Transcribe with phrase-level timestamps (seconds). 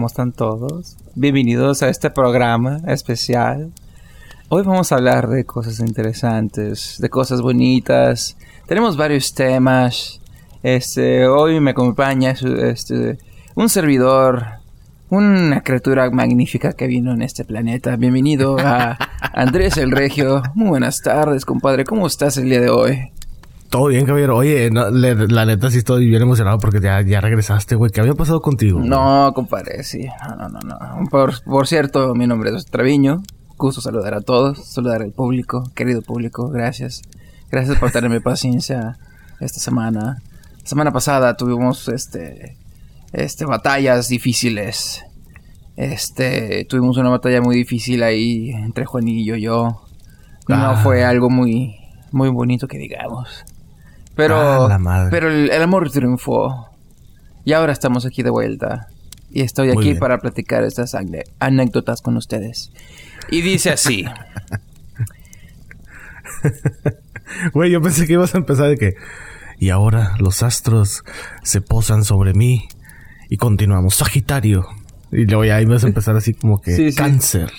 [0.00, 0.96] ¿cómo están todos?
[1.14, 3.70] Bienvenidos a este programa especial.
[4.48, 8.38] Hoy vamos a hablar de cosas interesantes, de cosas bonitas.
[8.66, 10.22] Tenemos varios temas.
[10.62, 13.18] Este, hoy me acompaña este,
[13.54, 14.46] un servidor,
[15.10, 17.96] una criatura magnífica que vino en este planeta.
[17.96, 18.96] Bienvenido a
[19.34, 20.42] Andrés el Regio.
[20.54, 21.84] Muy buenas tardes, compadre.
[21.84, 23.10] ¿Cómo estás el día de hoy?
[23.70, 24.36] Todo bien, caballero.
[24.36, 27.92] Oye, la neta sí estoy bien emocionado porque ya, ya regresaste, güey.
[27.92, 28.80] ¿Qué había pasado contigo?
[28.80, 30.08] No, compadre, sí.
[30.28, 31.04] No, no, no, no.
[31.08, 33.22] Por, por cierto, mi nombre es Treviño.
[33.56, 36.48] Gusto saludar a todos, saludar al público, querido público.
[36.48, 37.02] Gracias.
[37.48, 38.98] Gracias por tenerme paciencia
[39.38, 40.16] esta semana.
[40.62, 42.56] La semana pasada tuvimos este
[43.12, 45.04] este batallas difíciles.
[45.76, 49.82] Este, tuvimos una batalla muy difícil ahí entre Juanillo y yo.
[50.48, 50.80] No ah.
[50.82, 51.76] fue algo muy
[52.10, 53.44] muy bonito que digamos.
[54.20, 56.68] Pero, ah, pero el, amor triunfó.
[57.46, 58.88] Y ahora estamos aquí de vuelta.
[59.30, 60.94] Y estoy aquí para platicar estas
[61.38, 62.70] anécdotas con ustedes.
[63.30, 64.04] Y dice así.
[67.54, 68.94] Güey, yo pensé que ibas a empezar de que...
[69.58, 71.04] Y ahora los astros
[71.42, 72.68] se posan sobre mí.
[73.30, 73.94] Y continuamos.
[73.94, 74.66] Sagitario.
[75.12, 77.50] Y luego ya ibas a empezar así como que cáncer.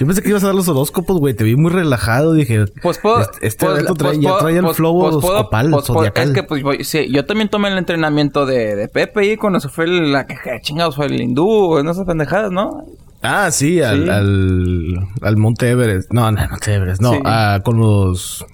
[0.00, 1.34] Yo pensé que ibas a dar los horóscopos, güey.
[1.34, 2.32] Te vi muy relajado.
[2.32, 6.28] Dije, pues puedo, este, este pues, trae, ya trae el pues, flow pues, zodiacal.
[6.28, 9.68] Es que, pues, sí, yo también tomé el entrenamiento de, de Pepe ahí cuando se
[9.68, 12.82] fue la que chingados fue el hindú, en esas pendejadas, ¿no?
[13.20, 16.10] Ah, sí, al, al, al Monte Everest.
[16.10, 17.02] No, no, Monte Everest.
[17.02, 18.46] No, ah, con los...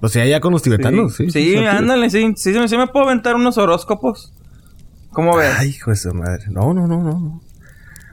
[0.00, 1.30] O sea, ya con los tibetanos, sí.
[1.30, 4.32] Sí, ándale, sí, sí, sí, me puedo aventar unos horóscopos.
[5.12, 5.52] ¿Cómo ves?
[5.58, 6.44] Ay, hijo de su madre.
[6.48, 7.40] No, no, no, no.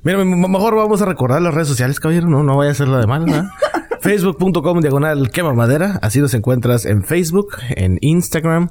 [0.03, 2.27] Mira, mejor vamos a recordar las redes sociales, caballero.
[2.27, 3.25] No, no vaya a ser la de mal,
[4.01, 5.99] Facebook.com diagonal quema madera.
[6.01, 8.69] Así nos encuentras en Facebook, en Instagram.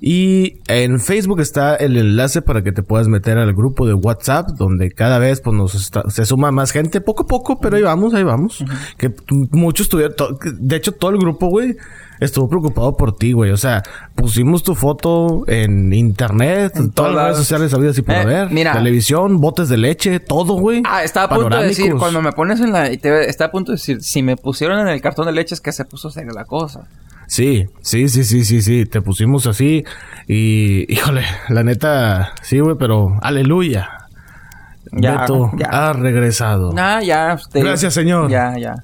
[0.00, 4.48] Y en Facebook está el enlace para que te puedas meter al grupo de WhatsApp,
[4.50, 8.12] donde cada vez pues nos se suma más gente, poco a poco, pero ahí vamos,
[8.12, 8.64] ahí vamos.
[8.98, 9.14] Que
[9.52, 10.14] muchos tuvieron,
[10.58, 11.76] de hecho todo el grupo, güey,
[12.20, 13.50] estuvo preocupado por ti, güey.
[13.50, 13.82] O sea,
[14.14, 18.48] pusimos tu foto en internet, en todas las redes sociales habidas y por eh.
[18.50, 18.72] Mira.
[18.72, 20.82] Televisión, botes de leche, todo, güey.
[20.84, 23.72] Ah, estaba a punto de decir, cuando me pones en la TV, está a punto
[23.72, 26.32] de decir, si me pusieron en el cartón de leche es que se puso seria
[26.32, 26.86] la cosa.
[27.28, 28.86] Sí, sí, sí, sí, sí, sí.
[28.86, 29.84] Te pusimos así.
[30.28, 33.88] Y, híjole, la neta, sí, güey, pero aleluya.
[34.92, 35.66] Ya, Beto ya.
[35.66, 36.72] ha regresado.
[36.76, 37.36] Ah, ya.
[37.52, 38.30] Gracias, señor.
[38.30, 38.76] Ya, ya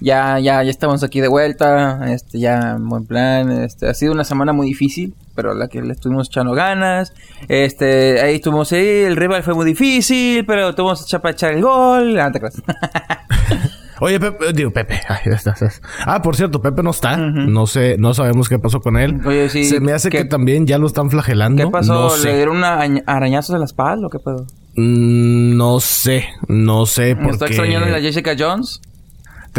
[0.00, 4.12] ya, ya, ya estamos aquí de vuelta, este, ya en buen plan, este, ha sido
[4.12, 7.12] una semana muy difícil, pero la que le estuvimos echando ganas,
[7.48, 12.18] este, ahí estuvimos ahí, el rival fue muy difícil, pero tuvimos para echar el gol,
[12.18, 12.30] ah,
[14.00, 15.00] Oye, Pepe, digo, Pepe.
[15.08, 17.16] Ay, estás, Ah, por cierto, Pepe no está.
[17.16, 19.20] No sé, no sabemos qué pasó con él.
[19.24, 19.64] Oye, sí.
[19.64, 21.64] Se me hace que también ya lo están flagelando.
[21.64, 22.14] ¿Qué pasó?
[22.22, 24.46] ¿Le dieron una arañazos en la espalda o qué pedo?
[24.76, 27.14] Mm, no sé, no sé.
[27.14, 28.82] ¿Me está extrañando la Jessica Jones?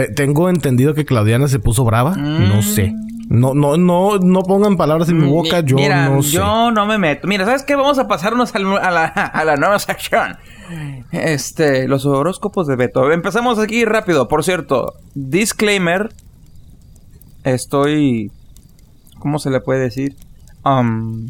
[0.06, 2.16] Tengo entendido que Claudiana se puso brava.
[2.16, 2.62] No mm.
[2.62, 2.94] sé.
[3.30, 5.60] No, no, no, no pongan palabras en mi boca.
[5.60, 6.32] Yo no sé.
[6.32, 7.28] Yo no me meto.
[7.28, 7.76] Mira, ¿sabes qué?
[7.76, 10.38] Vamos a pasarnos a la, a la nueva sección.
[11.12, 13.12] Este, los horóscopos de Beto.
[13.12, 14.28] Empezamos aquí rápido.
[14.28, 16.10] Por cierto, disclaimer.
[17.44, 18.32] Estoy.
[19.20, 20.16] ¿Cómo se le puede decir?
[20.64, 21.28] Um,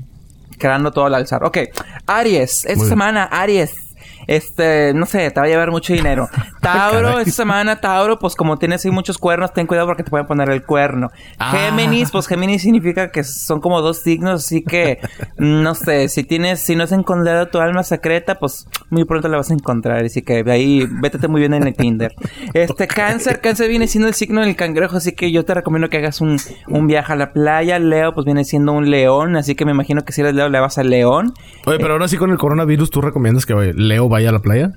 [0.59, 1.43] creando todo al alzar.
[1.45, 1.59] Ok,
[2.05, 2.65] Aries.
[2.65, 3.86] Esta semana, Aries
[4.27, 6.29] este, no sé, te va a llevar mucho dinero.
[6.61, 10.27] Tauro, esta semana, Tauro, pues como tienes ahí muchos cuernos, ten cuidado porque te pueden
[10.27, 11.09] poner el cuerno.
[11.39, 11.51] Ah.
[11.51, 14.99] Géminis, pues Géminis significa que son como dos signos, así que,
[15.37, 19.37] no sé, si tienes, si no has encontrado tu alma secreta, pues muy pronto la
[19.37, 20.03] vas a encontrar.
[20.03, 22.13] Así que de ahí, vétete muy bien en el Tinder.
[22.53, 25.97] Este, Cáncer, Cáncer viene siendo el signo del cangrejo, así que yo te recomiendo que
[25.97, 26.37] hagas un,
[26.67, 27.77] un viaje a la playa.
[27.77, 30.59] Leo, pues viene siendo un león, así que me imagino que si eres Leo, le
[30.59, 31.33] vas al león.
[31.65, 34.71] Oye, pero ahora sí con el coronavirus, ¿tú recomiendas que Leo vaya a la playa?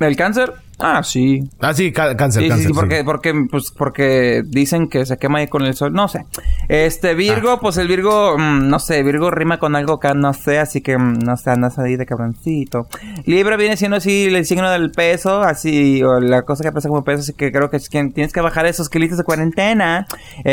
[0.00, 0.52] ¿El cáncer?
[0.80, 1.42] Ah, sí.
[1.60, 2.68] Ah, sí, cáncer, sí, cáncer.
[2.68, 5.92] Sí, porque, porque, pues, porque dicen que se quema ahí con el sol.
[5.92, 6.24] No sé.
[6.68, 7.60] Este, Virgo, ah.
[7.60, 10.96] pues el Virgo, mm, no sé, Virgo rima con algo que no sé, así que,
[10.96, 12.86] mm, no sé, andas ahí de cabroncito.
[13.26, 17.02] Libra viene siendo así el signo del peso, así, o la cosa que pesa como
[17.02, 20.06] peso, así que creo que tienes que bajar esos kilitos de cuarentena.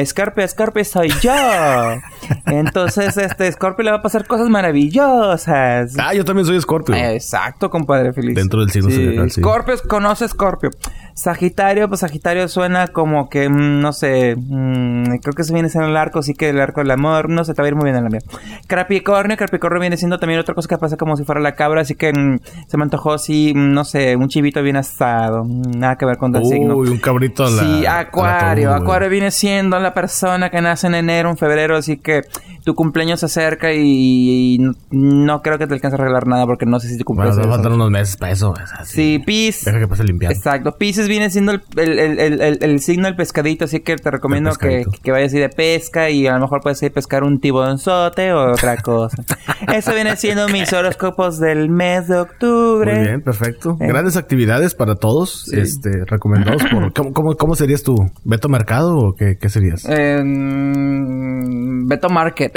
[0.05, 1.31] Scorpio, Scorpio soy yo.
[2.47, 5.93] Entonces, este, Scorpio le va a pasar cosas maravillosas.
[5.99, 6.95] Ah, yo también soy Scorpio.
[6.95, 8.35] Exacto, compadre feliz.
[8.35, 9.41] Dentro del signo sí.
[9.41, 10.71] Scorpio conoce Scorpio.
[11.17, 15.89] Sagitario, pues Sagitario suena como que, mm, no sé, mm, creo que se viene siendo
[15.89, 17.85] el arco, sí que el arco del amor, no sé, te va a ir muy
[17.85, 18.19] bien en la mía.
[18.67, 21.95] Capricornio, Capricornio viene siendo también otra cosa que pasa como si fuera la cabra, así
[21.95, 26.17] que mm, se me antojó así, no sé, un chivito bien asado, nada que ver
[26.17, 26.75] con el signo.
[26.75, 30.95] Uy, un cabrito a la, Sí, Acuario, Acuario viene siendo la persona que nace en
[30.95, 32.23] enero, en febrero, así que
[32.65, 34.59] tu cumpleaños se acerca y, y
[34.91, 37.41] no creo que te alcance a regalar nada porque no sé si tu Bueno, cumpleaños
[37.41, 38.53] te faltan unos meses para eso.
[38.61, 38.95] es así.
[38.95, 39.63] Sí, Pis.
[39.65, 40.35] Deja que pase limpiando.
[40.35, 40.75] Exacto.
[40.75, 44.11] Pisces viene siendo el, el, el, el, el- el signo del pescadito, así que te
[44.11, 47.39] recomiendo que, vayas así de pesca y a lo mejor puedes ir a pescar un
[47.39, 49.17] tibonzote o otra cosa.
[49.73, 52.95] Eso viene siendo mis horóscopos del mes de octubre.
[52.95, 53.77] Muy bien, perfecto.
[53.79, 53.87] Eh.
[53.87, 55.45] Grandes actividades para todos.
[55.49, 55.59] Sí.
[55.59, 56.93] Este, recomendados por.
[56.93, 57.95] ¿cómo, cómo, cómo serías tú?
[58.23, 59.85] ¿Beto Mercado o qué, qué serías?
[59.85, 62.53] Eh, En Beto Market.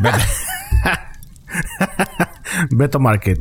[0.00, 0.18] Beto.
[2.70, 3.38] Beto Market.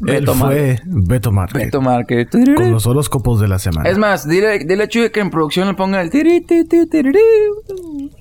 [0.00, 1.64] Él Beto fue Beto Market.
[1.64, 2.30] Beto Market.
[2.30, 3.88] Con los horóscopos de la semana.
[3.88, 6.86] Es más, dile, dile a Chuy que en producción le ponga el tiri, ti, ti,
[6.86, 7.18] tiriri.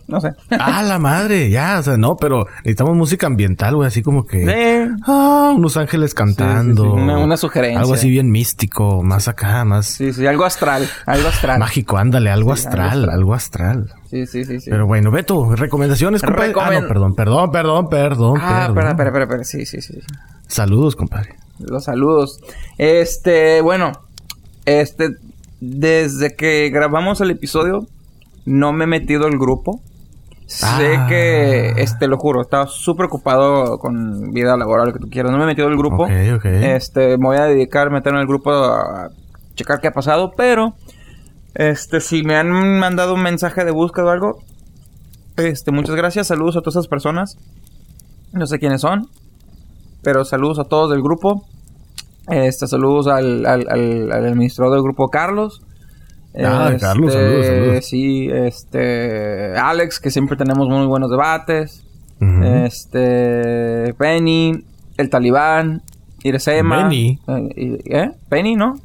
[0.08, 0.32] No sé.
[0.58, 4.46] Ah, la madre, ya, o sea, no, pero necesitamos música ambiental, güey, así como que.
[4.46, 4.96] Sí.
[5.06, 6.84] Ah, unos ángeles cantando.
[6.84, 7.80] Sí, sí, sí, una- una sugerencia.
[7.82, 10.88] Algo así bien místico, más acá, más Sí, sí, algo astral.
[11.06, 11.60] Algo astral.
[11.60, 13.92] mágico, ándale, algo Sí, astral, algo algo astral.
[14.10, 14.70] Sí, sí, sí, sí.
[14.70, 16.54] Pero bueno, Beto, recomendaciones, compadre.
[16.58, 18.40] Ah, no, perdón, perdón, perdón, perdón.
[18.42, 18.92] Ah, perdón.
[18.92, 19.44] espera, espera, espera.
[19.44, 20.00] Sí, sí, sí.
[20.48, 21.36] Saludos, compadre.
[21.60, 22.40] Los saludos.
[22.78, 23.92] Este, bueno,
[24.66, 25.10] este,
[25.60, 27.88] desde que grabamos el episodio,
[28.46, 29.82] no me he metido al grupo.
[30.46, 30.66] Sé
[30.96, 31.08] Ah.
[31.10, 35.32] que, este, lo juro, estaba súper ocupado con vida laboral, lo que tú quieras.
[35.32, 36.08] No me he metido al grupo.
[36.76, 39.10] Este, me voy a dedicar a meterme el grupo a
[39.56, 40.74] checar qué ha pasado, pero,
[41.56, 42.50] este, si me han
[42.80, 44.38] mandado un mensaje de búsqueda o algo,
[45.36, 47.38] este, muchas gracias, saludos a todas esas personas.
[48.32, 49.10] No sé quiénes son,
[50.08, 51.46] pero saludos a todos del grupo.
[52.30, 55.62] Este, saludos al, al, al, al administrador del grupo Carlos.
[56.34, 57.86] Ah, Carlos, saludos, saludos.
[57.86, 61.84] Sí, este, Alex, que siempre tenemos muy buenos debates.
[62.42, 64.64] Este, Penny,
[64.96, 65.82] el Talibán,
[66.24, 66.84] Iresema.
[66.84, 67.20] Penny.
[67.28, 68.12] Eh, ¿Eh?
[68.30, 68.76] Penny, ¿no?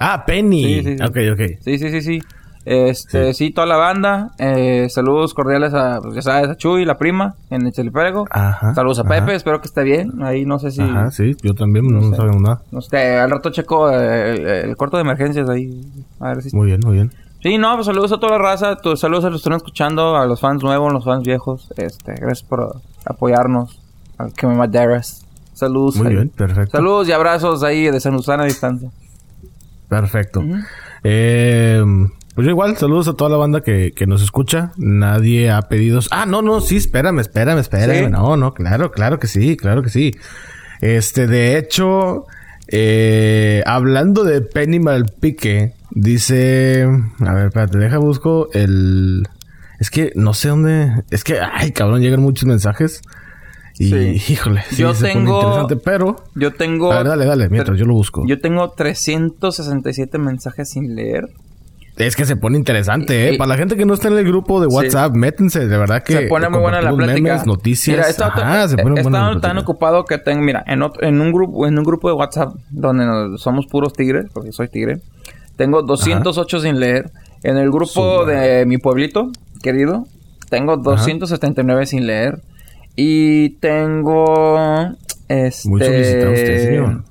[0.00, 0.64] Ah, Penny.
[0.64, 1.04] Sí, sí, sí.
[1.04, 1.60] Ok, ok.
[1.60, 2.22] Sí, sí, sí, sí.
[2.70, 4.32] Este, sí, toda la banda.
[4.38, 8.26] Eh, saludos cordiales a, pues ya sabes, a Chuy, la prima, en el Chelipérego.
[8.30, 8.74] Ajá.
[8.74, 9.10] Saludos a ajá.
[9.10, 10.22] Pepe, espero que esté bien.
[10.22, 10.82] Ahí no sé si.
[10.82, 12.16] Ajá, sí, yo también, no, No sé.
[12.16, 12.60] sabemos nada.
[12.70, 15.80] No sé, al rato checo eh, el, el cuarto de emergencias ahí.
[16.20, 16.54] A ver si.
[16.54, 17.10] Muy bien, muy bien.
[17.42, 18.76] Sí, no, pues saludos a toda la raza.
[18.96, 21.72] saludos a los que están escuchando, a los fans nuevos, a los fans viejos.
[21.76, 23.80] Este, gracias por apoyarnos.
[24.18, 25.24] Al que me maderas.
[25.54, 25.96] Saludos.
[25.96, 26.14] Muy ahí.
[26.16, 26.76] bien, perfecto.
[26.76, 28.90] Saludos y abrazos ahí de San Susana a distancia.
[29.88, 30.42] Perfecto.
[31.02, 31.82] Eh,
[32.38, 34.70] pues yo igual, saludos a toda la banda que, que nos escucha.
[34.76, 35.98] Nadie ha pedido...
[36.12, 38.04] Ah, no, no, sí, espérame, espérame, espérame.
[38.04, 38.10] ¿Sí?
[38.12, 40.14] No, no, claro, claro que sí, claro que sí.
[40.80, 42.26] Este, de hecho,
[42.68, 46.86] eh, hablando de Penny Malpique, dice...
[47.26, 49.26] A ver, espérate, deja busco el...
[49.80, 50.92] Es que no sé dónde...
[51.10, 53.00] Es que, ay, cabrón, llegan muchos mensajes.
[53.80, 54.32] Y, Sí.
[54.32, 56.22] híjole, sí, Yo tengo- interesante, pero...
[56.36, 56.92] Yo tengo.
[56.92, 58.24] A ver, dale, dale, mientras yo lo busco.
[58.28, 61.28] Yo tengo 367 mensajes sin leer.
[61.98, 63.34] Es que se pone interesante, ¿eh?
[63.34, 66.02] Y- Para la gente que no está en el grupo de WhatsApp, métense, de verdad
[66.02, 66.12] que...
[66.12, 67.20] se pone muy buena la plática.
[67.20, 67.96] memes, noticias.
[67.96, 71.20] Mira, Ajá, se pone buena estado la tan ocupado que tengo, mira, en, otro- en
[71.20, 75.00] un grupo, en un grupo de WhatsApp donde nos- somos puros tigres, porque soy tigre,
[75.56, 77.10] tengo 208 sin leer.
[77.42, 79.30] En el grupo de mi pueblito,
[79.62, 80.06] querido,
[80.50, 82.40] tengo 279 sin leer.
[82.96, 84.88] Y tengo
[85.28, 87.02] este Muy solicitado usted, señor.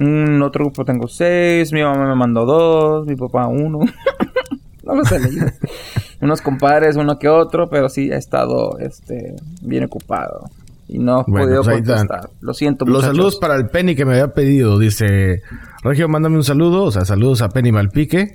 [0.00, 3.80] Un otro grupo tengo 6, mi mamá me mandó 2, mi papá uno.
[4.82, 5.46] no los he leído.
[6.22, 10.48] Unos compadres, uno que otro, pero sí he estado este bien ocupado.
[10.88, 12.30] Y no he Bueno, podido pues contestar.
[12.40, 14.78] Lo siento, Los saludos para el Penny que me había pedido.
[14.78, 15.42] Dice,
[15.84, 16.84] Regio, mándame un saludo.
[16.84, 18.34] O sea, saludos a Penny Malpique.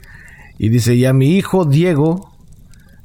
[0.60, 2.32] Y dice, y a mi hijo Diego,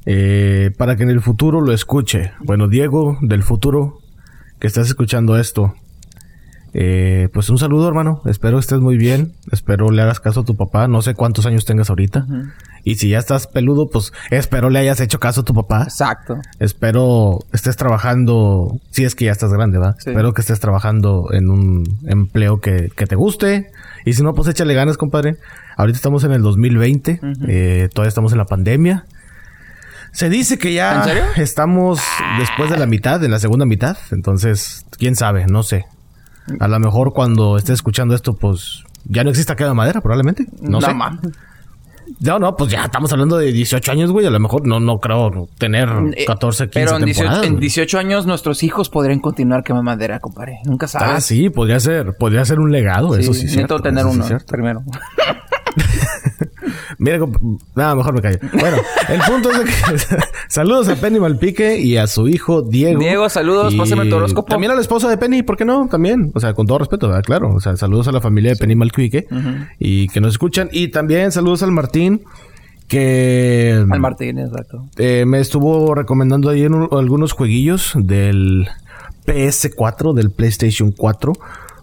[0.05, 2.31] eh, para que en el futuro lo escuche.
[2.39, 3.97] Bueno, Diego, del futuro,
[4.59, 5.73] que estás escuchando esto.
[6.73, 8.21] Eh, pues un saludo, hermano.
[8.25, 9.33] Espero estés muy bien.
[9.51, 10.87] Espero le hagas caso a tu papá.
[10.87, 12.25] No sé cuántos años tengas ahorita.
[12.83, 15.83] Y si ya estás peludo, pues espero le hayas hecho caso a tu papá.
[15.83, 16.39] Exacto.
[16.59, 19.95] Espero estés trabajando, si es que ya estás grande, ¿va?
[19.99, 20.09] Sí.
[20.09, 23.71] Espero que estés trabajando en un empleo que, que te guste.
[24.05, 25.35] Y si no, pues échale ganas, compadre.
[25.77, 27.33] Ahorita estamos en el 2020, Ujú.
[27.47, 29.05] eh, todavía estamos en la pandemia.
[30.11, 31.05] Se dice que ya
[31.37, 32.01] estamos
[32.39, 33.97] después de la mitad, en la segunda mitad.
[34.11, 35.85] Entonces, quién sabe, no sé.
[36.59, 40.45] A lo mejor cuando estés escuchando esto, pues ya no exista queda madera, probablemente.
[40.61, 40.93] No, sé.
[40.93, 41.19] mames.
[42.19, 44.25] No, no, pues ya estamos hablando de 18 años, güey.
[44.25, 47.45] A lo mejor no, no creo tener Eh, 14, 15 Pero en 18, temporadas.
[47.47, 47.61] en güey.
[47.61, 50.59] 18 años nuestros hijos podrían continuar quemando madera, compadre.
[50.65, 51.09] Nunca sabes.
[51.09, 53.81] Ah, sí, podría ser, podría ser un legado, eso sí es necesito cierto.
[53.81, 54.83] tener sí uno primero.
[57.03, 57.17] Mira,
[57.75, 58.37] nada, mejor me callo.
[58.53, 58.77] Bueno,
[59.09, 60.17] el punto es que
[60.49, 62.99] saludos a Penny Malpique y a su hijo Diego.
[62.99, 64.47] Diego, saludos, Y pásame tu horóscopo.
[64.49, 65.87] También a la esposa de Penny, ¿por qué no?
[65.89, 67.23] También, o sea, con todo respeto, ¿verdad?
[67.23, 67.55] claro.
[67.55, 69.25] O sea, saludos a la familia de Penny Malpique
[69.79, 70.69] y que nos escuchan.
[70.71, 72.21] Y también saludos al Martín,
[72.87, 73.83] Que...
[73.89, 74.85] Al Martín, exacto.
[74.97, 78.67] eh, me estuvo recomendando un- algunos jueguillos del
[79.25, 81.33] PS4, del PlayStation 4.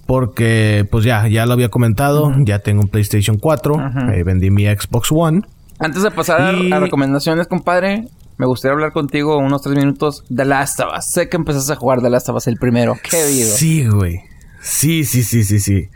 [0.09, 2.33] Porque, pues ya, ya lo había comentado.
[2.38, 3.75] Ya tengo un PlayStation 4.
[3.75, 3.99] Ujú.
[4.11, 5.43] eh, vendí mi Xbox One.
[5.79, 10.25] Antes de pasar a- Y- a recomendaciones, compadre, me gustaría hablar contigo unos tres minutos
[10.31, 11.05] de Last of Us.
[11.12, 12.97] Sé que empezaste a jugar The Last of Us el primero.
[13.03, 13.50] Qué vivo.
[13.50, 14.23] Sí, güey.
[14.62, 15.88] Sí, sí, sí, sí, sí.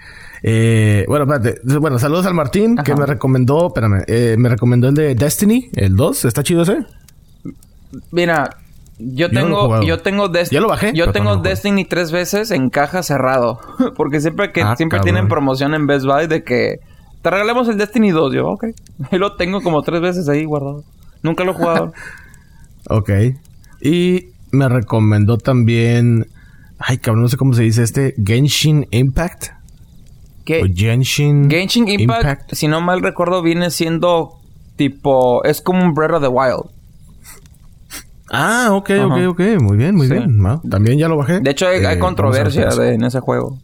[0.42, 1.61] Eh, bueno, espérate.
[1.78, 5.97] Bueno, saludos al Martín, que me recomendó, espérame, eh, me recomendó el de Destiny, el
[5.97, 6.26] 2.
[6.26, 6.85] ¿Está chido ese?
[8.11, 8.50] Mira,
[9.14, 10.61] yo tengo, yo tengo Destiny.
[10.61, 11.42] Lo bajé, Yo tengo no.
[11.42, 13.59] Destiny tres veces en caja cerrado.
[13.97, 15.14] Porque siempre que Ah, siempre cabrón.
[15.14, 16.76] tienen promoción en Best Buy de que
[17.23, 18.35] te regalamos el Destiny 2.
[18.35, 18.64] Yo, ok.
[19.12, 20.85] Y lo tengo como tres veces ahí guardado.
[21.23, 21.92] Nunca lo he jugado.
[22.88, 23.11] Ok.
[23.80, 26.26] Y me recomendó también.
[26.78, 28.14] Ay, cabrón, no sé cómo se dice este.
[28.25, 29.47] Genshin Impact.
[30.44, 30.62] ¿Qué?
[30.62, 31.49] O Genshin.
[31.49, 34.32] Genshin Impact, si no mal recuerdo, viene siendo
[34.75, 35.44] tipo.
[35.44, 36.64] Es como un Breath of the Wild.
[38.32, 39.06] Ah, ok, Ajá.
[39.06, 39.40] ok, ok.
[39.60, 40.14] Muy bien, muy Sí.
[40.14, 40.38] bien.
[40.70, 41.40] También ya lo bajé.
[41.40, 43.58] De hecho, hay, Eh, hay a controversia ver de- en ese juego.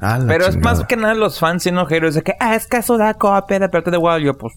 [0.00, 2.66] Ah, la Pero es más que nada los fans siendo haters de que, ah, es
[2.66, 4.24] que eso da copia de of the Wild.
[4.24, 4.54] Yo, pues,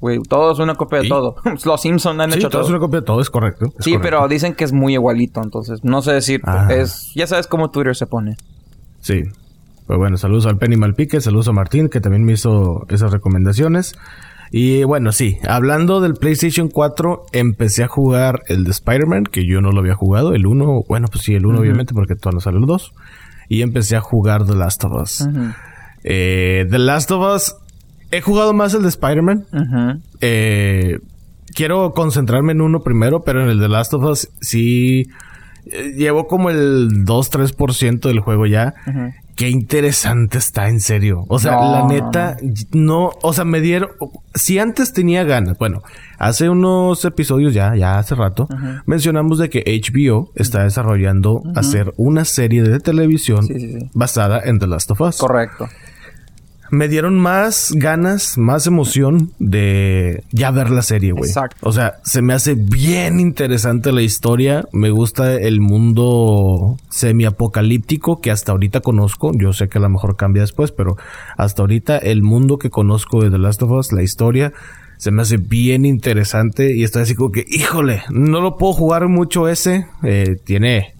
[0.00, 1.08] güey, todo es una copia de ¿Y?
[1.10, 1.36] todo.
[1.66, 2.68] los Simpsons han Sí, hecho todo todo.
[2.70, 3.66] es una copia de todo, es correcto.
[3.66, 4.00] es Sí, correcto.
[4.02, 6.40] pero dicen que es muy igualito, entonces no sé decir.
[6.44, 6.68] Ah.
[6.70, 8.36] Es, ya sabes cómo Twitter se pone.
[9.00, 9.24] Sí.
[9.86, 13.94] Pues bueno, saludos al Penny Malpique, saludos a Martín, que también me hizo esas recomendaciones.
[14.50, 19.60] Y bueno, sí, hablando del PlayStation 4, empecé a jugar el de Spider-Man, que yo
[19.60, 22.40] no lo había jugado, el 1, bueno, pues sí, el 1 obviamente, porque todavía no
[22.40, 22.92] sale el 2.
[23.48, 25.28] Y empecé a jugar The Last of Us.
[26.04, 27.56] Eh, The Last of Us,
[28.10, 29.46] he jugado más el de Spider-Man.
[30.20, 30.98] Eh,
[31.54, 35.06] quiero concentrarme en uno primero, pero en el The Last of Us sí
[35.66, 38.74] eh, llevo como el 2-3% del juego ya.
[39.36, 41.24] Qué interesante está, en serio.
[41.28, 42.38] O sea, No, la neta,
[42.72, 43.90] no, o sea, me dieron,
[44.34, 45.82] si antes tenía ganas, bueno,
[46.18, 48.48] hace unos episodios ya, ya hace rato,
[48.86, 53.90] mencionamos de que HBO está desarrollando hacer una serie de televisión Sí, sí, sí.
[53.92, 55.68] basada en The Last of Us Correcto.
[56.70, 61.28] Me dieron más ganas, más emoción de ya ver la serie, güey.
[61.28, 61.56] Exacto.
[61.62, 64.66] O sea, se me hace bien interesante la historia.
[64.72, 69.32] Me gusta el mundo semi-apocalíptico que hasta ahorita conozco.
[69.34, 70.96] Yo sé que a lo mejor cambia después, pero
[71.36, 74.52] hasta ahorita el mundo que conozco de The Last of Us, la historia,
[74.98, 76.74] se me hace bien interesante.
[76.74, 79.86] Y estoy así como que, híjole, no lo puedo jugar mucho ese.
[80.02, 80.95] Eh, tiene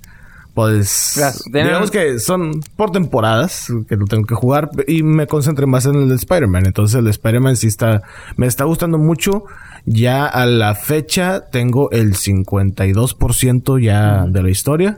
[0.57, 1.21] pues
[1.53, 5.97] digamos que son por temporadas que lo tengo que jugar y me concentré más en
[5.97, 6.65] el de Spider-Man.
[6.65, 8.01] Entonces el de Spider-Man sí está,
[8.39, 9.45] me está gustando mucho.
[9.85, 14.97] Ya a la fecha tengo el 52% ya de la historia.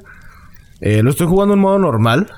[0.80, 2.30] Eh, lo estoy jugando en modo normal.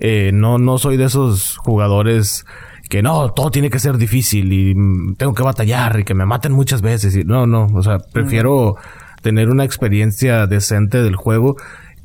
[0.00, 2.46] Eh, no, no soy de esos jugadores
[2.88, 4.74] que no, todo tiene que ser difícil y
[5.16, 7.14] tengo que batallar y que me maten muchas veces.
[7.14, 8.76] Y, no, no, o sea, prefiero
[9.20, 11.56] tener una experiencia decente del juego.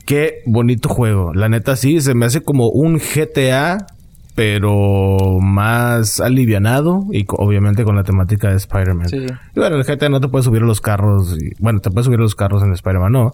[0.10, 1.36] Qué bonito juego.
[1.36, 3.86] La neta sí, se me hace como un GTA,
[4.34, 9.08] pero más alivianado y obviamente con la temática de Spider-Man.
[9.08, 9.18] Sí.
[9.56, 11.38] Y bueno, el GTA no te puedes subir a los carros.
[11.40, 13.34] y- bueno, te puedes subir a los carros en Spider-Man, no.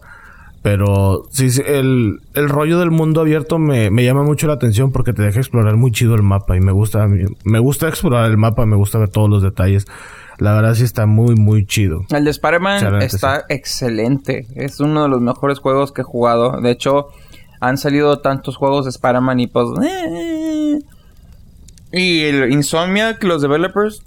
[0.64, 4.92] Pero sí, sí, el, el rollo del mundo abierto me, me llama mucho la atención
[4.92, 8.38] porque te deja explorar muy chido el mapa y me gusta, me gusta explorar el
[8.38, 9.86] mapa, me gusta ver todos los detalles.
[10.38, 12.02] La verdad sí está muy, muy chido.
[12.10, 14.48] El de Spider-Man está excelente.
[14.56, 16.60] Es uno de los mejores juegos que he jugado.
[16.62, 17.08] De hecho,
[17.62, 19.68] han salido tantos juegos de Spider-Man y pues...
[19.84, 20.80] eh.
[21.92, 24.02] Y el Insomniac, los developers,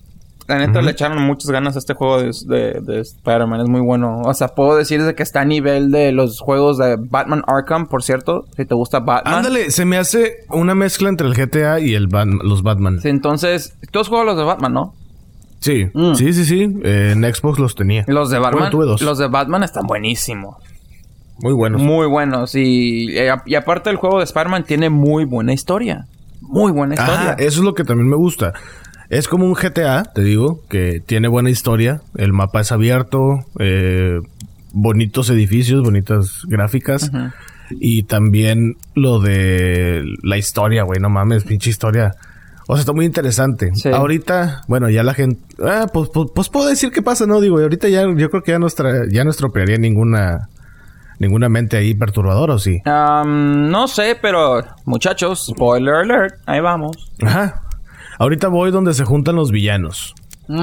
[0.47, 3.61] la neta le echaron muchas ganas a este juego de, de- de Spider-Man.
[3.61, 4.21] Es muy bueno.
[4.25, 7.87] O sea, puedo decir de que está a nivel de los juegos de Batman Arkham,
[7.89, 8.47] por cierto.
[8.57, 9.35] Si te gusta Batman.
[9.37, 13.01] Ándale, se me hace una mezcla entre el GTA y el Bat- los Batman.
[13.01, 14.95] Sí, Entonces, tú has jugado los de Batman, ¿no?
[15.61, 16.15] Sí, Mm.
[16.15, 16.69] sí, sí, sí.
[16.85, 18.05] Eh, en Xbox los tenía.
[18.07, 18.61] Los de Batman.
[18.61, 19.03] Bueno, tuve dos.
[19.03, 20.57] Los de Batman están buenísimos.
[21.41, 21.81] Muy buenos.
[21.83, 22.55] Muy buenos.
[22.55, 26.07] Y, y a- y aparte el juego de Spider-Man tiene muy buena historia.
[26.41, 27.33] Muy buena historia.
[27.39, 28.55] Eso es lo que también me gusta.
[29.11, 32.03] Es como un GTA, te digo, que tiene buena historia.
[32.17, 34.19] El mapa es abierto, eh,
[34.73, 37.11] bonitos edificios, bonitas gráficas.
[37.71, 42.15] Y también lo de la historia, güey, no mames, pinche historia.
[42.71, 43.71] O sea, está muy interesante.
[43.75, 43.89] Sí.
[43.89, 45.41] Ahorita, bueno, ya la gente...
[45.65, 47.41] Ah, pues, pues, pues puedo decir qué pasa, ¿no?
[47.41, 50.49] Digo, y ahorita ya yo creo que ya no, estra- ya no estropearía ninguna...
[51.19, 52.81] Ninguna mente ahí perturbadora, ¿o sí?
[52.85, 57.11] No sé, pero muchachos, spoiler alert, ahí vamos.
[57.25, 57.63] Ajá.
[58.21, 60.15] Ahorita voy donde se juntan los villanos.
[60.47, 60.57] Mm.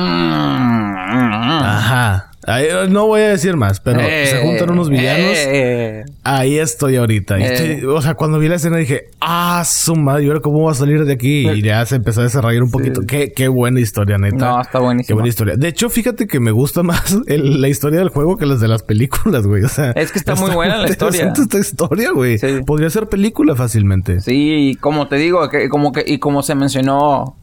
[1.63, 2.31] Ajá.
[2.47, 5.33] Ahí, no voy a decir más, pero Eh, se juntan unos villanos.
[5.35, 6.03] eh.
[6.23, 7.39] Ahí estoy ahorita.
[7.39, 7.53] Eh.
[7.79, 10.71] estoy- o sea, cuando vi la escena dije, ah, su madre, ¿y ahora cómo voy
[10.71, 11.47] a salir de aquí?
[11.49, 13.01] Y ya se empezó a desarrollar un poquito.
[13.07, 14.35] Qué, qué buena historia, neta.
[14.37, 15.15] No, está Qué buenísimo.
[15.17, 15.55] buena historia.
[15.57, 18.67] De hecho, fíjate que me gusta más el- la historia del juego que las de
[18.67, 19.63] las películas, güey.
[19.63, 21.33] O sea, Es que está muy buena la historia.
[21.35, 22.37] esta historia, güey.
[22.37, 22.47] Sí.
[22.65, 24.21] Podría ser película fácilmente.
[24.21, 27.35] Sí, y como te digo, que, como que, y como se mencionó,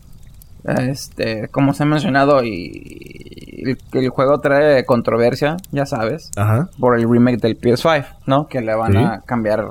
[0.65, 3.22] este, como se ha mencionado, y,
[3.53, 6.69] el, el juego trae controversia, ya sabes, Ajá.
[6.81, 8.49] por el remake del PS5, ¿no?
[8.49, 8.99] Que le van Sí.
[8.99, 9.67] a cambiar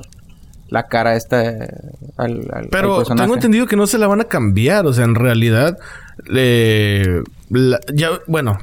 [0.70, 1.38] la cara a este
[2.18, 3.24] al, al- al Pero personaje.
[3.24, 4.86] tengo entendido que no se la van a cambiar.
[4.86, 5.78] O sea, en realidad,
[6.34, 8.58] eh, la- ya, bueno,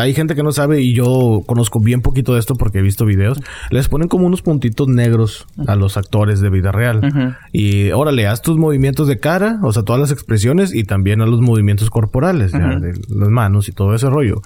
[0.00, 3.04] hay gente que no sabe y yo conozco bien poquito de esto porque he visto
[3.04, 3.40] videos.
[3.70, 6.98] Les ponen como unos puntitos negros a los actores de vida real.
[7.04, 7.34] Ujú.
[7.52, 11.26] Y órale, haz tus movimientos de cara, o sea, todas las expresiones y también a
[11.26, 14.42] los movimientos corporales, ya, de las manos y todo ese rollo.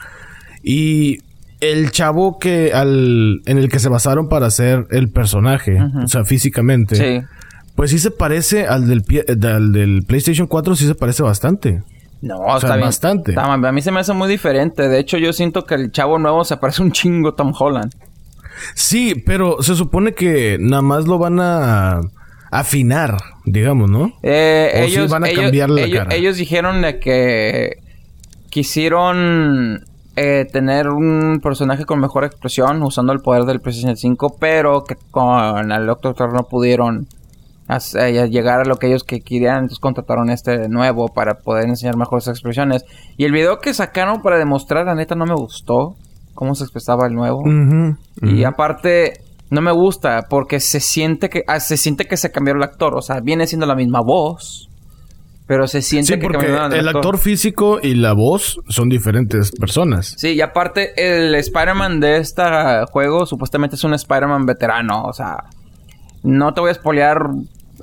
[0.62, 1.18] Y
[1.60, 6.24] el chavo que al en el que se basaron para hacer el personaje, o sea,
[6.24, 7.26] físicamente, Sí.
[7.74, 11.22] pues sí se parece al del, pie- eh, al del PlayStation 4, sí se parece
[11.22, 11.82] bastante.
[12.22, 12.86] No, O sea, está bien.
[12.86, 13.30] bastante.
[13.32, 14.88] Está- a mí se me hace muy diferente.
[14.88, 17.92] De hecho, yo siento que el chavo nuevo se parece un chingo a Tom Holland.
[18.74, 22.00] Sí, pero se supone que nada más lo van a
[22.50, 24.12] afinar, digamos, ¿no?
[24.22, 26.14] Eh, ¿O sí ellos, van a ellos- cambiarle la ellos- cara?
[26.14, 27.76] ellos dijeron de que
[28.50, 29.84] quisieron
[30.18, 34.96] eh, tener un personaje con mejor expresión usando el poder del PlayStation 5, pero que
[35.10, 37.06] con el Doctor no pudieron
[37.68, 41.96] eh, llegar a lo que ellos que querían, entonces contrataron este nuevo para poder enseñar
[41.96, 42.84] mejores expresiones.
[43.16, 45.96] Y el video que sacaron para demostrar, la neta, no me gustó
[46.34, 47.42] cómo se expresaba el nuevo.
[48.22, 49.20] Y aparte,
[49.50, 52.94] no me gusta porque se siente que ah, se siente que se cambió el actor.
[52.96, 54.68] O sea, viene siendo la misma voz.
[55.48, 59.52] Pero se siente Sí, que porque cambiaron el actor físico y la voz son diferentes
[59.52, 60.14] personas.
[60.16, 62.42] Sí, y aparte, el Spider-Man de este
[62.90, 65.04] juego supuestamente es un Spider-Man veterano.
[65.04, 65.36] O sea,
[66.24, 67.28] no te voy a spoilear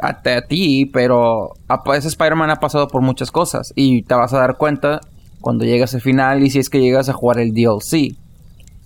[0.01, 3.71] a, a ti, pero a- ese Spider-Man ha pasado por muchas cosas.
[3.75, 5.01] Y te vas a dar cuenta
[5.41, 8.15] cuando llegas al final y si es que llegas a jugar el DLC.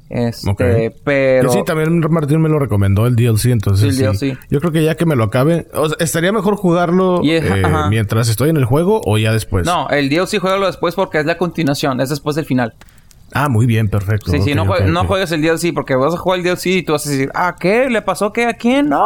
[0.10, 0.62] Este, Ok.
[1.04, 1.52] pero.
[1.52, 4.28] Sí, también Martín me lo recomendó el DLC, entonces Sí, el sí.
[4.32, 4.40] DLC.
[4.50, 7.42] Yo creo que ya que me lo acabe, o sea, estaría mejor jugarlo eh,
[7.90, 9.66] mientras estoy en el juego o ya después.
[9.66, 12.74] No, el DLC juégalo después porque es la continuación, es después del final.
[13.34, 14.32] Ah, muy bien, perfecto.
[14.32, 16.66] Sí, sí, no, jue- ok, no juegues el DLC porque vas a jugar el DLC
[16.68, 17.90] y tú vas a decir, ah, ¿qué?
[17.90, 18.46] ¿Le pasó qué?
[18.46, 18.88] ¿A quién?
[18.88, 19.04] No.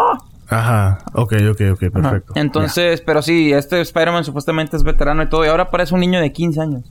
[0.51, 1.91] Ajá, ok, ok, ok, Ajá.
[1.91, 2.33] perfecto.
[2.35, 6.19] Entonces, pero sí, este Spider-Man supuestamente es veterano y todo, y ahora parece un niño
[6.19, 6.83] de 15 años.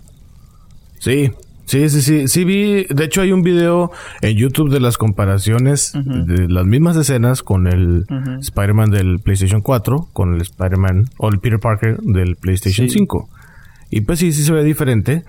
[0.99, 1.31] Sí,
[1.67, 2.27] sí, sí, sí.
[2.29, 3.93] Sí vi, de hecho hay un video
[4.23, 8.41] en YouTube de las comparaciones de las mismas escenas con el Ujú.
[8.41, 12.95] Spider-Man del PlayStation 4, con el Spider-Man o el Peter Parker del PlayStation Sí.
[12.99, 13.29] 5.
[13.91, 15.25] Y pues sí, sí se ve diferente.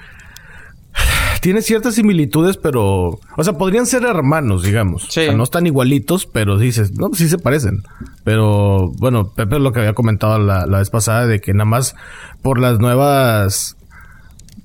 [1.42, 3.20] Tiene ciertas similitudes, pero...
[3.36, 5.08] O sea, podrían ser hermanos, digamos.
[5.10, 5.22] Sí.
[5.22, 6.92] O sea, no están igualitos, pero dices...
[6.98, 7.82] No, sí se parecen.
[8.24, 11.96] Pero, bueno, Pepe lo que había comentado la, la vez pasada de que nada más
[12.44, 13.76] por las nuevas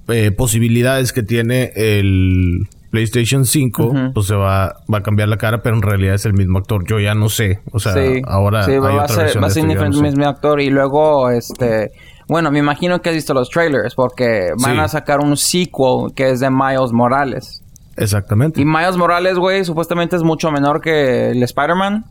[0.08, 4.12] eh, posibilidades que tiene el PlayStation 5, Ujú.
[4.14, 6.84] pues se va, va a cambiar la cara, pero en realidad es el mismo actor.
[6.86, 7.60] Yo ya no sé.
[7.72, 10.02] O sea, sí, ahora sí, hay va, a otra ser, versión va a ser el
[10.02, 10.60] mismo actor.
[10.60, 11.90] Y luego, este.
[12.28, 14.80] Bueno, me imagino que has visto los trailers porque van Sí.
[14.80, 17.62] a sacar un sequel que es de Miles Morales.
[17.96, 18.60] Exactamente.
[18.60, 22.04] Y Miles Morales, güey, supuestamente es mucho menor que el Spider-Man.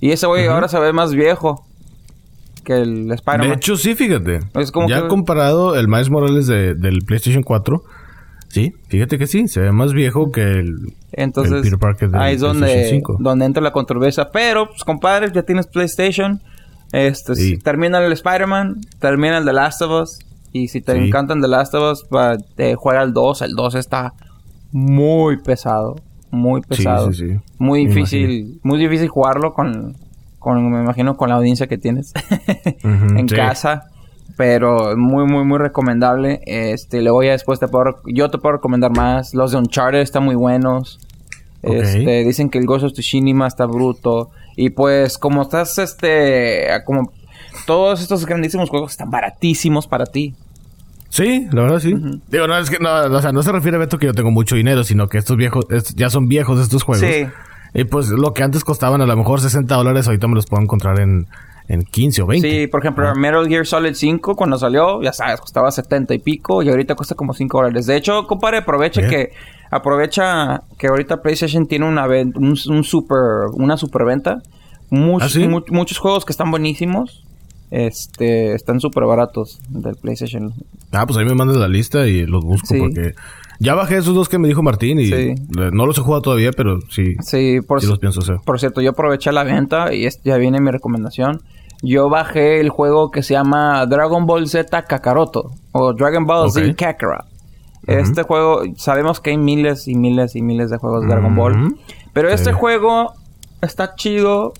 [0.00, 1.64] Y ese güey ahora se ve más viejo
[2.64, 3.52] que el De Spider-Man.
[3.52, 4.40] hecho, sí, fíjate.
[4.54, 7.82] Es como ya que- comparado el Miles Morales de- del PlayStation 4,
[8.48, 10.74] sí, fíjate que sí, se ve más viejo que el,
[11.12, 13.16] Entonces, el Peter Parker del ahí es donde, 5.
[13.20, 14.30] donde entra la controversia.
[14.32, 16.40] Pero, pues, compadre, ya tienes PlayStation.
[16.92, 17.42] Este, Sí.
[17.50, 20.18] si termina el Spider-Man, termina el The Last of Us.
[20.52, 20.98] Y si te Sí.
[21.06, 23.42] encantan The Last of Us, pa- te juega el 2.
[23.42, 24.14] El 2 está
[24.72, 25.96] muy pesado.
[26.32, 27.12] Muy pesado.
[27.12, 27.38] sí.
[27.58, 29.96] Muy difícil, muy difícil jugarlo con,
[30.38, 32.12] con, me imagino, con la audiencia que tienes
[32.84, 33.84] en casa.
[34.36, 36.40] Pero muy, muy, muy recomendable.
[36.46, 39.34] Este, luego ya después te puedo, yo te puedo recomendar más.
[39.34, 40.98] Los de Uncharted están muy buenos.
[41.62, 44.30] Este, dicen que el Ghost of Tsushima está bruto.
[44.62, 47.12] Y pues, como estás, este, como
[47.66, 50.34] todos estos grandísimos juegos están baratísimos para ti.
[51.08, 51.94] Sí, la verdad sí.
[52.28, 54.30] Digo, no, es que no, o sea, no se refiere a Beto que yo tengo
[54.30, 57.08] mucho dinero, sino que estos viejos, es- ya son viejos estos juegos.
[57.08, 57.26] Sí.
[57.72, 60.62] Y pues lo que antes costaban a lo mejor 60 dólares, ahorita me los puedo
[60.62, 61.26] encontrar en,
[61.68, 62.50] en 15 o 20.
[62.50, 66.62] Sí, por ejemplo, Metal Gear Solid 5 cuando salió, ya sabes, costaba 70 y pico
[66.62, 67.86] y ahorita cuesta como 5 dólares.
[67.86, 69.10] De hecho, compadre, aprovecha Bien.
[69.10, 69.32] que
[69.70, 74.42] aprovecha que ahorita PlayStation tiene una un, un super una superventa.
[74.90, 75.46] Muchos, ¿Ah, sí?
[75.48, 77.24] mu- muchos juegos que están buenísimos.
[77.70, 80.52] Este, están súper baratos del PlayStation.
[80.90, 82.78] Ah, pues ahí me mandas la lista y los busco Sí.
[82.80, 83.12] porque
[83.62, 85.34] Ya bajé esos dos que me dijo Martín y Sí.
[85.50, 88.36] no los he jugado todavía, pero sí, Sí, por, los pienso hacer.
[88.44, 91.42] por cierto, yo aproveché la venta y es- ya viene mi recomendación.
[91.82, 96.74] Yo bajé el juego que se llama Dragon Ball Z Kakaroto o Dragon Ball Z
[97.86, 101.76] Este juego, sabemos que hay miles y miles y miles de juegos de Dragon Ball.
[102.12, 102.56] Pero este Sí.
[102.56, 103.12] juego
[103.62, 104.52] está chido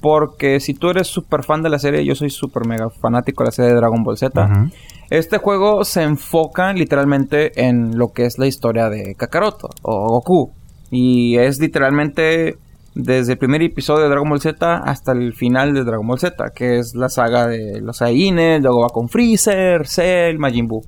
[0.00, 3.48] porque si tú eres súper fan de la serie, yo soy súper mega fanático de
[3.48, 4.70] la serie de Dragon Ball Z.
[5.10, 10.50] Este juego se enfoca literalmente en lo que es la historia de Kakaroto o Goku.
[10.90, 12.56] Y es literalmente
[12.94, 16.50] desde el primer episodio de Dragon Ball Z hasta el final de Dragon Ball Z,
[16.54, 20.82] que es la saga de los Saiyajines, luego va con Freezer, Cell, Majin Buu.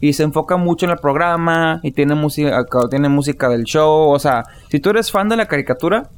[0.00, 4.10] Y se enfoca mucho en el programa y tiene música, tiene música del show.
[4.10, 6.10] O sea, si tú eres fan de la caricatura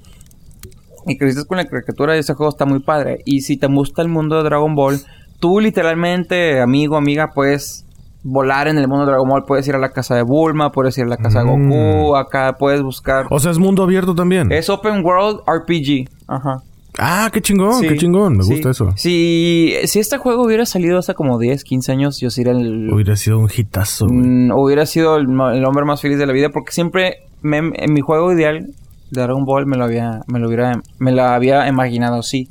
[1.07, 3.19] y creciste con la caricatura, ese juego está muy padre.
[3.25, 5.01] Y si te gusta el mundo de Dragon Ball,
[5.41, 7.85] tú literalmente, amigo, amiga, puedes
[8.25, 9.45] volar en el mundo de Dragon Ball.
[9.45, 11.71] Puedes ir a la casa de Bulma, puedes ir a la casa de Mm.
[11.71, 13.27] Goku, acá puedes buscar.
[13.31, 14.51] O sea, es mundo abierto también.
[14.51, 16.09] Es Open World RPG.
[16.27, 16.63] Ajá.
[16.99, 18.37] Ah, qué chingón, Sí, qué chingón.
[18.37, 18.53] Me sí.
[18.53, 18.93] gusta eso.
[18.97, 22.91] Si, si este juego hubiera salido hace como 10, 15 años, yo sería el...
[22.93, 24.07] Hubiera sido un hitazo.
[24.09, 25.29] Mm, hubiera sido el,
[25.65, 28.67] hombre más feliz de la vida porque siempre me- en mi juego ideal
[29.11, 32.49] de Dragon Ball me lo había me lo hubiera me había imaginado así.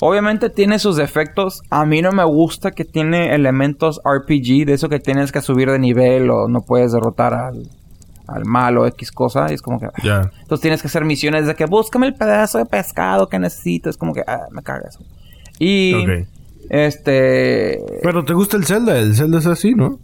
[0.00, 1.62] Obviamente tiene sus defectos.
[1.70, 5.70] A mí no me gusta que tiene elementos RPG, de eso que tienes que subir
[5.70, 7.68] de nivel o no puedes derrotar al,
[8.26, 9.46] al malo X cosa.
[9.50, 9.86] Y es como que...
[9.86, 9.92] ah.
[10.02, 10.30] Ya.
[10.42, 13.90] Entonces tienes que hacer misiones de que búscame el pedazo de pescado que necesito.
[13.90, 14.22] Es como que...
[14.26, 15.00] Ah, me caga eso.
[15.58, 15.94] Y...
[16.70, 17.80] Este...
[18.02, 18.98] Pero te gusta el Zelda.
[18.98, 19.98] El Zelda es así, ¿no?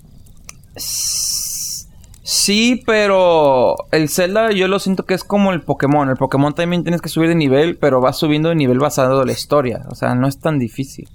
[2.22, 6.08] Sí, pero el Zelda yo lo siento que es como el Pokémon.
[6.08, 9.26] El Pokémon también tienes que subir de nivel, pero vas subiendo de nivel basado en
[9.26, 9.82] la historia.
[9.88, 11.08] O sea, no es tan difícil.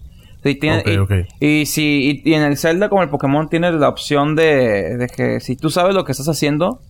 [1.39, 5.07] Y si y, y en el Zelda como el Pokémon tienes la opción de, de
[5.07, 6.81] que si tú sabes lo que estás haciendo,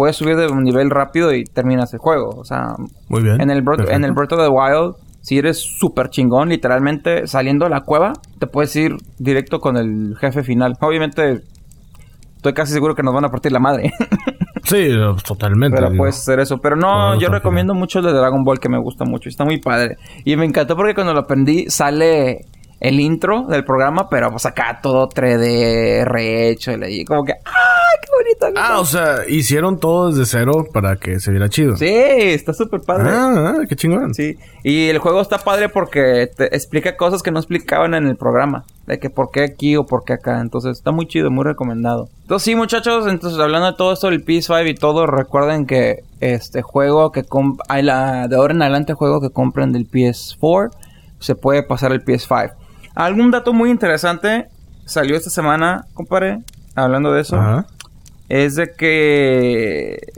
[0.00, 2.30] puedes subir de un nivel rápido y terminas el juego.
[2.30, 2.68] O sea,
[3.10, 3.38] Muy bien.
[3.38, 4.12] en el, Breath- en el.
[4.12, 8.74] Breath of the Wild, si eres súper chingón, literalmente saliendo de la cueva, te puedes
[8.76, 10.72] ir directo con el jefe final.
[10.80, 11.42] Obviamente,
[12.36, 13.92] estoy casi seguro que nos van a partir la madre.
[14.62, 15.74] Sí, no, totalmente.
[15.76, 16.58] pero puedes hacer eso.
[16.58, 19.28] Pero no, No, yo recomiendo mucho el de Dragon Ball que me gusta mucho.
[19.28, 19.96] Está muy padre.
[20.24, 22.44] Y me encantó porque cuando lo aprendí sale
[22.80, 26.72] el intro del programa, pero pues acá todo 3D rehecho.
[26.88, 28.08] Y como que, ¡ay, qué
[28.40, 28.58] bonito!
[28.60, 31.76] Ah, o sea, hicieron todo desde cero para que se viera chido.
[31.76, 33.10] Sí, está súper padre.
[33.10, 34.14] Ah, ah, qué chingón.
[34.14, 38.16] Sí, y el juego está padre porque te explica cosas que no explicaban en el
[38.16, 38.64] programa.
[38.86, 40.40] De que por qué aquí o por qué acá.
[40.40, 42.08] Entonces está muy chido, muy recomendado.
[42.22, 46.62] Entonces sí, muchachos, entonces hablando de todo esto del PS5 y todo, recuerden que este
[46.62, 50.70] juego que comp la, de ahora en adelante juego que compren del PS4
[51.20, 52.54] se puede pasar al PS5.
[53.00, 54.50] Algún dato muy interesante
[54.84, 56.40] salió esta semana, compadre,
[56.74, 57.66] hablando de eso Ajá.
[58.28, 60.12] es de que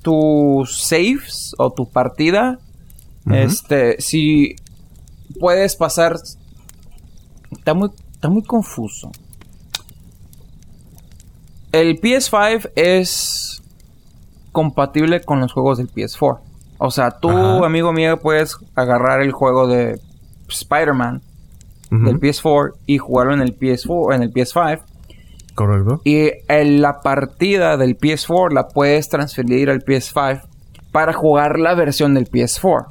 [0.00, 2.60] tus saves o tu partida,
[3.30, 4.56] este, si
[5.38, 6.16] puedes pasar,
[7.50, 9.10] está muy, está muy confuso.
[11.72, 13.62] El PS5 es
[14.52, 16.38] compatible con los juegos del PS4.
[16.78, 17.66] O sea, tú, Ajá.
[17.66, 20.00] amigo mío, puedes agarrar el juego de
[20.48, 21.20] Spider-Man
[21.90, 24.82] Del PS4 y jugarlo en el PS4, en el PS5.
[25.54, 26.00] Correcto.
[26.04, 30.42] Y en la partida del PS4 la puedes transferir al PS5
[30.92, 32.86] para jugar la versión del PS4.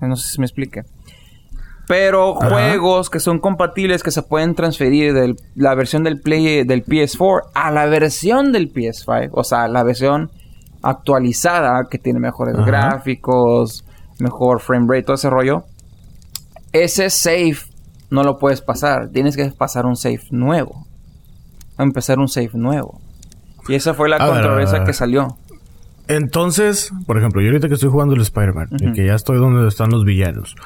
[0.00, 0.84] No sé si me explique.
[1.86, 2.50] Pero Ajá.
[2.50, 7.50] juegos que son compatibles que se pueden transferir de la versión del Play del PS4
[7.54, 10.30] a la versión del PS5, o sea, la versión
[10.82, 12.66] actualizada que tiene mejores Ajá.
[12.66, 13.84] gráficos,
[14.18, 15.64] mejor frame rate, todo ese rollo.
[16.72, 17.56] Ese save
[18.10, 20.86] no lo puedes pasar, tienes que pasar un save nuevo
[21.78, 23.00] empezar un save nuevo.
[23.68, 24.86] Y esa fue la A ver, controversia a ver.
[24.88, 25.36] que salió.
[26.08, 28.94] Entonces, por ejemplo, yo ahorita que estoy jugando el Spider-Man y Ujú.
[28.94, 30.56] que ya estoy donde están los villanos,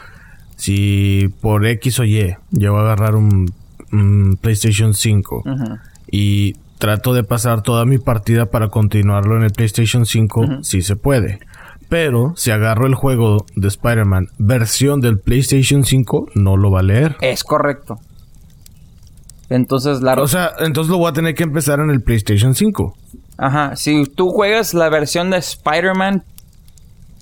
[0.56, 3.52] si por X o Y llego a agarrar un,
[3.92, 5.78] un PlayStation 5 Ujú.
[6.10, 10.64] y trato de pasar toda mi partida para continuarlo en el PlayStation 5, Ujú.
[10.64, 11.40] sí se puede.
[11.92, 16.82] Pero si agarro el juego de Spider-Man versión del PlayStation 5, no lo va a
[16.82, 17.18] leer.
[17.20, 17.98] Es correcto.
[19.50, 20.14] Entonces, la...
[20.14, 22.96] O sea, entonces lo voy a tener que empezar en el PlayStation 5.
[23.36, 23.76] Ajá.
[23.76, 26.24] Si tú juegas la versión de Spider-Man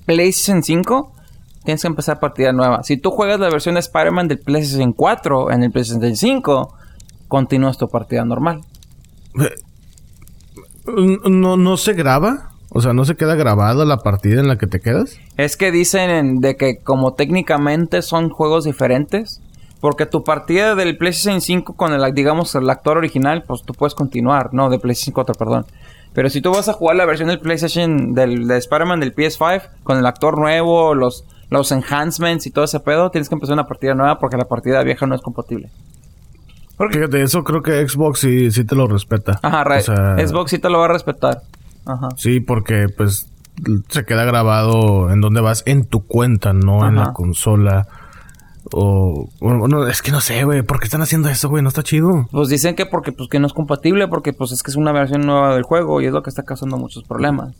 [0.05, 1.15] PlayStation 5,
[1.65, 2.81] tienes que empezar partida nueva.
[2.83, 6.77] Si tú juegas la versión de Spider-Man del PlayStation 4 en el PlayStation 5,
[7.27, 8.61] continúas tu partida normal.
[10.85, 12.50] No, no se graba.
[12.73, 15.17] O sea, no se queda grabada la partida en la que te quedas.
[15.37, 19.41] Es que dicen en- de que como técnicamente son juegos diferentes,
[19.81, 23.93] porque tu partida del PlayStation 5 con el, digamos, el actor original, pues tú puedes
[23.93, 25.65] continuar, no, de PlayStation 4, perdón.
[26.13, 29.63] Pero si tú vas a jugar la versión del PlayStation del de Spider-Man del PS5
[29.83, 33.67] con el actor nuevo, los los enhancements y todo ese pedo, tienes que empezar una
[33.67, 35.69] partida nueva porque la partida vieja no es compatible.
[36.77, 39.37] Porque Fíjate, eso creo que Xbox sí, sí te lo respeta.
[39.43, 41.41] Ajá, O sea, Xbox sí te lo va a respetar.
[41.85, 42.09] Ajá.
[42.17, 43.27] Sí, porque pues
[43.89, 47.87] se queda grabado en donde vas en tu cuenta, no en la consola.
[48.73, 51.63] O no, es que no sé, güey, ¿por qué están haciendo eso, güey?
[51.63, 52.27] No está chido.
[52.31, 54.91] Pues dicen que porque pues que no es compatible porque pues es que es una
[54.91, 57.53] versión nueva del juego y es lo que está causando muchos problemas.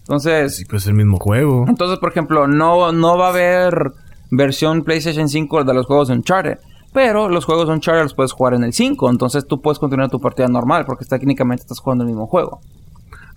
[0.00, 1.66] Entonces, Sí, pues es el mismo juego.
[1.68, 3.92] entonces por ejemplo, no no va a haber
[4.30, 6.58] versión PlayStation 5 de los juegos Uncharted,
[6.92, 10.20] pero los juegos Uncharted los puedes jugar en el 5, entonces tú puedes continuar tu
[10.20, 12.60] partida normal porque técnicamente estás jugando el mismo juego.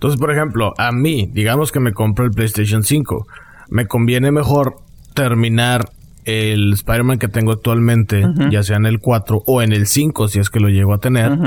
[0.00, 3.26] Entonces, por ejemplo, a mí, digamos que me compro el PlayStation 5,
[3.68, 4.76] me conviene mejor
[5.12, 5.90] terminar
[6.24, 10.38] el Spider-Man que tengo actualmente, ya sea en el 4 o en el 5, si
[10.38, 11.38] es que lo llego a tener.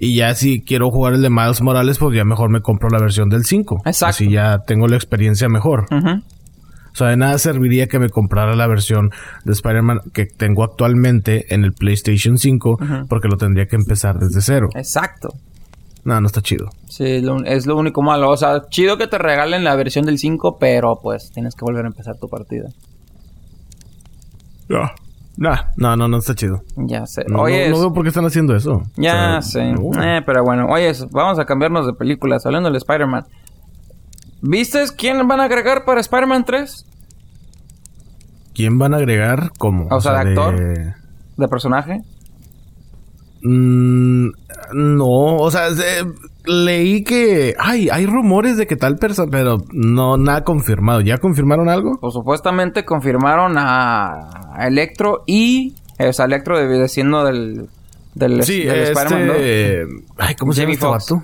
[0.00, 2.98] Y ya si quiero jugar el de Miles Morales, pues ya mejor me compro la
[2.98, 3.82] versión del 5.
[3.86, 4.06] Exacto.
[4.06, 5.86] Así ya tengo la experiencia mejor.
[5.92, 9.12] O sea, de nada serviría que me comprara la versión
[9.44, 14.40] de Spider-Man que tengo actualmente en el PlayStation 5, porque lo tendría que empezar desde
[14.40, 14.68] cero.
[14.74, 15.28] Exacto.
[16.04, 16.70] No, no está chido.
[16.88, 18.30] Sí, lo- es lo único malo.
[18.30, 21.84] O sea, chido que te regalen la versión del 5, pero pues tienes que volver
[21.84, 22.68] a empezar tu partida.
[24.68, 24.90] No.
[25.36, 26.62] Nah, no, no, no está chido.
[26.76, 27.24] Ya sé.
[27.26, 28.82] No, Oye, no, no veo por qué están haciendo eso.
[28.96, 29.72] ya O sea, sé.
[29.72, 29.90] no.
[30.02, 32.46] Eh, pero bueno, oye, vamos a cambiarnos de películas.
[32.46, 33.24] Hablando del Spider-Man.
[34.42, 36.86] ¿Viste quién van a agregar para Spider-Man 3?
[38.54, 39.50] ¿Quién van a agregar?
[39.58, 39.88] ¿Cómo?
[39.90, 40.56] O sea, ¿de actor?
[41.36, 42.02] ¿De personaje?
[43.44, 44.30] Mm,
[44.72, 46.04] no, o sea, eh,
[46.46, 47.54] leí que...
[47.58, 49.30] Ay, hay rumores de que tal persona...
[49.30, 51.02] Pero no, nada confirmado.
[51.02, 51.98] ¿Ya confirmaron algo?
[52.00, 55.74] Pues supuestamente confirmaron a a Electro y...
[55.98, 57.68] O sea, Electro debe siendo del...
[58.14, 59.36] Del, Sí, del Spider-Man 2.
[59.36, 59.86] este...
[60.18, 61.22] Ay, ¿cómo se llama este vato?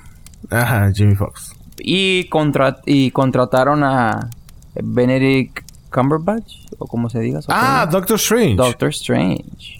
[0.50, 1.54] Ajá, Jimmy Fox.
[1.78, 4.28] Y, contra y contrataron a
[4.74, 7.40] Benedict Cumberbatch, o como se diga.
[7.48, 7.88] Ah.
[7.90, 8.56] Doctor Strange.
[8.56, 9.79] Doctor Strange.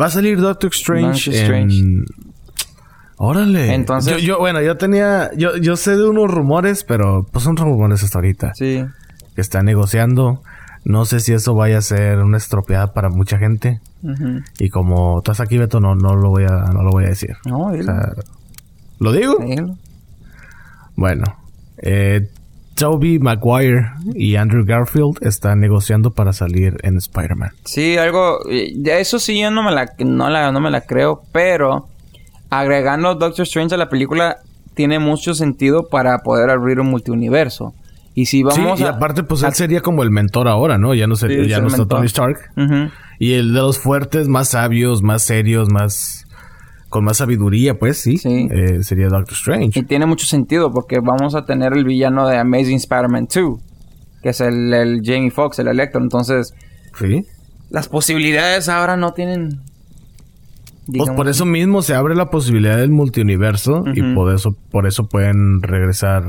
[0.00, 1.70] Va a salir Doctor Strange Doctor en...
[1.70, 2.04] Strange.
[3.16, 3.74] Órale.
[3.74, 5.30] Entonces- Yo, yo, bueno, yo tenía...
[5.36, 8.52] Yo, yo sé de unos rumores, pero pues son rumores hasta ahorita.
[8.54, 8.84] Sí.
[9.34, 10.42] Que está negociando.
[10.84, 13.80] No sé si eso vaya a ser una estropeada para mucha gente.
[14.02, 14.40] Ujú.
[14.58, 17.36] Y como estás aquí, Beto, no, no lo voy a, no lo voy a decir.
[17.44, 18.12] No, O sea,
[18.98, 19.36] ¿Lo digo?
[19.38, 19.76] Dilo.
[20.96, 21.24] Bueno.
[21.78, 22.28] Eh,
[22.82, 27.50] Toby Maguire y Andrew Garfield están negociando para salir en Spider-Man.
[27.64, 28.40] Sí, algo...
[28.50, 31.88] eh, eso sí yo no me la, no la, no me la creo, pero...
[32.50, 34.36] Agregando Doctor Strange a la película
[34.74, 37.72] tiene mucho sentido para poder abrir un multiuniverso.
[38.14, 38.90] Y si vamos sí, y a...
[38.90, 40.92] aparte, pues a- él sería como el mentor ahora, ¿no?
[40.92, 41.98] Ya no, sé, Sí, ya no está mentor.
[41.98, 42.38] Tony Stark.
[43.18, 46.26] Y el de los fuertes, más sabios, más serios, más...
[46.92, 48.18] Con más sabiduría, pues, sí.
[48.18, 48.48] Sí.
[48.50, 49.80] Eh, sería Doctor Strange.
[49.80, 53.58] Y tiene mucho sentido porque vamos a tener el villano de Amazing Spider-Man 2,
[54.22, 56.02] que es el, el Jamie Foxx, el Electro.
[56.02, 56.52] Entonces,
[56.98, 57.24] Sí.
[57.70, 59.60] las posibilidades ahora no tienen.
[60.94, 65.04] Pues por eso mismo se abre la posibilidad del multiuniverso y por eso, por eso
[65.08, 66.24] pueden regresar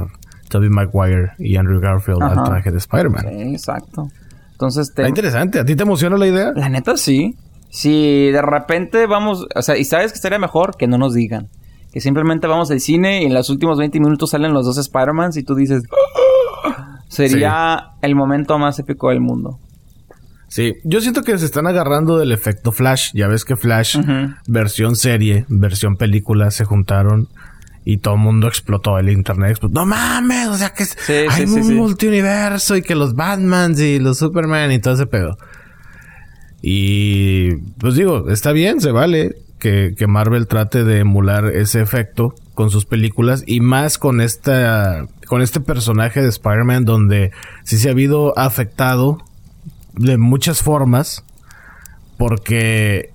[0.49, 3.25] Tobey Maguire y Andrew Garfield al traje de Spider-Man.
[3.29, 4.07] Sí, exacto.
[4.51, 5.59] Entonces, te- Está interesante.
[5.59, 6.51] ¿A ti te emociona la idea?
[6.55, 7.35] la neta sí.
[7.75, 11.49] Si de repente vamos, o sea, y sabes que estaría mejor que no nos digan.
[11.91, 15.37] Que simplemente vamos al cine y en los últimos 20 minutos salen los dos Spider-Mans
[15.37, 15.83] y tú dices,
[16.67, 16.99] "Ah".
[17.07, 19.57] sería el momento más épico del mundo.
[20.49, 20.75] Sí.
[20.83, 23.09] Yo siento que se están agarrando del efecto Flash.
[23.15, 23.97] Ya ves que Flash,
[24.47, 27.27] versión serie, versión película, se juntaron
[27.85, 28.99] y todo el mundo explotó.
[28.99, 29.73] El internet explotó.
[29.79, 30.47] ¡No mames!
[30.49, 34.71] O sea que Sí, hay sí, un multiuniverso y que los Batmans y los Superman
[34.71, 35.37] y todo ese pedo.
[36.65, 42.35] Y pues digo, está bien, se vale que, que Marvel trate de emular ese efecto
[42.53, 47.31] con sus películas y más con esta con este personaje de Spider-Man donde
[47.63, 49.17] sí se ha habido afectado
[49.95, 51.25] de muchas formas
[52.17, 53.11] porque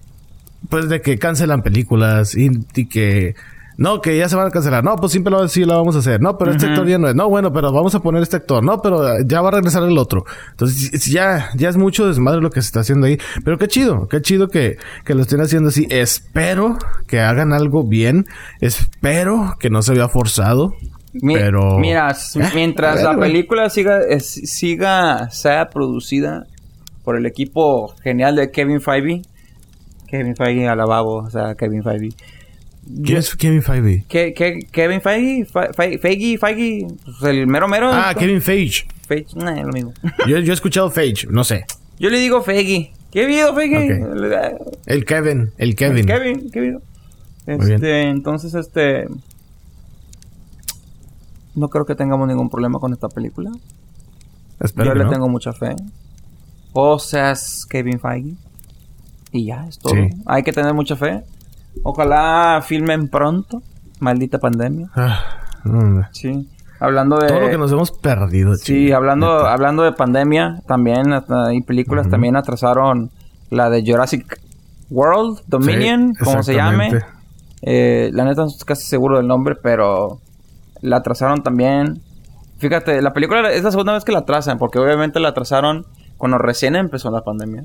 [0.69, 3.35] pues de que cancelan películas y, y que
[3.79, 4.85] no, que ya se van a cancelar.
[4.85, 6.21] No, pues siempre lo sí la vamos a hacer.
[6.21, 7.15] No, pero este actor ya no es.
[7.15, 8.63] No, bueno, pero vamos a poner este actor.
[8.63, 10.25] No, pero eh, ya va a regresar el otro.
[10.51, 13.19] Entonces, ya, ya es mucho desmadre lo que se está haciendo ahí.
[13.45, 15.87] Pero qué chido, qué chido que, que lo estén haciendo así.
[15.91, 18.27] Espero que hagan algo bien.
[18.61, 20.75] Espero que no se vea forzado.
[21.13, 21.79] Mi- pero.
[21.79, 26.47] Mira, Eh, mientras ver, la película siga, es- siga, sea producida
[27.05, 29.23] por el equipo genial de Kevin Feige,
[30.09, 32.11] Kevin Feige al lavabo, o sea, Kevin Feige.
[33.05, 34.05] ¿Quién es Kevin Feige?
[34.09, 37.91] Ke- Ke- Kevin Feige, Fe- Fe- Feige, Feige, pues el mero mero.
[37.93, 38.87] Ah, Kevin Feige.
[39.07, 39.93] Feige, nah, es lo mismo.
[40.29, 41.65] Yo, yo he escuchado Feige, no sé.
[41.99, 42.93] Yo le digo Feige.
[43.11, 43.77] ¿Qué video Feige?
[44.05, 44.13] Ok.
[44.17, 46.07] El- El Kevin, el Kevin.
[46.07, 46.83] Kevin, ¿qué video?
[47.47, 47.73] Muy bien.
[47.75, 49.07] Este, entonces, este...
[51.55, 53.51] no creo que tengamos ningún problema con esta película.
[54.61, 55.11] Espero Yo le no.
[55.11, 55.75] tengo mucha fe.
[56.73, 58.35] O seas Kevin Feige.
[59.33, 59.95] Y ya, es todo.
[59.95, 60.09] Sí.
[60.27, 61.23] Hay que tener mucha fe.
[61.83, 63.63] Ojalá filmen pronto.
[64.01, 64.89] Maldita pandemia.
[64.95, 65.21] Ah.
[66.13, 66.49] Sí.
[66.81, 67.27] Hablando de...
[67.29, 68.55] Todo lo que nos hemos perdido.
[68.55, 68.97] Sí, chico.
[68.97, 69.53] hablando, Neta.
[69.53, 71.07] hablando de pandemia, también
[71.53, 73.11] y películas también atrasaron
[73.51, 74.41] la de Jurassic
[74.91, 76.91] World, Dominion, Sí, como se llame.
[77.63, 80.21] Eh, la neta no estoy casi seguro del nombre, pero
[80.81, 82.01] la atrasaron también.
[82.59, 85.87] Fíjate, la película es la segunda vez que la atrasan, porque obviamente la atrasaron
[86.17, 87.65] cuando recién empezó la pandemia.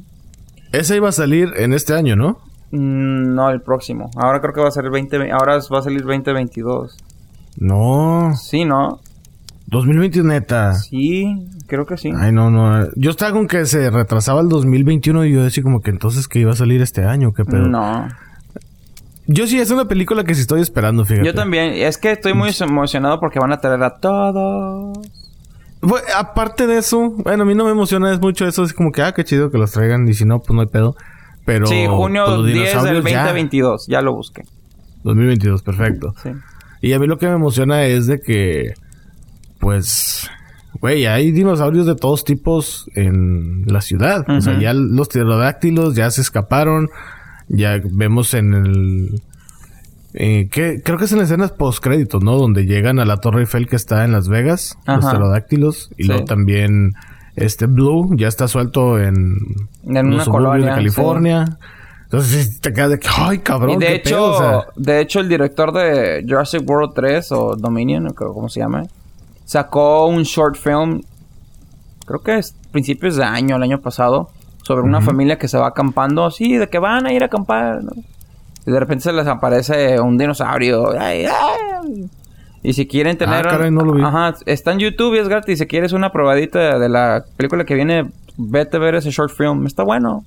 [0.72, 2.40] Esa iba a salir en este año, ¿no?
[2.74, 4.10] Mm, no, el próximo.
[4.16, 6.98] Ahora creo que va a ser 20, ahora va a salir 2022.
[7.58, 8.32] No.
[8.36, 9.00] Sí, ¿no?
[9.68, 10.74] 2021 neta.
[10.74, 12.12] Sí, creo que sí.
[12.16, 12.88] Ay, no, no.
[12.96, 16.40] Yo estaba con que se retrasaba el 2021 y yo decía como que entonces que
[16.40, 17.68] iba a salir este año, qué pedo.
[17.68, 18.08] No.
[19.28, 21.28] Yo sí, es una película que sí estoy esperando, fíjate.
[21.28, 21.74] Yo también.
[21.74, 24.98] Es que estoy muy emocionado porque van a traer a todos.
[25.82, 28.92] Bueno, aparte de eso, bueno, a mí no me emociona es mucho eso, es como
[28.92, 30.96] que, ah, qué chido que los traigan y si no, pues no hay pedo.
[31.46, 31.66] Pero...
[31.68, 33.24] sí, junio pues, los 10 del dinosaurios ya.
[33.24, 33.88] 2022.
[33.88, 34.44] Ya lo busqué.
[35.04, 36.14] 2022, perfecto.
[36.24, 36.30] Sí.
[36.82, 38.74] Y a mí lo que me emociona es de que,
[39.60, 40.30] pues,
[40.80, 44.26] güey, hay dinosaurios de todos tipos en la ciudad.
[44.30, 46.90] O sea, ya los pterodáctilos ya se escaparon.
[47.50, 49.22] Ya vemos en el...
[50.14, 52.38] eh, que creo que es en las escenas post créditos, ¿no?
[52.38, 55.90] Donde llegan a la Torre Eiffel que está en Las Vegas, los pterodáctilos.
[55.98, 56.08] Y Sí.
[56.10, 56.94] luego también
[57.36, 59.36] este Blue ya está suelto en,
[59.86, 61.58] En los una suburbios colonia, de California.
[62.04, 64.66] Entonces sí, te quedas de que, ay, cabrón, Y de qué hecho, pedo", o sea,
[64.76, 68.84] de hecho, el director de Jurassic World 3 o Dominion, creo cómo se llama,
[69.46, 71.02] sacó un short film,
[72.06, 74.30] creo que es principios de año, el año pasado,
[74.62, 77.84] sobre una familia que se va acampando, así, de que van a ir a acampar,
[77.84, 77.92] ¿no?
[78.66, 80.92] Y de repente se les aparece un dinosaurio.
[80.98, 82.10] ay, ay.
[82.64, 83.46] Y si quieren tener...
[83.46, 84.02] Ah, caray, no lo vi.
[84.02, 85.60] Ajá, está en YouTube y es gratis.
[85.60, 89.68] Si quieres una probadita de la película que viene, vete a ver ese short film.
[89.68, 90.24] Está bueno.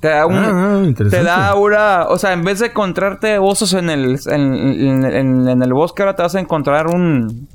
[0.00, 0.36] Te da un...
[0.36, 1.18] Ah, ah, interesante.
[1.18, 2.06] Te da una...
[2.08, 6.02] O sea, en vez de encontrarte osos en el, en, en- en- en el bosque,
[6.02, 7.46] ahora te vas a encontrar un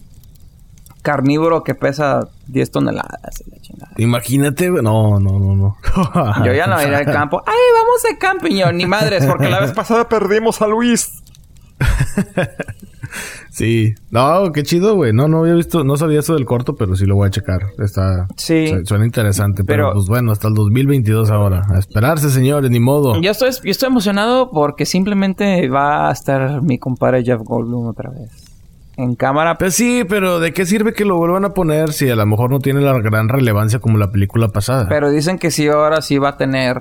[1.02, 3.44] carnívoro que pesa 10 toneladas.
[3.46, 3.92] y la chingada.
[3.98, 5.78] Imagínate, no, no, no, no.
[6.46, 7.42] Yo ya no iré al campo.
[7.48, 8.56] ¡Ay, vamos de camping!
[8.56, 11.24] Yo, ni madres, porque la vez pasada perdimos a Luis.
[13.50, 13.94] Sí.
[14.12, 15.14] No, qué chido, güey.
[15.14, 17.62] No, no había visto, no sabía eso del corto, pero sí lo voy a checar.
[17.80, 18.68] Está, Sí.
[18.68, 21.62] su- suena interesante, pero, Pero- pues bueno, hasta el 2022 ahora.
[21.74, 23.22] A esperarse, señores, ni modo.
[23.22, 28.10] Yo estoy, yo estoy emocionado porque simplemente va a estar mi compadre Jeff Goldblum otra
[28.10, 28.30] vez.
[28.98, 29.58] En cámara.
[29.58, 32.50] Pues sí, pero ¿de qué sirve que lo vuelvan a poner si a lo mejor
[32.50, 34.88] no tiene la gran relevancia como la película pasada?
[34.88, 36.78] Pero dicen que sí, ahora sí va a tener.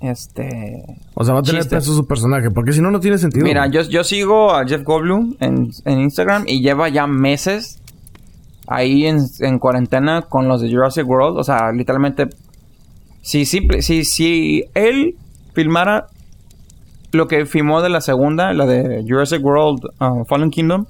[0.00, 0.84] Este.
[1.14, 1.76] o sea, va a tener chiste.
[1.76, 3.44] peso su personaje, porque si no, no tiene sentido.
[3.44, 7.82] Mira, yo, yo sigo a Jeff Goldblum en, en Instagram y lleva ya meses
[8.68, 11.38] ahí en, en cuarentena con los de Jurassic World.
[11.38, 12.28] O sea, literalmente,
[13.22, 15.16] si, simple, si, si él
[15.54, 16.06] filmara
[17.12, 20.84] lo que filmó de la segunda, la de Jurassic World uh, Fallen Kingdom,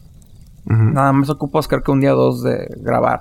[0.67, 3.21] nada más ocupa Oscar que un día o dos de grabar.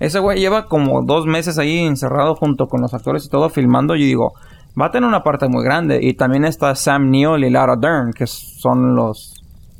[0.00, 3.94] Ese güey lleva como dos meses ahí encerrado junto con los actores y todo filmando.
[3.94, 4.32] Y digo,
[4.80, 5.98] va a tener una parte muy grande.
[6.02, 9.34] Y también está Sam Neill y Laura Dern, que son los,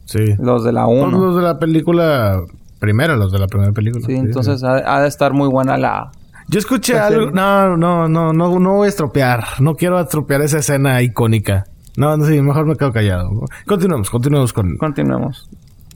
[0.04, 0.34] Sí.
[0.38, 1.18] los de la Son 1.
[1.18, 2.40] los de la película
[2.78, 4.04] primera, los de la primera película.
[4.06, 6.10] Sí, entonces ha, ha de estar muy buena la...
[6.48, 7.30] Yo escuché La algo.
[7.30, 9.44] No, no, no, no, no voy a estropear.
[9.60, 11.64] No quiero estropear esa escena icónica.
[11.96, 13.30] No, no, sí, mejor me quedo callado.
[13.66, 14.76] Continuemos, continuemos con.
[14.76, 15.48] Continuemos.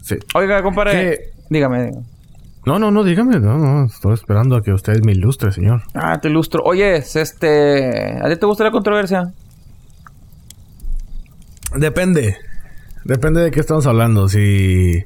[0.02, 0.14] Sí.
[0.35, 1.32] Oiga, compadre.
[1.50, 2.06] Dígame, dígame.
[2.66, 3.38] No, no, no, dígame.
[3.38, 5.83] No, no, estoy esperando a que usted me ilustre, señor.
[5.94, 6.62] Ah, te ilustro.
[6.64, 8.18] Oye, es este...
[8.20, 9.33] ¿A ti te gusta la controversia?
[11.74, 12.37] Depende.
[13.05, 14.29] Depende de qué estamos hablando.
[14.29, 15.05] Si.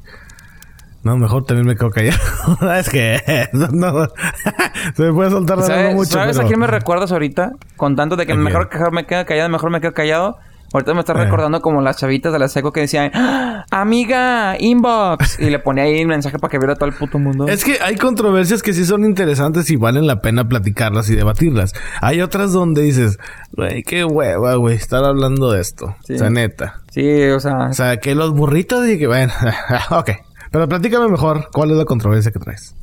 [1.02, 2.18] No, mejor también me quedo callado.
[2.78, 3.48] es que.
[3.52, 4.08] No, no.
[4.96, 6.10] Se me puede soltar la ¿Sabes, mucho.
[6.12, 7.52] ¿sabes pero- a quién me recuerdas ahorita?
[7.76, 10.38] Contando de que mejor que me quedo callado, mejor me quedo callado.
[10.72, 11.24] Ahorita me está Eh.
[11.24, 13.64] recordando como las chavitas de la seco que decían, "¡Ah!
[13.70, 15.38] amiga, inbox.
[15.40, 17.46] Y le ponía ahí el mensaje para que viera todo el puto mundo.
[17.48, 21.72] Es que hay controversias que sí son interesantes y valen la pena platicarlas y debatirlas.
[22.00, 23.18] Hay otras donde dices,
[23.52, 25.96] güey, qué hueva, güey, estar hablando de esto.
[26.04, 26.14] Sí.
[26.14, 26.80] O sea, neta.
[26.90, 29.32] Sí, o sea, O sea, que los burritos y que, bueno,
[29.90, 30.10] ok.
[30.52, 32.74] Pero platícame mejor, ¿cuál es la controversia que traes?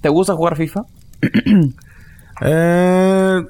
[0.00, 0.82] ¿te gusta jugar FIFA?
[2.42, 3.42] Eh,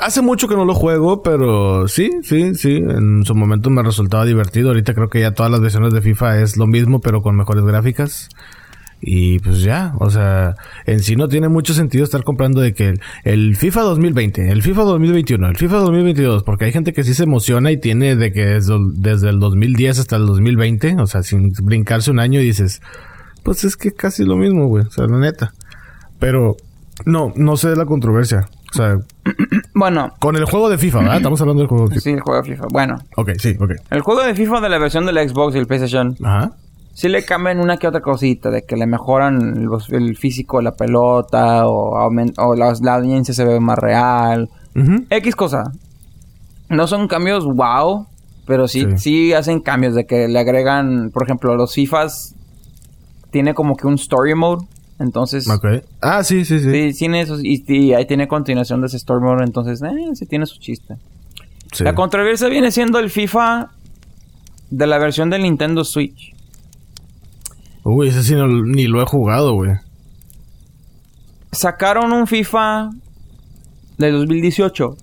[0.00, 2.76] hace mucho que no lo juego, pero sí, sí, sí.
[2.76, 4.68] En su momento me resultaba divertido.
[4.68, 7.64] Ahorita creo que ya todas las versiones de FIFA es lo mismo, pero con mejores
[7.64, 8.28] gráficas.
[9.04, 10.54] Y pues ya, o sea,
[10.86, 14.82] en sí no tiene mucho sentido estar comprando de que el, FIFA 2020, el FIFA
[14.82, 18.44] 2021, el FIFA 2022, porque hay gente que sí se emociona y tiene de que
[18.44, 22.80] desde, desde el 2010 hasta el 2020, o sea, sin brincarse un año y dices,
[23.42, 24.86] pues es que casi lo mismo, güey.
[24.86, 25.52] O sea, la neta.
[26.20, 26.56] Pero
[27.04, 28.48] no, no sé de la controversia.
[28.72, 28.98] O sea,
[29.74, 31.16] Bueno, con el juego de FIFA, ¿verdad?
[31.16, 32.00] Estamos hablando del juego de FIFA.
[32.02, 32.66] sí, el juego de FIFA.
[32.70, 33.70] Bueno, Ok, sí, ok.
[33.90, 36.52] el juego de FIFA de la versión del Xbox y el PlayStation Ajá.
[36.92, 40.64] sí le cambian una que otra cosita, de que le mejoran los- el físico de
[40.64, 44.50] la pelota o, aumen- o la, la audiencia se ve más real.
[44.76, 45.04] Ujú.
[45.08, 45.64] X cosa.
[46.68, 48.06] No son cambios wow,
[48.46, 48.98] pero sí, Sí.
[48.98, 52.34] sí hacen cambios de que le agregan, por ejemplo, los FIFAs
[53.30, 54.66] tiene como que un story mode,
[54.98, 55.46] entonces.
[56.00, 56.70] Ah, sí, sí, sí.
[56.92, 60.26] sí, tiene eso y, y ahí tiene continuación de ese story mode, entonces eh, sí
[60.26, 60.96] tiene su chiste.
[61.72, 61.84] Sí.
[61.84, 63.70] La controversia viene siendo el FIFA
[64.70, 66.34] de la versión del Nintendo Switch.
[67.84, 69.72] Uy, ese sí no- ni lo he jugado, güey.
[71.50, 72.90] Sacaron un FIFA
[73.98, 74.96] de 2018.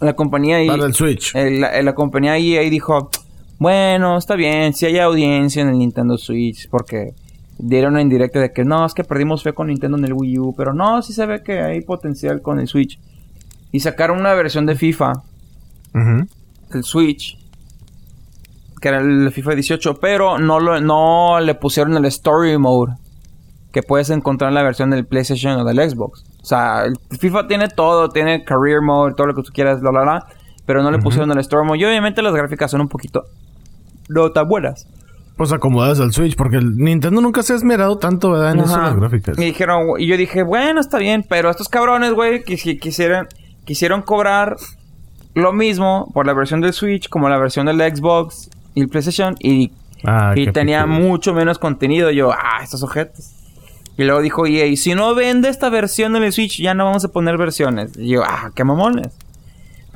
[0.00, 1.34] La compañía ahí Para el Switch.
[1.34, 3.10] el- la, la compañía EA dijo,
[3.58, 7.14] bueno, está bien, si hay audiencia en el Nintendo Switch, porque
[7.58, 10.38] dieron en directo de que no, es que perdimos fe con Nintendo en el Wii
[10.38, 12.98] U, pero no, sí se ve que hay potencial con el Switch.
[13.72, 15.12] Y sacaron una versión de FIFA,
[16.72, 17.38] el Switch,
[18.80, 22.94] que era el FIFA 18, pero no, lo, no le pusieron el Story Mode
[23.72, 26.24] que puedes encontrar en la versión del PlayStation o del Xbox.
[26.40, 29.90] O sea, el FIFA tiene todo, tiene Career Mode, todo lo que tú quieras, bla,
[29.90, 30.26] bla, bla,
[30.64, 31.78] pero no le pusieron el Story Mode.
[31.78, 33.24] Y obviamente las gráficas son un poquito
[34.08, 34.86] no tan buenas.
[35.38, 38.52] Pues acomodadas al Switch, porque el Nintendo nunca se ha esmerado tanto, ¿verdad?
[38.52, 38.88] En eso Ajá.
[38.88, 39.38] las gráficas.
[39.38, 43.28] Y dijeron, y yo dije, bueno, está bien, pero estos cabrones, güey, que si quisieran,
[43.64, 44.56] quisieron cobrar
[45.34, 49.36] lo mismo por la versión del Switch como la versión del Xbox y el PlayStation
[49.38, 49.70] y,
[50.04, 52.10] Ah, y tenía mucho menos contenido.
[52.10, 53.30] Yo, ah, estos objetos.
[53.96, 57.08] Y luego dijo EA, si no vende esta versión del Switch, ya no vamos a
[57.08, 57.92] poner versiones.
[57.96, 59.08] Y yo, ah, qué mamones.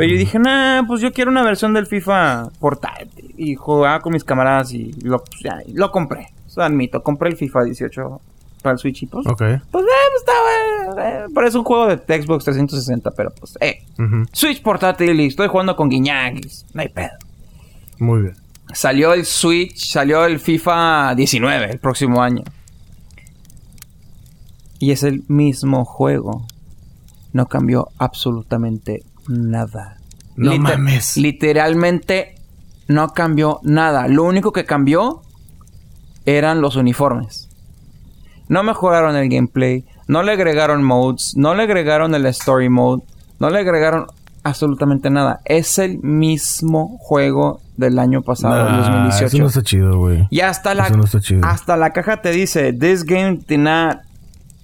[0.03, 3.33] Pero yo dije, nah, pues yo quiero una versión del FIFA portátil.
[3.37, 6.27] Y jugaba con mis camaradas y lo, pues, ya, lo compré.
[6.45, 8.21] Eso admito, compré el FIFA 18
[8.63, 9.39] para el Switch y pues, Ok.
[9.39, 9.85] pues, eh, pues
[10.19, 13.85] está, eh, parece un juego de Xbox 360, pero pues, eh.
[14.33, 16.67] Switch portátil y estoy jugando con guiñaguis.
[16.75, 17.13] No hay pedo.
[18.01, 18.35] Muy bien.
[18.75, 22.43] Salió el Switch, salió el FIFA 19 el próximo año.
[24.81, 26.45] Y es el mismo juego.
[27.33, 29.97] No cambió absolutamente nada.
[30.37, 31.17] No mames.
[31.17, 32.35] Literalmente
[32.89, 34.09] no cambió nada.
[34.09, 35.23] Lo único que cambió
[36.25, 37.49] eran los uniformes.
[38.49, 43.03] No mejoraron el gameplay, no le agregaron modes, no le agregaron el story mode,
[43.39, 44.07] no le agregaron
[44.43, 45.41] absolutamente nada.
[45.45, 49.27] Es el mismo juego del año pasado, el Nah, 2018.
[49.27, 50.27] Eso no está chido, güey.
[50.31, 51.45] Y hasta la, Eso no está chido.
[51.45, 53.99] hasta la caja te dice, this game did not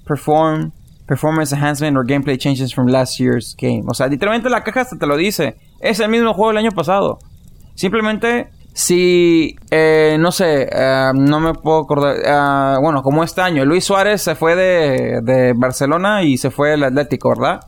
[0.06, 0.72] perform
[1.08, 3.84] performance enhancement or gameplay changes from last year's game.
[3.88, 5.56] O sea, literalmente la caja hasta te lo dice.
[5.80, 7.18] Es el mismo juego del año pasado.
[7.74, 13.64] Simplemente, si, eh, no sé, eh, no me puedo acordar, eh, bueno, como este año,
[13.64, 17.60] Luis Suárez se fue de, de Barcelona y se fue al Atlético, ¿verdad?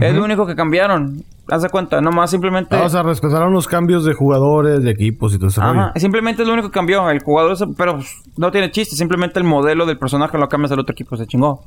[0.00, 1.24] Es lo único que cambiaron.
[1.50, 2.76] Haz de cuenta, nomás simplemente...
[2.76, 5.80] Ah, o sea, respetaron los cambios de jugadores, de equipos y todo rollo.
[5.80, 7.08] Ajá, simplemente es lo único que cambió.
[7.08, 7.98] El jugador, pero
[8.36, 8.96] no tiene chiste.
[8.96, 11.64] Simplemente el modelo del personaje lo cambias al otro equipo, se chingó.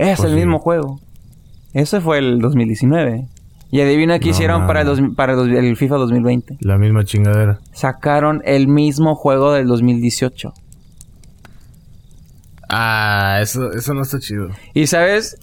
[0.00, 0.36] Es Pues el sí.
[0.36, 1.00] mismo juego.
[1.72, 3.26] Ese fue el 2019.
[3.72, 6.56] Y adivina qué No hicieron para, el, dos- para el, dos- el FIFA 2020.
[6.60, 7.60] La misma chingadera.
[7.72, 10.52] Sacaron el mismo juego del 2018.
[12.68, 14.48] Ah, eso, eso no está chido.
[14.74, 15.36] Y sabes,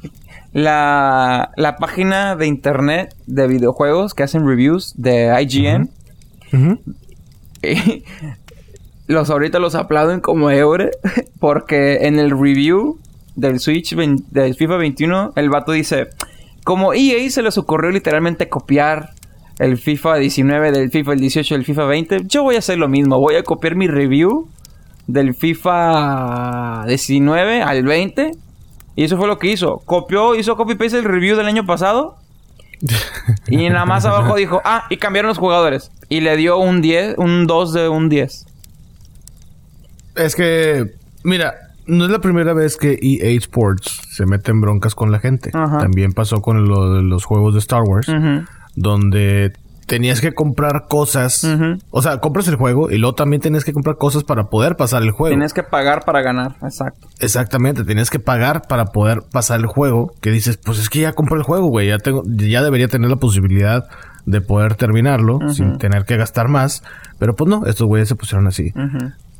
[0.53, 5.89] la, la página de internet de videojuegos que hacen reviews de IGN,
[6.53, 6.79] Ujú.
[9.07, 10.91] los ahorita los aplauden como eure
[11.39, 12.97] porque en el review
[13.37, 16.07] del Switch del FIFA 21 el vato dice
[16.65, 19.11] como EA se les ocurrió literalmente copiar
[19.59, 22.89] el FIFA 19 del FIFA el 18 del FIFA 20 yo voy a hacer lo
[22.89, 24.49] mismo voy a copiar mi review
[25.05, 28.31] del FIFA 19 al 20
[28.95, 32.15] y eso fue lo que hizo copió hizo copy paste el review del año pasado
[33.47, 37.15] y nada más abajo dijo ah y cambiaron los jugadores y le dio un 10
[37.17, 38.45] un 2 de un 10
[40.15, 40.85] Es que,
[41.23, 41.53] mira,
[41.87, 45.51] no es la primera vez que EA Sports se mete en broncas con la gente.
[45.53, 45.79] Ajá.
[45.79, 48.07] También pasó con lo de los juegos de Star Wars,
[48.75, 49.53] donde
[49.87, 51.47] tenías que comprar cosas.
[51.89, 55.01] O sea, compras el juego y luego también tenías que comprar cosas para poder pasar
[55.01, 55.33] el juego.
[55.33, 57.07] Tienes que pagar para ganar, exacto.
[57.19, 60.13] Exactamente, tienes que pagar para poder pasar el juego.
[60.21, 61.87] Que dices, pues es que ya compré el juego, güey.
[61.87, 63.87] Ya tengo, ya debería tener la posibilidad
[64.25, 66.83] de poder terminarlo sin tener que gastar más.
[67.17, 68.73] Pero pues no, estos güeyes se pusieron así.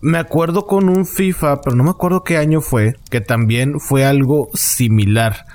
[0.02, 4.06] Me acuerdo con un FIFA, pero no me acuerdo qué año fue, que también fue
[4.06, 5.46] algo similar.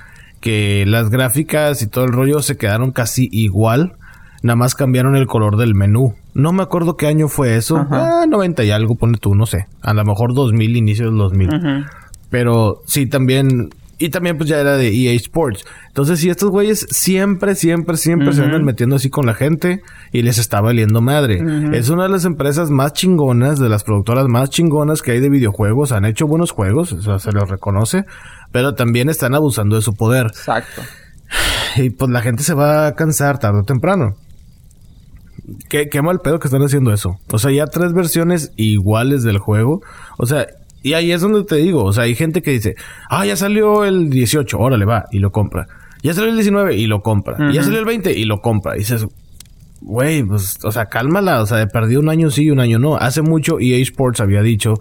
[0.41, 3.95] Que las gráficas y todo el rollo se quedaron casi igual.
[4.43, 6.17] Nada más cambiaron el color del menú.
[6.35, 7.77] No me acuerdo qué año fue eso.
[7.77, 8.23] Ajá.
[8.23, 9.67] Ah, 90 y algo, pone tú, no sé.
[9.83, 11.49] A lo mejor 2000, inicio del 2000.
[11.49, 11.85] Ujú.
[12.29, 13.71] Pero sí, también.
[13.99, 15.65] Y también, pues ya era de EA Sports.
[15.89, 20.23] Entonces, sí, estos güeyes siempre, siempre, siempre se andan metiendo así con la gente y
[20.23, 21.41] les está valiendo madre.
[21.73, 25.29] Es una de las empresas más chingonas, de las productoras más chingonas que hay de
[25.29, 25.93] videojuegos.
[25.93, 28.05] Han hecho buenos juegos, o sea, se los reconoce.
[28.51, 30.27] Pero también están abusando de su poder.
[30.27, 30.83] Exacto.
[31.77, 34.17] Y pues la gente se va a cansar tarde o temprano.
[35.69, 37.19] Qué, qué mal pedo que están haciendo eso.
[37.31, 39.81] O sea, ya tres versiones iguales del juego.
[40.19, 40.47] O sea,
[40.83, 41.85] y ahí es donde te digo.
[41.85, 42.75] O sea, hay gente que dice,
[43.09, 45.67] ah, ya salió el 18, órale, va, y lo compra.
[46.03, 47.53] Ya salió el 19 y lo compra.
[47.53, 48.75] Ya salió el 20 y lo compra.
[48.75, 49.07] Y dices,
[49.81, 51.41] güey, pues, o sea, cálmala.
[51.41, 52.97] O sea, de perdido un año sí y un año no.
[52.97, 54.75] Hace mucho EA Sports había dicho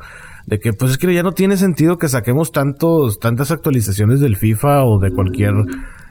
[0.48, 4.36] de que, pues es que ya no tiene sentido que saquemos tantos, tantas actualizaciones del
[4.36, 5.54] FIFA o de cualquier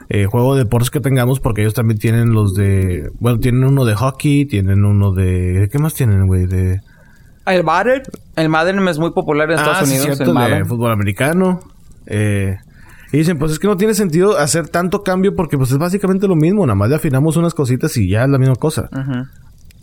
[0.07, 3.83] eh, juego de deportes que tengamos, porque ellos también tienen los de, bueno, tienen uno
[3.83, 6.47] de hockey, tienen uno de, ¿qué más tienen, güey?
[6.47, 6.79] De,
[7.45, 8.03] El Madden,
[8.35, 10.17] el Madden es muy popular en Estados Ah, sí, Unidos.
[10.17, 11.59] cierto, el de fútbol americano.
[12.05, 12.57] Eh,
[13.11, 16.27] y dicen, pues es que no tiene sentido hacer tanto cambio porque pues es básicamente
[16.27, 18.89] lo mismo, nada más le afinamos unas cositas y ya es la misma cosa.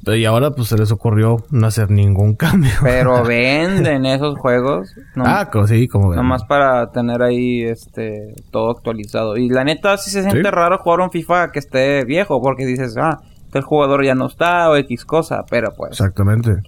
[0.06, 2.70] Y ahora pues se les ocurrió no hacer ningún cambio.
[2.82, 4.88] Pero venden esos juegos.
[5.14, 6.16] No, ah, sí, como ven.
[6.16, 9.36] Nomás para tener ahí este todo actualizado.
[9.36, 10.50] Y la neta sí se siente Sí.
[10.50, 12.40] raro jugar un FIFA que esté viejo.
[12.40, 13.18] Porque dices, ah,
[13.52, 15.44] el jugador ya no está o X cosa.
[15.50, 15.90] Pero pues.
[15.90, 16.62] Exactamente.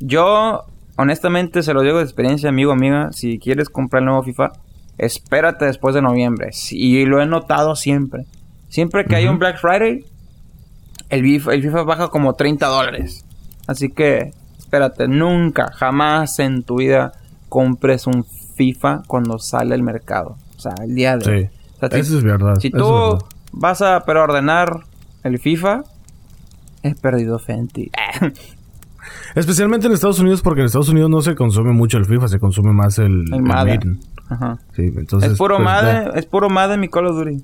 [0.00, 0.64] Yo,
[0.96, 3.10] honestamente, se lo digo de experiencia, amigo, amiga.
[3.12, 4.52] Si quieres comprar el nuevo FIFA,
[4.98, 6.50] espérate después de noviembre.
[6.70, 8.24] Y lo he notado siempre.
[8.68, 10.04] Siempre que hay un Black Friday,
[11.10, 13.24] el FIFA, el FIFA baja como 30 dólares.
[13.66, 17.12] Así que, espérate, nunca, jamás en tu vida
[17.50, 20.36] compres un FIFA cuando sale al mercado.
[20.56, 21.24] O sea, el día de...
[21.24, 21.48] Sí.
[21.76, 22.54] O sea, si- Eso es verdad.
[22.60, 23.18] si tú verdad.
[23.52, 24.80] vas a preordenar
[25.22, 25.82] el FIFA,
[26.82, 27.90] he perdido fe en ti.
[29.34, 32.38] Especialmente en Estados Unidos, porque en Estados Unidos no se consume mucho el FIFA, se
[32.38, 34.00] consume más el, El el Madden.
[34.28, 34.58] Ajá.
[34.74, 35.32] Sí, entonces.
[35.32, 36.18] es puro pues, Madden, ya.
[36.18, 37.42] es puro Madden mi Call of Duty.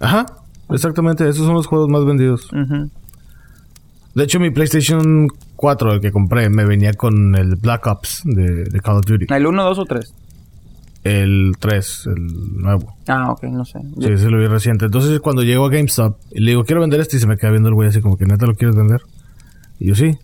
[0.00, 0.26] Ajá,
[0.70, 2.48] exactamente, esos son los juegos más vendidos.
[4.14, 8.64] De hecho, mi PlayStation 4, el que compré, me venía con el Black Ops de,
[8.64, 9.26] de Call of Duty.
[9.28, 10.14] ¿El 1, 2 o 3?
[11.02, 12.94] El 3, el nuevo.
[13.06, 13.78] Ah, ok, no sé.
[14.00, 14.86] Sí, ese lo vi reciente.
[14.86, 17.50] Entonces, cuando llego a GameStop y le digo, quiero vender este, y se me queda
[17.50, 19.00] viendo el güey así como que, ¿neta lo quieres vender?
[19.80, 20.16] Y yo, sí.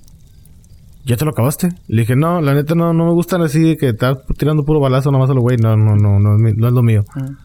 [1.05, 1.71] ¿Ya te lo acabaste?
[1.89, 4.79] Le dije, no, la neta no, no me gustan así de que estás tirando puro
[4.81, 5.57] balazo nomás a lo güey.
[5.57, 7.05] No, no, no, no, no es lo mío.
[7.15, 7.37] Mm.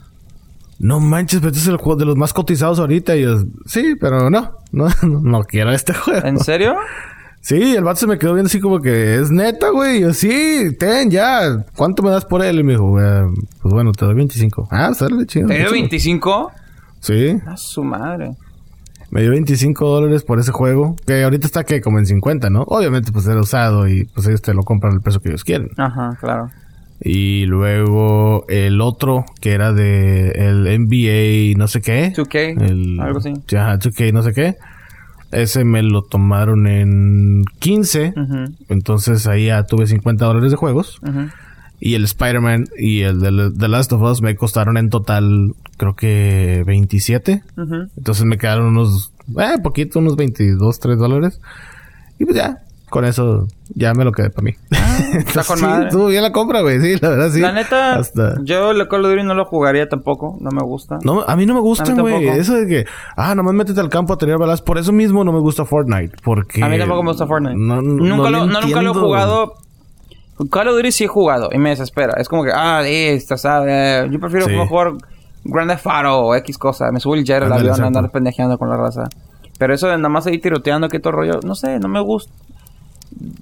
[0.80, 3.16] No manches, pero este es el juego de los más cotizados ahorita.
[3.16, 3.38] Y yo,
[3.68, 6.26] sí, pero no, no, no, quiero este juego.
[6.28, 6.76] ¿En serio?
[7.43, 9.97] Sí, el vato se me quedó viendo así como que es neta, güey.
[9.97, 11.66] Y Yo, sí, ten, ya.
[11.76, 12.59] ¿Cuánto me das por él?
[12.59, 13.24] Y me dijo, "Eh,
[13.64, 14.68] pues bueno, te doy 25.
[14.70, 15.47] Ah, sale chido.
[15.47, 15.72] ¿Te dio chido.
[15.74, 16.51] 25?
[16.99, 18.36] Sí, A su madre.
[19.12, 20.95] Me dio 25 dólares por ese juego.
[21.05, 22.64] Que ahorita está que como en 50, ¿no?
[22.64, 25.70] Obviamente, pues era usado y pues ellos te lo compran al precio que ellos quieren.
[25.78, 26.49] Ajá, claro.
[27.03, 32.14] Y luego el otro, que era de el NBA, no sé qué.
[32.14, 33.34] 2K, El, algo así.
[33.57, 34.55] Ajá, 2K, no sé qué.
[35.32, 38.14] Ese me lo tomaron en 15.
[38.16, 40.99] Ujú, Entonces ahí ya tuve 50 dólares de juegos.
[41.01, 41.28] ujú.
[41.84, 45.96] Y el Spider-Man y el de The Last of Us me costaron en total, creo
[45.96, 47.42] que 27.
[47.58, 47.76] Ujú.
[47.98, 51.42] Entonces me quedaron unos, eh, poquito, unos 22, 3 dólares.
[52.20, 52.60] Y pues ya,
[52.92, 54.52] con eso ya me lo quedé para mí.
[55.18, 55.88] está con sí, madre.
[55.88, 56.80] estuvo bien la compra, güey.
[56.82, 57.40] Sí, la verdad, sí.
[57.40, 58.36] La neta, Hasta...
[58.44, 60.38] yo el Call of Duty no lo jugaría tampoco.
[60.40, 61.00] No me gusta.
[61.04, 62.28] No, a mí no me gustan, A mí güey.
[62.28, 64.62] Eso de que, ah, nomás métete al campo a tener balas.
[64.62, 66.18] Por eso mismo no me gusta Fortnite.
[66.24, 66.64] Porque.
[66.64, 67.56] A mí tampoco me gusta Fortnite.
[67.56, 69.54] No, no- nunca, no lo, no, nunca lo he jugado.
[70.50, 72.14] Call of Duty sí he jugado y me desespera.
[72.18, 74.10] Es como que, ah, esta, ¿sabes?
[74.10, 74.56] Yo prefiero Sí.
[74.68, 74.94] jugar
[75.44, 76.92] Grand Theft Auto o X cosa.
[76.92, 77.86] Me subo el jet al avión a exacto.
[77.88, 79.04] andar pendejeando con la raza.
[79.58, 82.32] Pero eso de nada más ir tiroteando que todo rollo, no sé, no me gusta.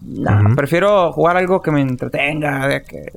[0.05, 3.11] Nah, prefiero jugar algo que me entretenga, de que,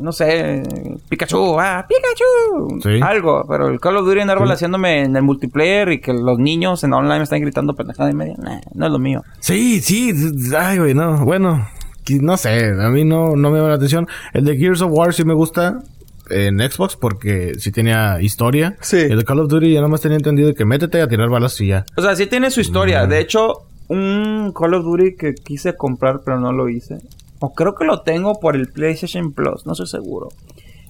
[0.00, 0.62] no sé,
[1.08, 3.00] Pikachu, ah, Pikachu, Sí.
[3.02, 3.44] algo.
[3.48, 4.52] Pero el Call of Duty andar Sí.
[4.52, 8.14] haciéndome en el multiplayer y que los niños en online me están gritando pendejada y
[8.14, 9.22] media, nah, no es lo mío.
[9.40, 10.12] Sí, sí.
[10.58, 11.24] Ay, güey, no.
[11.24, 11.66] Bueno,
[12.20, 12.70] no sé.
[12.80, 14.08] A mí no, no me llama la atención.
[14.32, 15.82] El de Gears of War sí me gusta
[16.30, 18.76] en Xbox porque sí tenía historia.
[18.80, 18.98] Sí.
[18.98, 21.68] El de Call of Duty ya nomás tenía entendido que métete a tirar balas y
[21.68, 21.84] ya.
[21.96, 23.06] O sea, sí tiene su historia.
[23.06, 26.98] De hecho, un Call of Duty que quise comprar pero no lo hice.
[27.40, 30.28] O creo que lo tengo por el PlayStation Plus, no estoy seguro.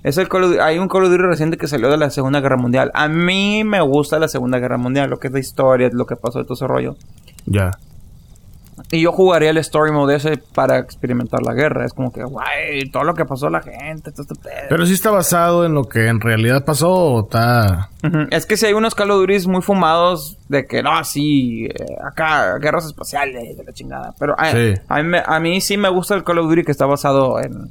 [0.02, 2.10] Es el Call of Duty- hay un Call of Duty reciente que salió de la
[2.10, 2.90] Segunda Guerra Mundial.
[2.94, 6.16] A mí me gusta la Segunda Guerra Mundial, lo que es la historia, lo que
[6.16, 6.96] pasó de todo ese rollo.
[7.46, 7.70] Ya.
[8.94, 11.86] Y yo jugaría el story mode ese para experimentar la guerra.
[11.86, 14.66] Es como que, guay, todo lo que pasó a la gente, todo este pedo.
[14.68, 17.88] Pero sí está basado en lo que en realidad pasó o está...
[18.30, 21.96] Es que si hay unos Call of Duty muy fumados de que, no, sí, eh,
[22.04, 24.14] acá, guerras espaciales, de la chingada.
[24.18, 24.74] Pero a, Sí.
[24.86, 27.40] a mí, me- a mí sí me gusta el Call of Duty que está basado
[27.40, 27.70] en,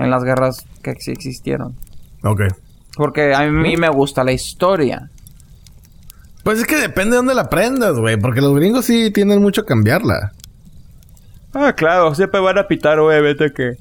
[0.00, 1.76] en las guerras que sí existieron.
[2.24, 2.40] Ok.
[2.96, 5.10] Porque a mí me gusta la historia.
[6.42, 8.16] Pues es que depende de dónde la aprendas, güey.
[8.16, 10.32] Porque los gringos sí tienen mucho a cambiarla.
[11.52, 13.72] Ah, claro, siempre van a pitar obviamente que...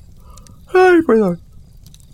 [0.73, 1.39] Ay, perdón.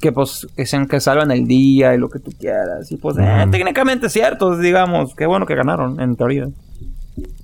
[0.02, 2.92] Que pues, que sean que salvan el día y lo que tú quieras.
[2.92, 5.16] Y pues, eh, técnicamente cierto, digamos.
[5.16, 6.48] Qué bueno que ganaron, en teoría.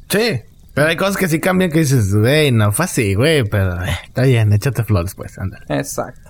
[0.10, 0.42] Sí.
[0.74, 3.44] Pero hay cosas que sí cambian que dices, güey, no fue así, güey.
[3.44, 5.66] Pero eh, está bien, échate flores, pues, ándale.
[5.70, 6.30] Exacto.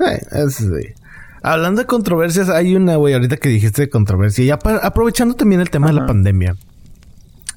[0.00, 0.88] Eh, eso sí.
[1.42, 4.44] Hablando de controversias, hay una, güey, ahorita que dijiste de controversia.
[4.44, 6.56] Y aprovechando también el tema de la pandemia.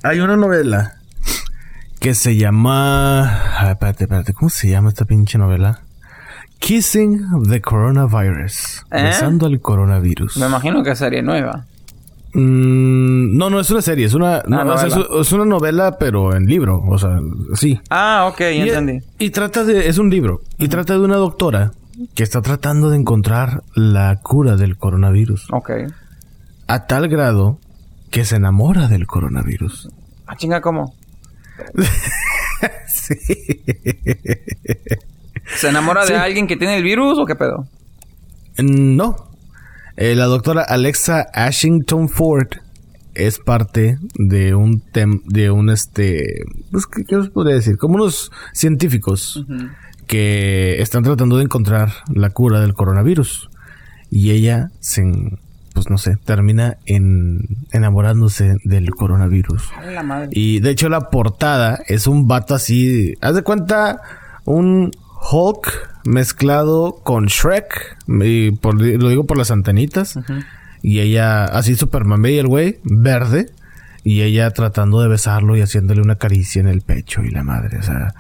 [0.04, 0.98] Hay una novela
[2.04, 3.22] que se llama...
[3.60, 4.34] ah, espérate, espérate.
[4.34, 5.84] ¿Cómo se llama esta pinche novela?
[6.60, 8.84] Kissing the Coronavirus.
[8.92, 9.04] ¿Eh?
[9.04, 10.36] Besando al coronavirus.
[10.36, 11.64] Me imagino que sería nueva.
[12.34, 14.90] Mm, no, no es una serie, es una, no, sea,
[15.22, 17.22] es, una novela, pero en libro, o sea,
[17.54, 17.80] sí.
[17.90, 19.00] Ah, ok, Y, entendí.
[19.18, 21.72] y trata de, es un libro, y trata de una doctora
[22.16, 25.48] que está tratando de encontrar la cura del coronavirus.
[25.52, 25.72] Ok.
[26.68, 27.60] A tal grado
[28.10, 29.90] que se enamora del coronavirus.
[30.28, 30.96] Ah, chinga, ¿cómo?
[32.88, 33.16] sí.
[35.56, 36.14] ¿Se enamora Sí.
[36.14, 37.68] de alguien que tiene el virus o qué pedo?
[38.58, 39.16] No.
[39.98, 42.48] Eh, la doctora Alexa Ashington Ford
[43.14, 47.78] es parte de un tem de un este pues, ¿qué, qué os podría decir?
[47.78, 49.46] Como unos científicos
[50.08, 53.50] que están tratando de encontrar la cura del coronavirus.
[54.10, 55.04] Y ella se
[55.74, 59.70] pues no sé, termina en enamorándose del coronavirus.
[59.94, 60.30] La madre.
[60.32, 64.02] Y de hecho la portada es un vato así, haz de cuenta
[64.46, 64.92] un
[65.32, 70.20] Hulk mezclado con Shrek, y por- lo digo por las antenitas,
[70.82, 73.50] y ella así super mamey el güey, verde,
[74.04, 77.78] y ella tratando de besarlo y haciéndole una caricia en el pecho y la madre,
[77.80, 78.14] o sea,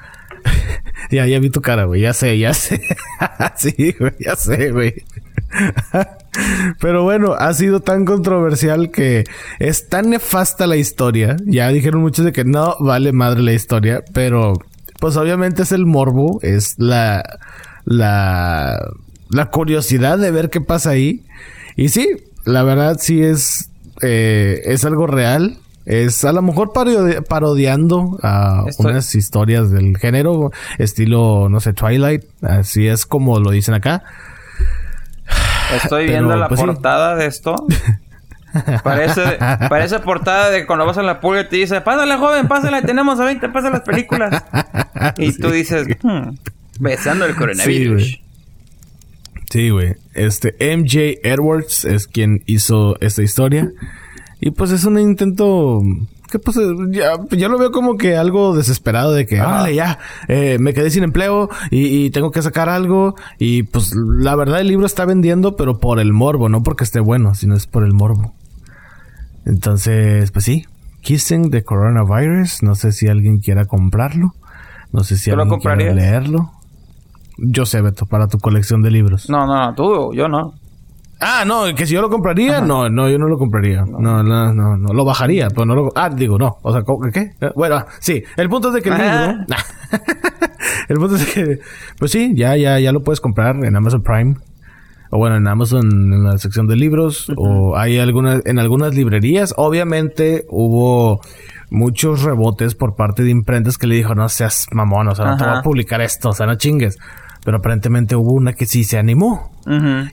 [1.11, 2.81] ya, ya vi tu cara, güey, ya sé, ya sé,
[3.57, 4.93] sí, güey, ya sé, güey.
[6.79, 9.23] Pero bueno, ha sido tan controversial que
[9.59, 11.35] es tan nefasta la historia.
[11.45, 14.53] Ya dijeron muchos de que no vale madre la historia, pero
[14.99, 17.23] pues obviamente es el morbo, es la
[17.85, 18.77] la
[19.29, 21.25] la curiosidad de ver qué pasa ahí.
[21.75, 22.07] Y sí,
[22.45, 23.69] la verdad sí es
[24.01, 25.57] eh, es algo real.
[25.85, 31.73] Es a lo mejor parodi- parodiando a Estoy- unas historias del género, estilo, no sé,
[31.73, 32.23] Twilight.
[32.41, 34.03] Así es como lo dicen acá.
[35.75, 36.65] Estoy Pero, viendo la pues, sí.
[36.65, 37.55] portada de esto.
[38.83, 42.81] Parece, parece portada de cuando vas a la pulga y te dice, pásale joven, pásale,
[42.83, 44.43] tenemos a 20 pasa las películas.
[45.17, 46.35] Y tú dices, "Hmm,
[46.79, 48.03] besando el coronavirus.
[48.03, 48.19] Sí,
[49.49, 49.93] Sí, güey.
[50.15, 53.69] Este MJ Edwards es quien hizo esta historia.
[54.39, 55.81] Y pues es un intento
[56.33, 59.51] que pues eh, ya, yo lo veo como que algo desesperado de que, Ajá.
[59.51, 63.13] vale, ya, eh, me quedé sin empleo y, y tengo que sacar algo.
[63.37, 66.99] Y pues la verdad el libro está vendiendo, pero por el morbo, no porque esté
[66.99, 68.33] bueno, sino es por el morbo.
[69.45, 70.65] Entonces, pues sí,
[71.01, 72.63] Kissing the Coronavirus.
[72.63, 74.33] No sé si alguien quiera comprarlo.
[74.91, 76.51] No sé si ¿Tú lo alguien quiera leerlo.
[77.37, 79.29] Yo sé, Beto, para tu colección de libros.
[79.29, 80.53] No, no, no, tú, yo no.
[81.25, 83.83] Ah, no, que si yo lo compraría, no, no, yo no lo compraría.
[83.85, 85.91] No, no, no, no, lo bajaría, pero no lo...
[85.95, 86.57] Ah, digo, no.
[86.61, 87.31] O sea, ¿cómo- ¿qué?
[87.55, 89.27] Bueno, sí, el punto es de que el Ajá.
[89.31, 89.45] libro...
[90.89, 91.59] el punto es de que...
[91.97, 94.35] Pues sí, ya, ya, ya lo puedes comprar en Amazon Prime.
[95.09, 97.31] O bueno, en Amazon, en la sección de libros.
[97.37, 99.53] O hay algunas, en algunas librerías.
[99.57, 101.21] Obviamente hubo
[101.69, 105.37] muchos rebotes por parte de imprentas que le dijo, no seas mamón, o sea, no
[105.37, 106.97] te voy a publicar esto, o sea, no chingues.
[107.43, 109.51] Pero aparentemente hubo una que sí se animó.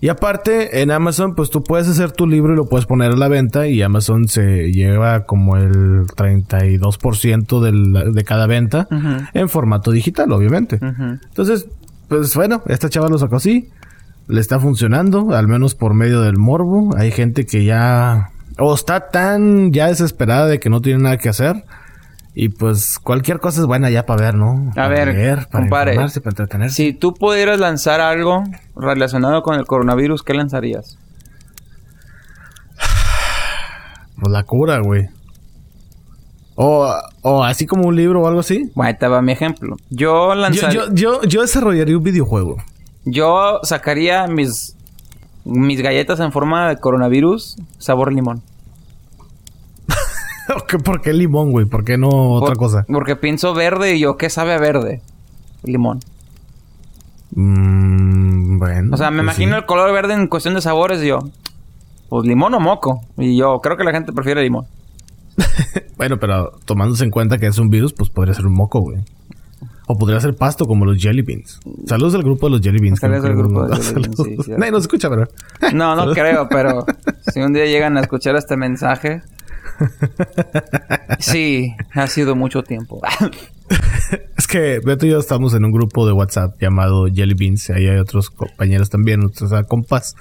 [0.01, 3.17] Y aparte, en Amazon, pues tú puedes hacer tu libro y lo puedes poner a
[3.17, 8.89] la venta y Amazon se lleva como el 32% del, de cada venta
[9.33, 10.79] en formato digital, obviamente.
[10.81, 11.67] Entonces,
[12.09, 13.71] pues bueno, esta chava lo sacó así.
[14.27, 16.95] Le está funcionando, al menos por medio del morbo.
[16.97, 18.31] Hay gente que ya...
[18.59, 21.65] O está tan ya desesperada de que no tiene nada que hacer.
[22.35, 24.71] Y pues cualquier cosa es buena ya para ver, ¿no?
[24.71, 26.77] A Para ver, leer, para compadre, informarse, para entretenerse.
[26.77, 28.45] Si tú pudieras lanzar algo
[28.77, 30.97] relacionado con el coronavirus, ¿qué lanzarías?
[34.21, 35.09] Pues la cura, güey.
[36.55, 38.71] O, o así como un libro o algo así.
[38.75, 39.77] Bueno, te va mi ejemplo.
[39.89, 40.87] Yo Yo, lanzaría...
[40.89, 42.57] yo, yo, yo desarrollaría un videojuego.
[43.07, 44.77] Yo sacaría mis,
[45.45, 48.43] mis galletas en forma de coronavirus sabor limón.
[50.85, 51.67] ¿Por qué limón, güey?
[51.67, 52.85] ¿Por qué no otra cosa?
[52.89, 55.03] Porque pienso verde y yo, ¿qué sabe a verde?
[55.63, 56.01] Limón.
[57.33, 58.95] Mm, bueno.
[58.95, 59.59] O sea, me pues imagino sí.
[59.61, 61.21] el color verde en cuestión de sabores y yo,
[62.09, 63.03] pues limón o moco.
[63.17, 64.67] Y yo creo que la gente prefiere limón.
[65.97, 69.01] Bueno, pero tomándose en cuenta que es un virus, pues podría ser un moco, güey.
[69.87, 71.61] O podría ser pasto como los jelly beans.
[71.85, 73.01] Saludos al grupo de los jelly beans.
[73.01, 74.51] Saludos no al grupo de nos- jelly beans, sí.
[74.53, 75.29] Nadie nos escucha, pero...
[75.75, 76.87] No, no creo, pero
[77.31, 79.21] si un día llegan a escuchar este mensaje,
[81.19, 83.01] sí, ha sido mucho tiempo.
[84.37, 87.71] Es que Beto y yo estamos en un grupo de WhatsApp llamado Jelly Beans.
[87.71, 90.17] Ahí hay otros compañeros también, otros compas.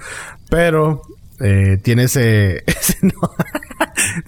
[0.50, 1.02] Pero
[1.40, 2.64] eh, tiene ese...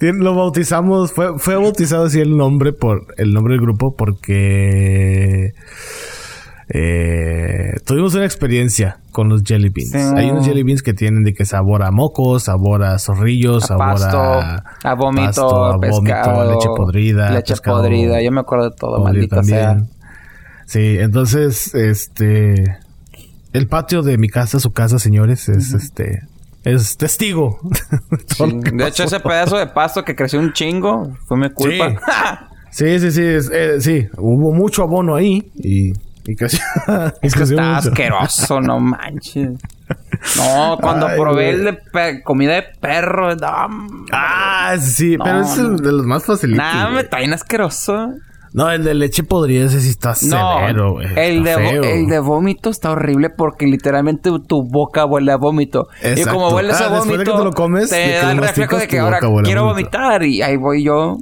[0.00, 1.12] lo bautizamos...
[1.12, 3.14] Fue, fue bautizado así el nombre por...
[3.16, 5.54] El nombre del grupo porque...
[6.74, 9.90] eh, tuvimos una experiencia con los jelly beans.
[9.90, 9.98] Sí.
[10.16, 13.66] Hay unos jelly beans que tienen de que sabor a moco, sabor a zorrillos, A
[13.68, 18.22] sabor pasto, a, a vómito, pasto, a pescado, leche podrida, leche podrida.
[18.22, 19.82] Yo me acuerdo de todo, maldita sea.
[20.66, 22.78] Sí, entonces, este,
[23.52, 26.22] el patio de mi casa, su casa, señores, es este,
[26.64, 27.58] es testigo.
[27.62, 28.86] de Sí.
[28.86, 32.48] hecho, ese pedazo de pasto que creció un chingo fue mi culpa.
[32.70, 35.92] Sí, sí, sí, es- eh, sí, hubo mucho abono ahí y,
[36.26, 36.60] y creció.
[37.22, 37.88] y Es que está mucho.
[37.90, 39.58] asqueroso, no manches.
[40.36, 41.66] No, cuando Ay, probé güey.
[41.68, 46.24] el de comida de perro, no, Ah, sí, No, pero es el de los más
[46.24, 46.62] facilitos.
[46.64, 48.10] nada, me está bien asqueroso.
[48.54, 51.06] No, el de leche podrida ese sí está severo, güey.
[51.16, 51.82] el de, Está vo- feo.
[51.84, 55.88] el de vómito está horrible porque literalmente tu boca huele a vómito.
[56.02, 56.34] Y Exacto.
[56.34, 58.86] como huele ese Ah, de vómito, que te lo comes, te da el reflejo de
[58.88, 60.22] que ahora a quiero vomitar.
[60.24, 61.16] Y ahí voy yo,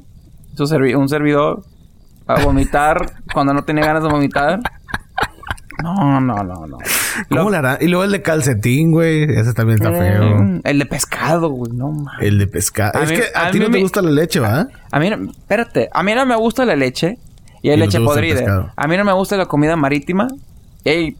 [0.57, 1.62] servi- un servidor,
[2.26, 4.59] a vomitar cuando no tenía ganas de vomitar.
[5.83, 6.78] No, no, no, no.
[7.28, 7.78] ¿Cómo Lo- le hará?
[7.81, 9.24] Y luego el de calcetín, güey.
[9.24, 10.39] Ese también está feo.
[10.43, 12.20] Mm, El de pescado, güey, no mames.
[12.26, 13.03] El de pescado.
[13.03, 14.68] Es mí- que a, a ti no te me- gusta la leche, ¿va?
[14.91, 17.18] A mí, no- espérate, a mí no me gusta la leche
[17.62, 18.72] y hay Y leche te podrida.
[18.76, 20.28] A mí no me gusta la comida marítima
[20.85, 21.16] y hay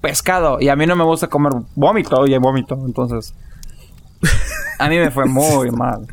[0.00, 0.58] pescado.
[0.60, 2.78] Y a mí no me gusta comer vómito y hay vómito.
[2.86, 3.34] Entonces,
[4.78, 6.06] a mí me fue muy mal.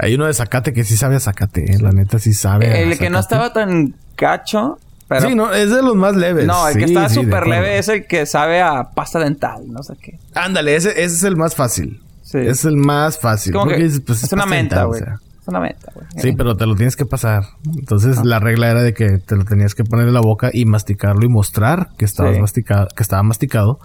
[0.00, 1.78] Hay uno de zacate que sí sabe a zacate, ¿eh?
[1.80, 2.66] La neta sí sabe.
[2.70, 5.28] a El que no estaba tan gacho, pero...
[5.28, 6.46] Sí, no, es de los más leves.
[6.46, 9.94] No, el que está súper leve es el que sabe a pasta dental, no sé
[10.00, 10.18] qué.
[10.34, 12.00] Ándale, ese, ese es el más fácil.
[12.22, 12.38] Sí.
[12.38, 13.54] Es el más fácil.
[13.54, 15.00] Como que pues, es una menta, dental, güey.
[15.00, 15.14] o sea.
[15.40, 16.06] Es una menta, güey.
[16.18, 17.42] Sí, pero te lo tienes que pasar.
[17.78, 18.22] Entonces Ah.
[18.22, 21.24] la regla era de que te lo tenías que poner en la boca y masticarlo
[21.24, 23.78] y mostrar que estabas masticado, que estaba masticado.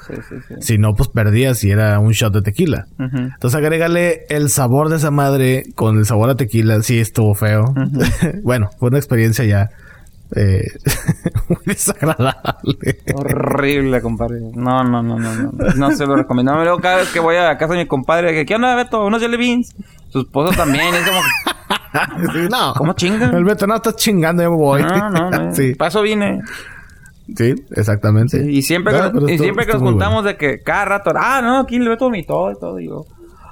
[0.59, 2.87] Si no, pues perdías y era un shot de tequila.
[2.99, 6.81] Entonces agrégale el sabor de esa madre con el sabor a tequila.
[6.83, 7.73] Sí, estuvo feo.
[8.43, 9.69] bueno, fue una experiencia ya
[10.35, 10.65] eh,
[11.49, 12.99] muy desagradable.
[13.13, 14.39] Horrible, compadre.
[14.53, 15.51] No, no, no, no, no.
[15.75, 16.53] No se lo recomiendo.
[16.53, 19.05] No, luego cada vez que voy a casa de mi compadre, que ¿qué onda, Beto?
[19.05, 19.75] Unos jelly beans.
[20.09, 20.93] Su esposo también.
[20.93, 21.19] Es como,
[22.33, 22.73] Sí, no.
[22.75, 23.29] ¿cómo chinga?
[23.29, 24.81] El Beto, no, estás chingando, me voy.
[24.81, 25.55] no, no, no.
[25.55, 26.41] sí, Para eso vine.
[27.35, 28.43] sí, exactamente.
[28.51, 29.97] Y siempre, que, y siempre que nos bueno.
[29.97, 32.75] juntamos de que cada rato, ah, no, aquí el Beto vomitó y todo.
[32.77, 33.05] Digo,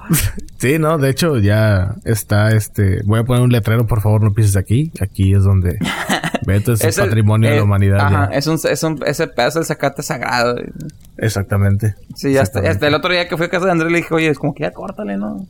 [0.58, 3.02] Sí, no, de hecho ya está este.
[3.04, 4.92] Voy a poner un letrero, por favor, no pises aquí.
[5.00, 5.76] Aquí es donde
[6.46, 7.98] Beto es, el- patrimonio de eh, la humanidad.
[8.00, 8.38] Ajá, ya.
[8.38, 10.54] es un, es un, ese pedazo de zacate sagrado.
[11.16, 11.96] Exactamente.
[12.14, 12.70] Sí, hasta, Exactamente.
[12.70, 14.54] hasta el otro día que fui a casa de Andrés le dije, oye, es como
[14.54, 15.44] que ya córtale, ¿no?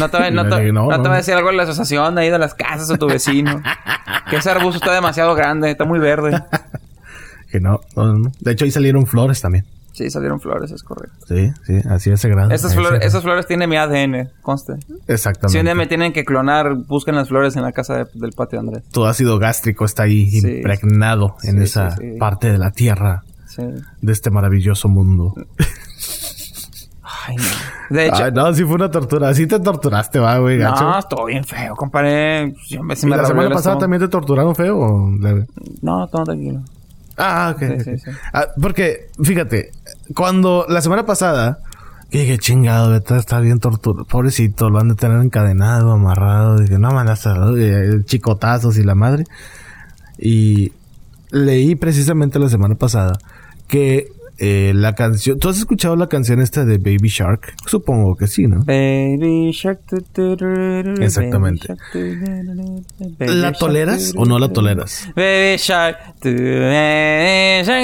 [0.00, 1.08] No te, va- no, te, No, no te no.
[1.08, 3.62] va a decir algo de la asociación ahí de las casas o tu vecino.
[4.30, 6.42] que ese arbusto está demasiado grande, está muy verde.
[7.52, 8.32] Que no, no, no.
[8.40, 9.64] De hecho, ahí salieron flores también.
[9.94, 11.24] Sí, salieron flores, es correcto.
[11.28, 12.50] Sí, sí, así es grado.
[12.50, 14.74] Esas flores, esas flores tienen mi ADN, conste.
[15.06, 15.52] Exactamente.
[15.52, 18.32] Si un día me tienen que clonar, busquen las flores en la casa de- del
[18.32, 18.82] patio Andrés.
[18.90, 20.38] Tu ácido gástrico está ahí Sí.
[20.56, 22.18] impregnado en Sí, esa sí, sí.
[22.18, 23.62] parte de la tierra Sí.
[24.02, 25.32] de este maravilloso mundo.
[27.26, 27.42] Ay, no.
[27.96, 29.28] De hecho, Ay, no, sí fue una tortura.
[29.28, 30.84] Así te torturaste, va, güey, gacho.
[30.84, 32.54] no, estuvo bien feo, compadre.
[32.68, 35.46] Yo me, sí ¿Y me la semana pasada también te torturaron feo o leve?
[35.82, 36.62] No, todo tranquilo.
[37.16, 37.60] Ah, ok.
[37.60, 37.80] Sí, ok.
[37.84, 38.10] sí, sí.
[38.32, 39.70] Ah, porque, fíjate,
[40.14, 41.60] cuando la semana pasada,
[42.10, 44.04] que dije, chingado, está bien torturado.
[44.04, 46.58] Pobrecito, lo han de tener encadenado, amarrado.
[46.58, 47.30] Dije, no, mandaste
[48.04, 49.24] chicotazos y la madre.
[50.18, 50.72] Y
[51.30, 53.18] leí precisamente la semana pasada
[53.66, 55.38] que eh, la canción.
[55.38, 57.54] ¿Tú has escuchado la canción esta de Baby Shark?
[57.66, 58.64] Supongo que sí, ¿no?
[58.64, 59.80] Baby Shark.
[61.00, 61.68] Exactamente.
[63.20, 65.08] ¿La toleras o no la toleras?
[65.14, 65.98] Baby Shark.
[66.24, 67.78] Esa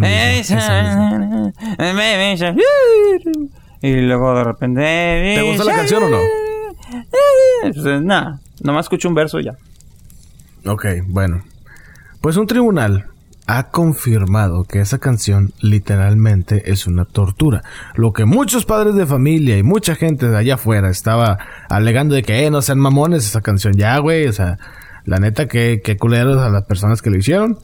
[0.00, 2.58] misma, Baby esa Shark.
[3.82, 4.80] Y luego de repente.
[4.80, 6.18] ¿Te gusta la canción o no?
[7.62, 9.56] Pues, nada, nomás escucho un verso y ya.
[10.64, 11.42] Ok, bueno.
[12.20, 13.06] Pues un tribunal
[13.46, 17.62] ha confirmado que esa canción literalmente es una tortura.
[17.94, 21.38] Lo que muchos padres de familia y mucha gente de allá afuera estaba
[21.68, 24.26] alegando de que eh, no sean mamones esa canción ya, güey.
[24.26, 24.58] O sea,
[25.04, 27.58] la neta que, que culeros a las personas que lo hicieron.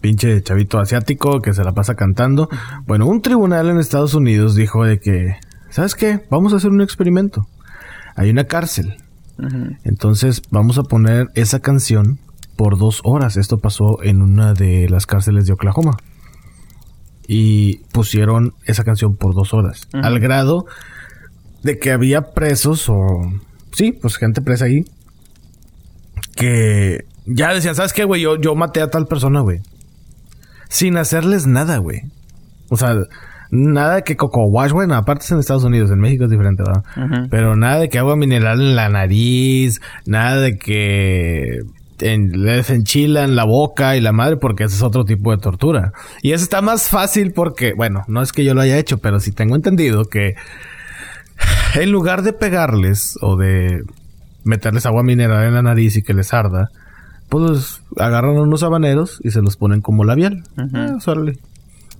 [0.00, 2.48] Pinche chavito asiático que se la pasa cantando.
[2.86, 5.36] Bueno, un tribunal en Estados Unidos dijo de que,
[5.70, 6.26] ¿sabes qué?
[6.30, 7.46] Vamos a hacer un experimento.
[8.16, 8.96] Hay una cárcel.
[9.82, 12.20] Entonces vamos a poner esa canción
[12.56, 13.36] por dos horas.
[13.36, 15.96] Esto pasó en una de las cárceles de Oklahoma.
[17.26, 19.88] Y pusieron esa canción por dos horas.
[19.92, 20.66] Al grado
[21.62, 23.20] de que había presos o...
[23.72, 24.84] Sí, pues gente presa ahí.
[26.36, 28.20] Que ya decían, ¿sabes qué, güey?
[28.22, 29.60] Yo, yo maté a tal persona, güey.
[30.68, 32.02] Sin hacerles nada, güey.
[32.68, 32.96] O sea,
[33.50, 36.62] nada de que Coco Wash, bueno, aparte es en Estados Unidos, en México es diferente,
[36.62, 37.28] ¿verdad?
[37.30, 41.60] Pero nada de que agua mineral en la nariz, nada de que
[42.04, 45.92] en, les enchilan la boca y la madre porque ese es otro tipo de tortura.
[46.22, 49.20] Y eso está más fácil porque, bueno, no es que yo lo haya hecho, pero
[49.20, 50.34] sí tengo entendido que
[51.74, 53.82] en lugar de pegarles o de
[54.44, 56.68] meterles agua mineral en la nariz y que les arda,
[57.30, 60.44] pues agarran unos habaneros y se los ponen como labial.
[60.58, 60.98] Ah,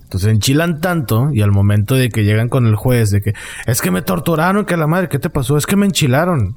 [0.03, 3.33] Entonces enchilan tanto y al momento de que llegan con el juez de que
[3.65, 5.57] es que me torturaron, que la madre, ¿qué te pasó?
[5.57, 6.55] Es que me enchilaron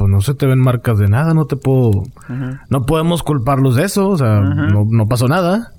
[0.00, 2.04] pues no se te ven marcas de nada, no te puedo,
[2.70, 5.72] no podemos culparlos de eso, o sea, no, no, pasó nada.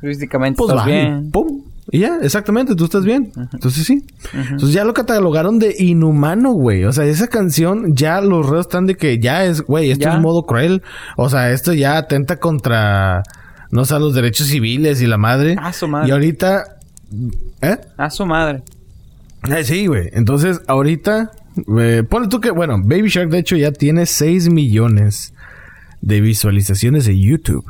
[0.00, 1.30] Físicamente pues estás bien.
[1.30, 1.62] Pum.
[1.92, 3.30] Y ya, exactamente, tú estás bien.
[3.52, 4.04] Entonces sí.
[4.34, 6.86] Entonces ya lo catalogaron de inhumano, güey.
[6.86, 10.20] O sea, esa canción ya los reos están de que ya es, güey, esto es
[10.20, 10.82] modo cruel.
[11.16, 13.22] O sea, esto ya atenta contra,
[13.70, 15.54] no sé, los derechos civiles y la madre.
[15.56, 16.08] A su madre.
[16.08, 16.64] Y ahorita,
[17.62, 17.78] ¿eh?
[17.96, 18.64] A su madre.
[19.48, 20.10] Eh, sí, güey.
[20.14, 21.30] Entonces, ahorita
[21.78, 25.32] eh, pone tú que, bueno, Baby Shark de hecho ya tiene 6 millones
[26.00, 27.64] de visualizaciones en YouTube.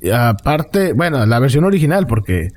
[0.00, 2.52] y aparte, bueno, la versión original, porque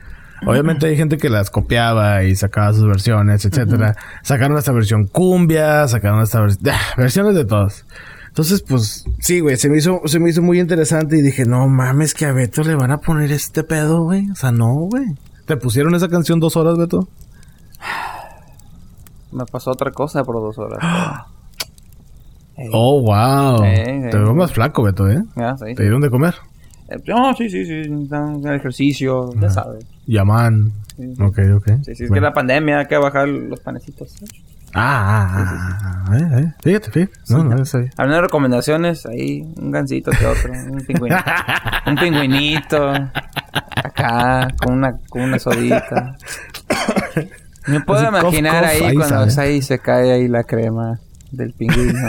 [0.46, 3.96] obviamente hay gente que las copiaba y sacaba sus versiones, etcétera.
[4.24, 7.86] Sacaron esta versión cumbia, sacaron esta versión, versiones de todos.
[8.28, 11.70] Entonces, pues, sí, güey, se me hizo, se me hizo muy interesante y dije, no
[11.70, 14.30] mames, que a Beto le van a poner este pedo, güey.
[14.30, 15.06] O sea, no, güey.
[15.46, 17.08] ¿Te pusieron esa canción dos horas, Beto?
[19.36, 20.80] Me pasó otra cosa por dos horas.
[22.72, 23.62] Oh, wow.
[23.62, 25.22] Te veo más flaco, Beto, ¿eh?
[25.76, 26.36] ¿Te dieron de comer?
[26.88, 27.82] Eh, no, sí, sí, sí.
[27.82, 29.86] El ejercicio, ya sabes.
[30.08, 30.72] Llaman.
[31.20, 31.68] Ok, ok.
[31.84, 34.16] Sí, sí, es que la pandemia hay que bajar los panecitos.
[34.74, 36.54] Ah, ah, ah, eh, eh.
[36.62, 37.14] Fíjate, fíjate.
[37.30, 37.90] No, no, eso ahí.
[37.98, 41.24] Algunas recomendaciones ahí, un gansito que otro, un pingüinito.
[41.88, 42.94] un pingüinito.
[43.84, 46.18] Acá, con una, con una sodita.
[47.68, 51.00] Me puedo imaginar ahí, cuando ahí se cae ahí la crema
[51.32, 52.00] del pingüino.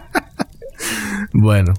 [1.32, 1.74] bueno.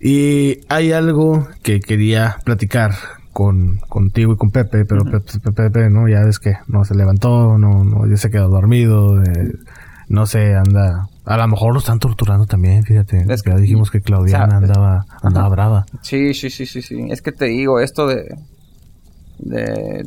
[0.00, 2.92] Y hay algo que quería platicar
[3.32, 7.84] con contigo y con Pepe, pero Pepe, no, ya ves que no se levantó, no,
[7.84, 9.52] no, ya se quedó dormido, eh,
[10.08, 13.24] no sé, anda, a lo mejor lo están torturando también, fíjate.
[13.28, 15.86] Es que ya dijimos que Claudiana andaba, andaba brava.
[16.02, 17.06] Sí, sí, sí, sí, sí.
[17.10, 18.36] Es que te digo, esto de,
[19.38, 20.06] de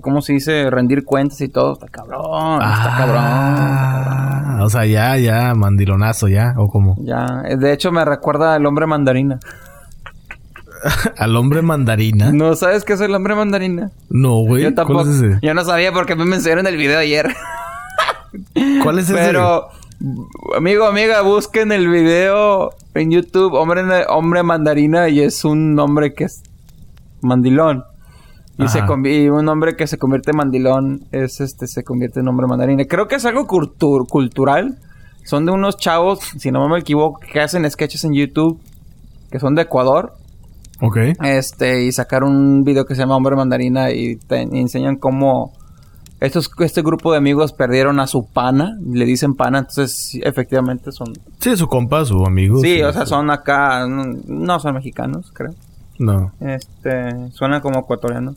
[0.00, 0.70] ¿cómo se dice?
[0.70, 1.74] Rendir cuentas y todo.
[1.74, 6.96] Está cabrón, está ah, cabrón, O sea, ya, ya, mandilonazo, ya, o como.
[7.00, 9.40] Ya, eh, de hecho me recuerda al hombre mandarina.
[11.18, 12.30] ¿Al hombre mandarina?
[12.32, 13.90] ¿No sabes qué es el hombre mandarina?
[14.10, 14.62] No, güey.
[14.62, 15.00] Yo tampoco.
[15.00, 15.38] ¿Cuál es ese?
[15.42, 17.34] Yo no sabía porque me mencionaron en el video ayer.
[18.82, 19.14] ¿Cuál es ese?
[19.14, 19.68] Pero,
[20.56, 26.24] amigo, amiga, busquen el video en YouTube, hombre, hombre mandarina, y es un hombre que
[26.24, 26.42] es
[27.22, 27.84] mandilón.
[28.56, 32.78] Y, un hombre que se convierte en mandilón es este, se convierte en hombre mandarín.
[32.88, 34.78] Creo que es algo cultural.
[35.24, 38.60] Son de unos chavos, si no me equivoco, que hacen sketches en YouTube
[39.34, 40.14] que son de Ecuador.
[40.80, 40.96] Ok.
[41.24, 45.52] Este, y sacaron un video que se llama Hombre Mandarina y, te, enseñan cómo
[46.20, 51.08] estos, este grupo de amigos perdieron a su pana, le dicen pana, entonces efectivamente son...
[51.40, 52.60] Sí, su compa, su amigo.
[52.60, 55.50] Sí, o sea, son acá, no son mexicanos, creo.
[55.98, 56.32] No.
[56.40, 58.36] Este, suena como ecuatorianos.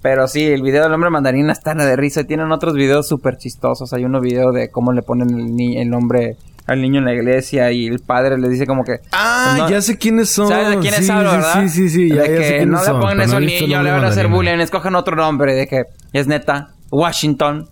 [0.00, 2.24] Pero sí, el video del hombre mandarina está de risa.
[2.24, 3.92] Tienen otros videos súper chistosos.
[3.92, 6.36] Hay uno video de cómo le ponen el, el nombre
[6.66, 9.00] al niño en la iglesia y el padre le dice como que...
[9.10, 10.48] Ah, ya sé quiénes son.
[10.48, 11.62] ¿Sabes de quiénes hablo, verdad?
[11.62, 12.08] Sí, sí, sí.
[12.10, 14.58] Ya, de que no le pongan eso al niño, le van a hacer bullying.
[14.60, 15.54] Escogen otro nombre.
[15.54, 16.74] De que es neta.
[16.90, 17.68] Washington.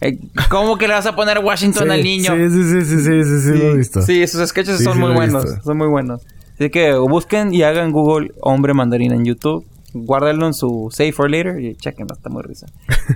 [0.00, 0.18] Eh,
[0.50, 2.34] ¿Cómo que le vas a poner Washington al niño?
[2.34, 4.02] Sí, sí, sí, sí, sí, sí, sí, lo he visto.
[4.02, 5.44] Sí, esos sketches son muy buenos.
[5.62, 6.22] Son muy buenos.
[6.54, 9.66] Así que busquen y hagan Google Hombre Mandarín en YouTube.
[9.94, 12.66] Guárdenlo en su Save for Later y chequenlo, está muy risa.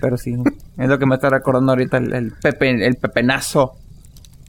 [0.00, 0.36] Pero sí,
[0.78, 3.76] es lo que me está recordando ahorita el, Pepe, el pepenazo.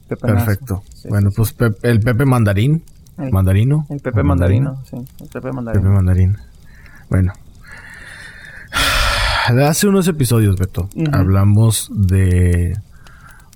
[0.08, 0.82] Perfecto.
[1.08, 2.82] bueno, pues el Pepe Mandarín.
[3.16, 3.86] mandarino.
[3.90, 4.96] El Pepe Mandarino, sí.
[5.20, 5.82] El Pepe Mandarino.
[5.82, 6.36] Pepe Mandarín.
[7.10, 7.32] Bueno.
[9.66, 12.76] Hace unos episodios, Beto, hablamos de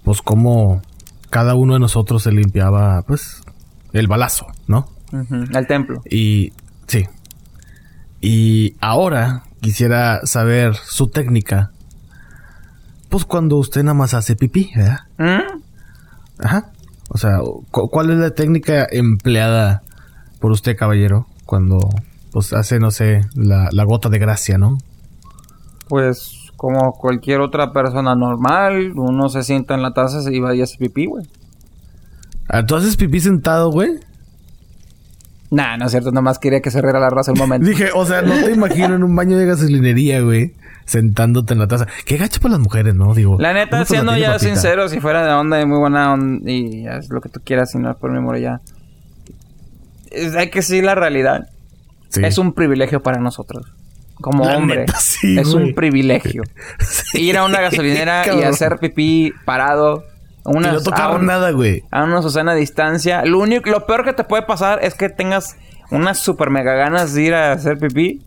[0.05, 0.83] pues cómo
[1.30, 3.43] cada uno de nosotros se limpiaba, pues,
[3.93, 4.89] el balazo, ¿no?
[5.54, 6.02] Al templo.
[6.10, 6.52] Y
[6.86, 7.04] sí.
[8.20, 11.70] Y ahora quisiera saber su técnica.
[13.08, 15.00] Pues cuando usted nada más hace pipí, ¿verdad?
[15.18, 15.60] ¿Mm?
[16.38, 16.70] Ajá.
[17.08, 17.38] O sea,
[17.70, 19.82] cu- ¿cuál es la técnica empleada
[20.40, 21.78] por usted, caballero, cuando
[22.32, 24.78] pues hace, no sé, la, la gota de gracia, ¿no?
[25.88, 30.62] Pues como cualquier otra persona normal, uno se sienta en la taza y va y
[30.62, 31.26] hace pipí, güey.
[32.48, 33.90] Ah, ¿Tú haces pipí sentado, güey?
[35.55, 37.68] Nah, no es cierto, nomás quería que se riera la raza un momento.
[37.68, 40.55] Dije, o sea, no te imagino en un baño de gasolinería, güey,
[40.86, 41.86] sentándote en la taza.
[42.07, 43.12] Qué gacho para las mujeres, ¿no?
[43.14, 43.36] Digo.
[43.38, 44.38] La neta, siendo ya papita.
[44.48, 47.70] sincero, si fuera de onda y muy buena onda y haz lo que tú quieras,
[47.70, 48.61] si no es por mi amor ya.
[50.11, 51.48] Es- hay que decir la realidad.
[52.09, 52.22] Sí.
[52.24, 53.66] Es un privilegio para nosotros.
[54.14, 54.80] Como La hombre.
[54.80, 55.64] neta, sí, es güey.
[55.68, 56.42] un privilegio.
[56.80, 60.05] Sí, Ir a una gasolinera y hacer pipí parado.
[60.45, 61.82] Y no tocar a un- nada, güey.
[61.90, 63.24] a una Susana distancia.
[63.24, 65.57] Lo único, lo peor que te puede pasar es que tengas
[65.90, 68.20] unas super mega ganas de ir a hacer pipí.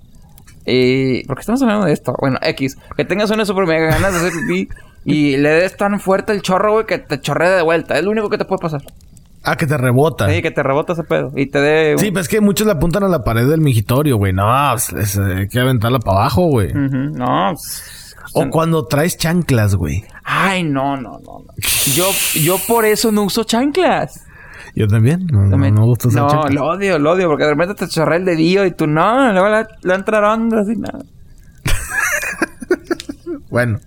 [0.66, 1.24] Y.
[1.26, 2.16] ¿Por qué estamos hablando de esto?
[2.20, 2.78] Bueno, X.
[2.96, 4.70] Que tengas unas super mega ganas de hacer pipí.
[5.08, 7.96] Y le des tan fuerte el chorro, güey, que te chorree de vuelta.
[7.96, 8.82] Es lo único que te puede pasar.
[9.44, 10.28] Ah, que te rebota.
[10.28, 11.32] Sí, que te rebota ese pedo.
[11.36, 11.96] Y te dé.
[12.00, 14.34] Sí, pues es que muchos le apuntan a la pared del migitorio, güey.
[14.34, 16.72] No, pues, es- hay que aventarla para abajo, güey.
[16.72, 17.54] Ujú, No.
[18.36, 20.04] O cuando traes chanclas, güey.
[20.24, 21.40] Ay, no, no, no.
[21.40, 21.46] no.
[21.94, 22.06] Yo,
[22.36, 24.26] yo por eso no uso chanclas.
[24.76, 25.26] Yo también.
[25.32, 28.18] No, no, no gusta usar No, lo odio, lo odio, porque de repente te chorrea
[28.18, 31.00] el dedillo y tú no, luego le, le entran hongos y nada.
[33.50, 33.80] Bueno,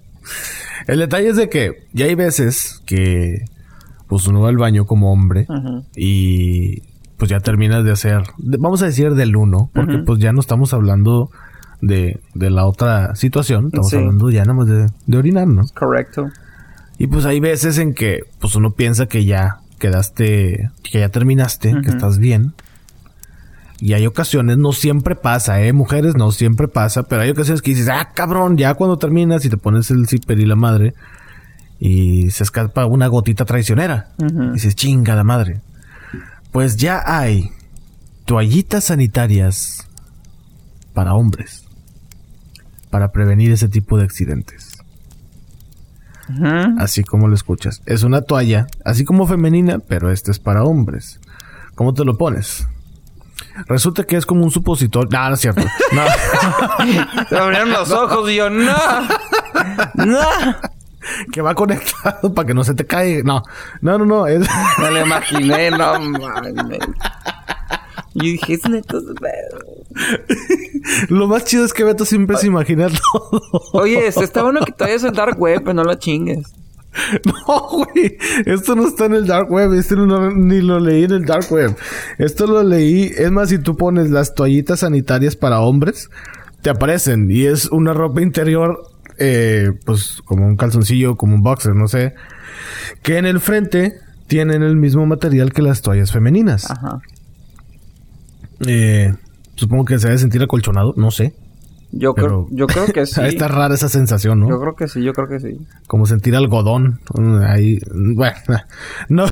[0.87, 3.45] el detalle es de que ya hay veces que
[4.07, 5.47] pues uno va al baño como hombre
[5.95, 6.81] y
[7.19, 10.73] pues ya terminas de hacer, vamos a decir del uno, porque pues ya no estamos
[10.73, 11.31] hablando
[11.81, 13.97] de, de la otra situación, estamos Sí.
[13.97, 15.65] hablando ya nada más de, de orinar, ¿no?
[15.75, 16.29] Correcto.
[16.99, 21.73] Y pues hay veces en que pues uno piensa que ya quedaste, que ya terminaste,
[21.83, 22.55] que estás bien.
[23.81, 25.73] Y hay ocasiones, no siempre pasa, ¿eh?
[25.73, 29.51] Mujeres no siempre pasa, pero hay ocasiones que dices, ah, cabrón, ya cuando terminas y
[29.51, 30.95] te pones el zipper y la madre
[31.79, 34.09] y se escapa una gotita traicionera.
[34.19, 35.61] Y dices, chinga la madre.
[36.51, 37.51] Pues ya hay
[38.25, 39.87] toallitas sanitarias
[40.93, 41.65] para hombres.
[42.91, 44.79] Para prevenir ese tipo de accidentes.
[46.79, 47.81] Así como lo escuchas.
[47.87, 51.21] Es una toalla, así como femenina, pero este es para hombres.
[51.75, 52.67] ¿Cómo te lo pones?
[53.67, 55.09] Resulta que es como un supositorio.
[55.11, 55.63] No, no es cierto.
[55.93, 56.03] No.
[57.29, 58.77] Se abrieron los ojos y yo, no.
[59.95, 60.21] No.
[61.33, 63.23] que va conectado para que no se te caiga.
[63.25, 63.43] No,
[63.81, 64.27] no, no, no.
[64.27, 64.47] Es...
[64.79, 66.79] Me lo imaginé, no mames.
[68.21, 69.01] Y dije, es neto
[71.09, 73.43] lo más chido es que Beto siempre se imagina todo.
[73.73, 76.53] Oye, está bueno que te vayas al dark web, pero no lo chingues.
[77.25, 78.17] No, güey.
[78.47, 79.73] Esto no está en el dark web.
[79.75, 81.77] Esto no, ni lo leí en el dark web.
[82.19, 83.13] Esto lo leí.
[83.17, 86.11] Es más, si tú pones las toallitas sanitarias para hombres,
[86.63, 87.31] te aparecen.
[87.31, 88.83] Y es una ropa interior,
[89.19, 92.15] eh, pues como un calzoncillo, como un boxer, no sé.
[93.03, 96.71] Que en el frente tienen el mismo material que las toallas femeninas.
[96.71, 97.01] Ajá.
[98.67, 99.15] Eh,
[99.55, 101.35] supongo que se debe sentir acolchonado, no sé.
[101.91, 103.21] Yo creo, yo creo que sí.
[103.23, 104.49] Está rara esa sensación, ¿no?
[104.49, 105.59] Yo creo que sí, yo creo que sí.
[105.87, 107.01] como sentir algodón.
[107.15, 108.37] Mm, Ahí, mm, bueno,
[109.09, 109.27] no,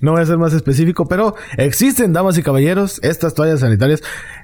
[0.00, 4.02] no voy a ser más específico, pero existen, damas y caballeros, estas toallas sanitarias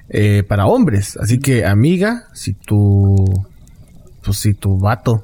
[0.09, 1.17] eh, para hombres.
[1.17, 3.25] Así que, amiga, si tu,
[4.23, 5.23] pues si tu vato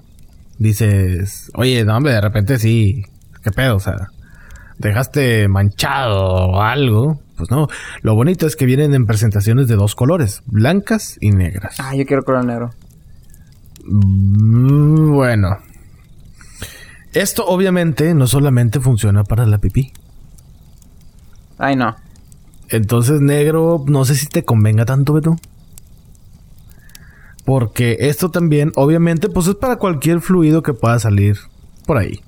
[0.58, 3.04] dices, oye, no, hombre, de repente sí,
[3.44, 4.10] qué pedo, o sea,
[4.78, 7.20] dejaste manchado o algo.
[7.38, 7.68] Pues no,
[8.02, 11.78] lo bonito es que vienen en presentaciones de dos colores, blancas y negras.
[11.80, 12.70] Ah, yo quiero color negro.
[13.86, 15.58] Mm, Bueno.
[17.14, 19.92] Esto obviamente no solamente funciona para la pipí.
[21.60, 21.96] Ay, no.
[22.70, 25.36] Entonces negro no sé si te convenga tanto, Beto.
[27.46, 31.38] Porque esto también, obviamente, pues es para cualquier fluido que pueda salir
[31.86, 32.22] por ahí.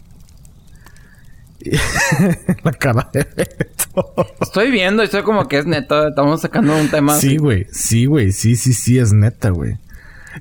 [2.64, 4.14] la cara de Beto.
[4.42, 6.08] Estoy viendo y estoy como que es neto.
[6.08, 7.16] Estamos sacando un tema.
[7.16, 7.68] Sí, güey.
[7.72, 8.32] Sí, güey.
[8.32, 9.78] Sí, sí, sí, es neta, güey.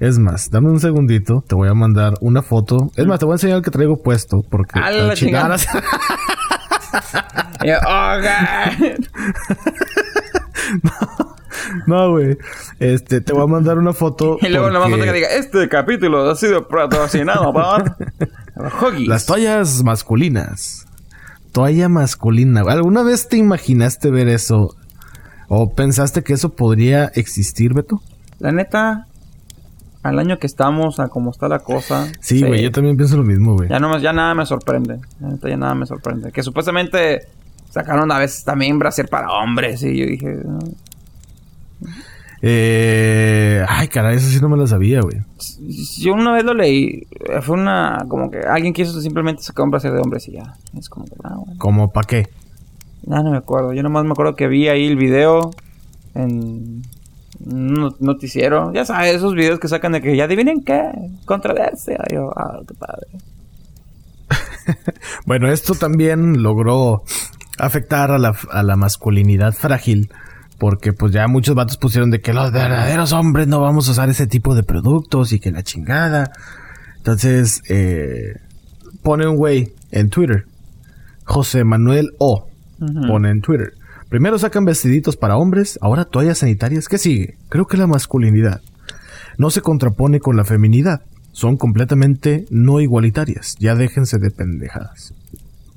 [0.00, 1.44] Es más, dame un segundito.
[1.46, 2.90] Te voy a mandar una foto.
[2.96, 4.42] Es más, te voy a enseñar el que traigo puesto.
[4.48, 4.78] Porque...
[4.78, 5.56] A la chingada.
[7.86, 9.04] Oh, God.
[11.86, 12.38] No, güey.
[12.78, 14.38] Este, te voy a mandar una foto.
[14.40, 17.96] Y luego porque falta que diga, este capítulo ha sido patrocinado por
[18.80, 19.08] Huggies.
[19.08, 20.86] Las toallas masculinas.
[21.54, 22.62] Toalla masculina.
[22.66, 24.74] ¿Alguna vez te imaginaste ver eso?
[25.46, 28.02] ¿O pensaste que eso podría existir, Beto?
[28.40, 29.06] La neta,
[30.02, 32.08] al año que estamos, a cómo está la cosa.
[32.20, 33.68] Sí, güey, yo también pienso lo mismo, güey.
[33.68, 34.98] Ya, no, ya nada me sorprende.
[35.20, 36.32] La neta, ya nada me sorprende.
[36.32, 37.28] Que supuestamente
[37.70, 39.80] sacaron a veces también brasier para hombres.
[39.84, 40.34] Y yo dije.
[40.44, 40.58] "No".
[42.46, 45.16] Eh, ay, caray, eso sí no me lo sabía, güey.
[45.98, 47.06] Yo una vez lo leí.
[47.40, 48.04] Fue una.
[48.06, 50.52] Como que alguien quiso simplemente sacar un brasier de hombres y ya.
[50.78, 51.12] Es como que.
[51.24, 51.54] Ah, bueno.
[51.58, 52.28] ¿Cómo pa' qué?
[53.02, 53.72] Ya no me acuerdo.
[53.72, 55.52] Yo nomás me acuerdo que vi ahí el video
[56.14, 56.82] en
[57.46, 58.72] un no- noticiero.
[58.74, 60.82] Ya sabes, esos videos que sacan de que ya adivinen qué,
[61.24, 61.98] controversia.
[62.12, 63.06] Yo, ah, qué padre.
[65.26, 67.02] Bueno, esto también logró
[67.58, 70.10] afectar a la, a la masculinidad frágil.
[70.64, 74.08] Porque pues ya muchos vatos pusieron de que los verdaderos hombres no vamos a usar
[74.08, 76.32] ese tipo de productos y que la chingada.
[76.96, 78.40] Entonces, eh,
[79.02, 80.46] pone un güey en Twitter.
[81.24, 82.48] José Manuel O.
[83.06, 83.74] Pone en Twitter.
[84.08, 86.88] Primero sacan vestiditos para hombres, ahora toallas sanitarias.
[86.88, 87.36] ¿Qué sigue?
[87.50, 88.62] Creo que la masculinidad
[89.36, 91.02] no se contrapone con la feminidad.
[91.32, 93.54] Son completamente no igualitarias.
[93.58, 95.12] Ya déjense de pendejadas.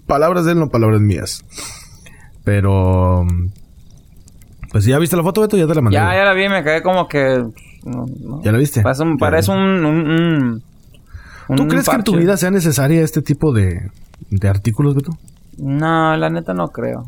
[0.05, 1.43] Palabras de él, no palabras mías.
[2.45, 3.27] Pero...
[4.71, 5.95] Pues ya viste la foto, Beto, ya te la mandé.
[5.97, 7.43] Ya, ya la vi, me quedé como que.
[7.85, 8.41] no.
[8.43, 8.81] ¿Ya la viste?
[8.81, 9.17] Parece un.
[9.17, 10.63] Parece un, un-
[11.49, 13.89] un- ¿Tú crees que en tu vida sea necesaria este tipo de,
[14.29, 15.17] de artículos, Beto?
[15.57, 17.05] No, la neta no creo.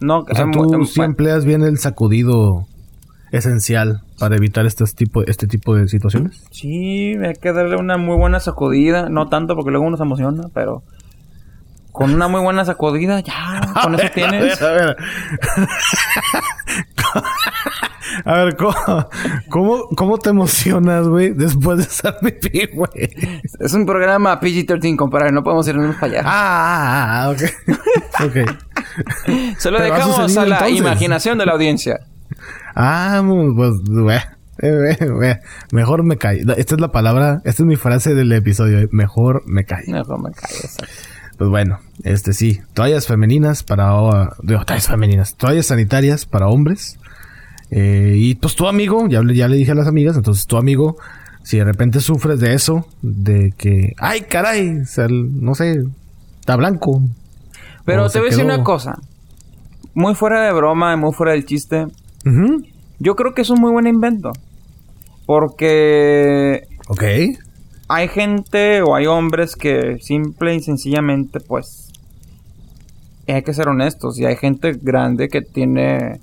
[0.00, 2.66] No, O sea, em- tú em- sí empleas bien el sacudido
[3.30, 6.42] esencial para evitar este tipo, este tipo de situaciones.
[6.50, 9.08] Sí, hay que darle una muy buena sacudida.
[9.08, 10.82] No tanto porque luego uno se emociona, pero
[11.92, 14.60] con una muy buena sacudida, ya, con eso tienes.
[14.62, 14.96] A ver,
[18.24, 18.56] a ver.
[18.56, 18.74] ¿cómo,
[19.50, 23.10] cómo, cómo te emocionas, güey, después de hacer pipí, güey?
[23.60, 26.22] Es un programa PG-13, compadre, no podemos irnos para allá.
[26.24, 27.42] Ah, ah, ah, ok.
[28.24, 28.36] ok.
[29.58, 30.78] Se lo dejamos a la entonces.
[30.78, 32.00] imaginación de la audiencia.
[32.74, 33.22] Ah,
[33.54, 34.18] pues, güey.
[35.72, 36.54] Mejor me callo.
[36.56, 38.88] Esta es la palabra, esta es mi frase del episodio.
[38.92, 39.92] Mejor me callo.
[39.92, 40.92] Mejor me callo, exacto.
[41.38, 46.98] Pues bueno, este sí, toallas femeninas para digo, toallas femeninas, toallas sanitarias para hombres.
[47.70, 50.56] Eh, y pues tu amigo, ya, le- ya le dije a las amigas, entonces tu
[50.58, 50.96] amigo,
[51.42, 55.82] si de repente sufres de eso, de que, ay caray, o sea, no sé,
[56.40, 57.02] está blanco.
[57.84, 58.98] Pero te voy a decir una cosa.
[59.94, 61.86] Muy fuera de broma, muy fuera del chiste.
[62.98, 64.32] Yo creo que es un muy buen invento.
[65.26, 67.02] Porque Ok.
[67.94, 71.90] Hay gente o hay hombres que simple y sencillamente, pues,
[73.28, 74.18] hay que ser honestos.
[74.18, 76.20] Y hay gente grande que tiene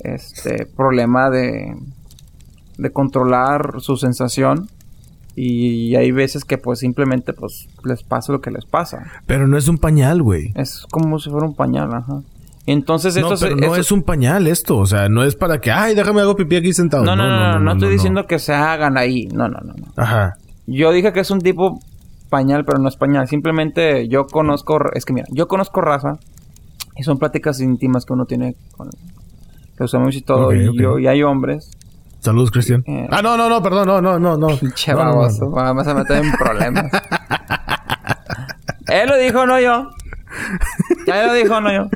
[0.00, 1.74] este problema de,
[2.78, 4.68] de controlar su sensación.
[5.38, 9.04] Y hay veces que, pues, simplemente, pues, les pasa lo que les pasa.
[9.26, 10.52] Pero no es un pañal, güey.
[10.54, 12.22] Es como si fuera un pañal, ajá.
[12.64, 15.60] Entonces, No, esto pero no esto- es un pañal esto, o sea, no es para
[15.60, 17.04] que, ay, déjame hago pipí aquí sentado.
[17.04, 19.26] No, no, no, no, no, estoy diciendo que se hagan ahí.
[19.32, 19.86] No, no, no, no.
[19.94, 20.36] Ajá.
[20.66, 21.80] Yo dije que es un tipo
[22.28, 23.28] pañal, pero no es pañal.
[23.28, 26.18] Simplemente yo conozco, es que mira, yo conozco raza
[26.96, 28.90] y son pláticas íntimas que uno tiene con
[29.78, 30.52] los amigos y todo.
[30.54, 30.74] Y, ok.
[30.78, 31.70] yo, y hay hombres.
[32.20, 32.82] Saludos, Cristian.
[32.86, 33.06] Eh.
[33.10, 34.48] Ah, no, no, no, perdón, no, no, no, no.
[34.58, 35.50] Pinche No, no, no, baboso, no.
[35.52, 36.90] Vamos a meter en problemas.
[38.88, 39.90] Él lo dijo, no yo.
[41.06, 41.88] Ya lo dijo, no yo.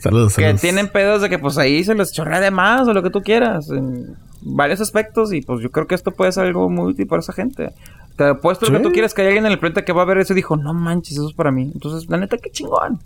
[0.00, 0.60] Saludos, Que saludos.
[0.60, 3.22] tienen pedos de que pues ahí se les chorrea de más o lo que tú
[3.22, 3.68] quieras.
[3.70, 5.32] En varios aspectos.
[5.32, 7.72] Y pues yo creo que esto puede ser algo muy útil para esa gente.
[8.16, 8.82] Te apuesto lo que Sí.
[8.84, 10.56] tú quieres que hay alguien en el planeta que va a ver eso y dijo,
[10.56, 11.70] no manches, eso es para mí.
[11.72, 13.00] Entonces, la neta, qué chingón.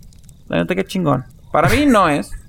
[0.49, 1.24] La neta, qué chingón.
[1.53, 2.30] Para mí no es.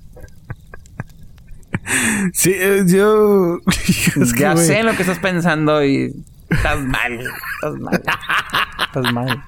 [2.34, 3.60] Sí, eh, yo.
[3.68, 6.16] es que, ya sé lo que estás pensando y
[6.50, 7.20] estás mal.
[7.20, 8.02] Estás mal.
[8.88, 9.44] Estás mal.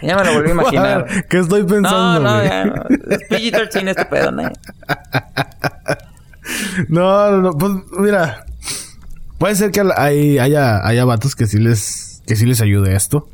[0.00, 1.06] Ya me lo volví a imaginar.
[1.30, 2.20] ¿Qué estoy No, pensando?
[2.20, 2.48] no, güey?
[2.48, 2.64] ya.
[2.66, 2.74] no.
[3.10, 4.42] Es PG-13 este pedo, ¿no?
[6.88, 8.46] No, no, no, pues mira.
[9.38, 13.28] Puede ser que hay, haya, haya vatos que sí les, que sí les ayude esto.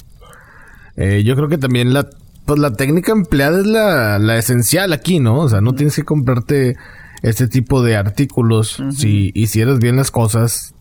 [0.96, 2.08] Eh, yo creo que también la,
[2.46, 5.38] pues la técnica empleada es la, la esencial aquí, ¿no?
[5.38, 6.76] O sea, no tienes que comprarte
[7.22, 10.74] este tipo de artículos si hicieras bien las cosas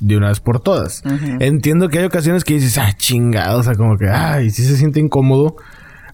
[0.00, 1.02] de una vez por todas.
[1.40, 4.76] Entiendo que hay ocasiones que dices, ah, chingado, o sea, como que, ay, sí se
[4.76, 5.56] siente incómodo.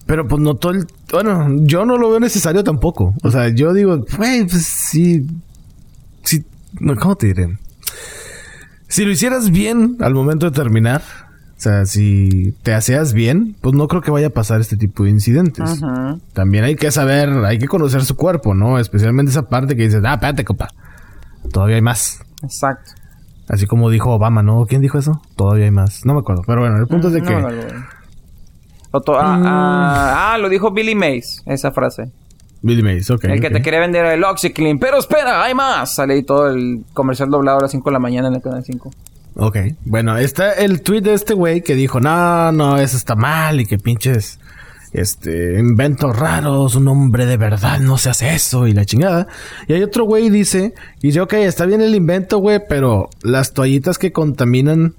[0.05, 0.87] Pero pues no todo el...
[1.11, 3.13] Bueno, yo no lo veo necesario tampoco.
[3.23, 5.25] O sea, yo digo, güey, pues sí...
[6.79, 7.57] no, ¿Cómo te diré?
[8.87, 11.01] Si lo hicieras bien al momento de terminar,
[11.57, 15.03] o sea, si te aseas bien, pues no creo que vaya a pasar este tipo
[15.03, 15.81] de incidentes.
[16.33, 18.79] También hay que saber, hay que conocer su cuerpo, ¿no?
[18.79, 20.69] Especialmente esa parte que dices, ah, espérate, compa.
[21.53, 22.19] Todavía hay más.
[22.43, 22.91] Exacto.
[23.47, 24.65] Así como dijo Obama, ¿no?
[24.65, 25.21] ¿Quién dijo eso?
[25.35, 26.05] Todavía hay más.
[26.05, 26.43] No me acuerdo.
[26.47, 27.33] Pero bueno, el punto es de No que...
[28.93, 32.11] ah, ah, ah, lo dijo Billy Mays, esa frase.
[32.61, 33.25] Billy Mays, ok.
[33.25, 34.77] El que te quería vender el OxyClean.
[34.77, 35.95] Pero espera, hay más.
[35.95, 38.63] Sale ahí todo el comercial doblado a las 5 de la mañana en el canal
[38.63, 38.91] 5.
[39.35, 39.57] Ok.
[39.85, 43.65] Bueno, está el tweet de este güey que dijo, no, no, eso está mal y
[43.65, 44.39] que pinches,
[44.93, 49.27] este, inventos raros, un hombre de verdad no se hace eso y la chingada.
[49.67, 53.53] Y hay otro güey dice, y dice, ok, está bien el invento, güey, pero las
[53.53, 54.95] toallitas que contaminan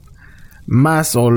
[0.67, 1.31] más o...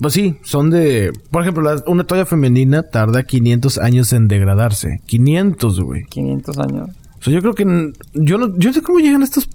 [0.00, 1.12] Pues sí, son de...
[1.30, 5.00] Por ejemplo, la- una toalla femenina tarda 500 años en degradarse.
[5.06, 6.04] 500, güey.
[6.04, 6.88] 500 años.
[7.20, 7.92] O sea, yo creo que...
[8.14, 9.48] Yo no, yo no sé cómo llegan estos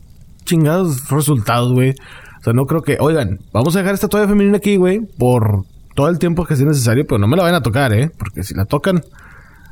[0.45, 1.91] chingados resultados, güey.
[1.91, 2.97] O sea, no creo que...
[2.99, 5.01] Oigan, vamos a dejar esta toalla femenina aquí, güey.
[5.01, 5.65] Por
[5.95, 7.05] todo el tiempo que sea necesario.
[7.05, 8.09] Pero no me la vayan a tocar, ¿eh?
[8.17, 9.03] Porque si la tocan...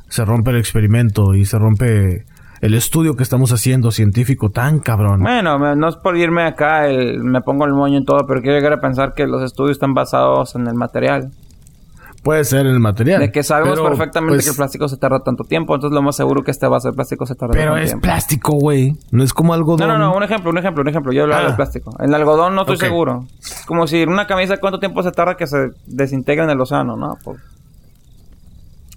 [0.08, 2.26] Se rompe el experimento y se rompe
[2.60, 5.20] el estudio que estamos haciendo científico tan cabrón.
[5.22, 8.56] Bueno, no es por irme acá, el- me pongo el moño en todo, pero quiero
[8.56, 11.30] llegar a pensar que los estudios están basados en el material.
[12.22, 13.20] Puede ser el material.
[13.20, 16.02] De que sabemos pero, perfectamente pues, que el plástico se tarda tanto tiempo, entonces lo
[16.02, 18.02] más seguro que este base de plástico se tarda Pero tanto es tiempo.
[18.02, 18.96] plástico, güey.
[19.12, 21.12] No es como algo No, no, no, un ejemplo, un ejemplo, un ejemplo.
[21.12, 21.42] Yo hablo Ah.
[21.44, 21.94] del plástico.
[22.00, 23.26] En el algodón no estoy seguro.
[23.38, 26.96] Es como si una camisa, ¿cuánto tiempo se tarda que se desintegre en el océano,
[26.96, 27.16] no?
[27.22, 27.36] Por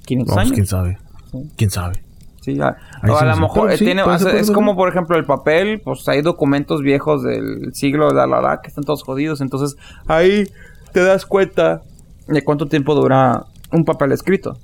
[0.07, 0.53] 500 Vamos, años.
[0.55, 0.97] quién sabe.
[1.31, 1.51] Sí.
[1.55, 2.01] ¿Quién sabe?
[2.41, 4.01] Sí, a, o a lo mejor eh, sí, tiene,
[4.35, 8.59] es como por ejemplo el papel, pues hay documentos viejos del siglo de la, la,
[8.61, 9.75] que están todos jodidos, entonces
[10.07, 10.45] ahí
[10.93, 11.81] te das cuenta
[12.27, 14.57] de cuánto tiempo dura un papel escrito.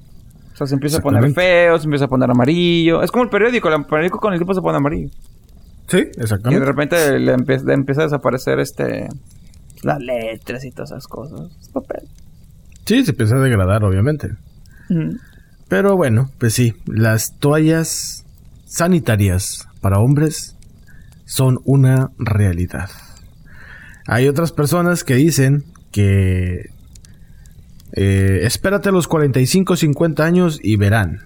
[0.53, 1.41] O sea, se empieza a poner Exactamente.
[1.67, 3.03] feo, se empieza a poner amarillo.
[3.03, 5.09] Es como el periódico, el periódico con el tiempo se pone amarillo.
[5.87, 6.65] Sí, Y de exactamente.
[6.65, 9.09] repente le, empie- le empieza a desaparecer este
[9.83, 11.51] las letras y todas esas cosas.
[11.59, 12.03] Es papel.
[12.85, 14.29] Sí, se empieza a degradar, obviamente.
[15.67, 18.25] Pero bueno, pues sí, las toallas
[18.65, 20.55] sanitarias para hombres
[21.25, 22.89] son una realidad.
[24.07, 26.69] Hay otras personas que dicen que
[27.93, 31.21] eh, espérate a los 45, 50 años y verán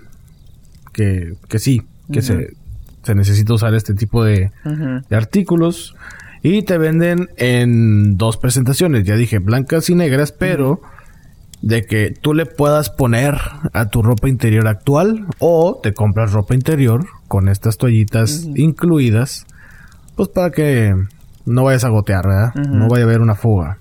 [0.94, 2.54] que, que sí, que se,
[3.04, 5.96] se necesita usar este tipo de, de artículos
[6.42, 10.82] y te venden en dos presentaciones, ya dije, blancas y negras, pero
[11.62, 13.38] de que tú le puedas poner
[13.74, 19.46] a tu ropa interior actual o te compras ropa interior con estas toallitas incluidas,
[20.16, 20.96] pues para que
[21.46, 22.54] no vayas a gotear, ¿verdad?
[22.56, 23.78] No vaya a haber una fuga.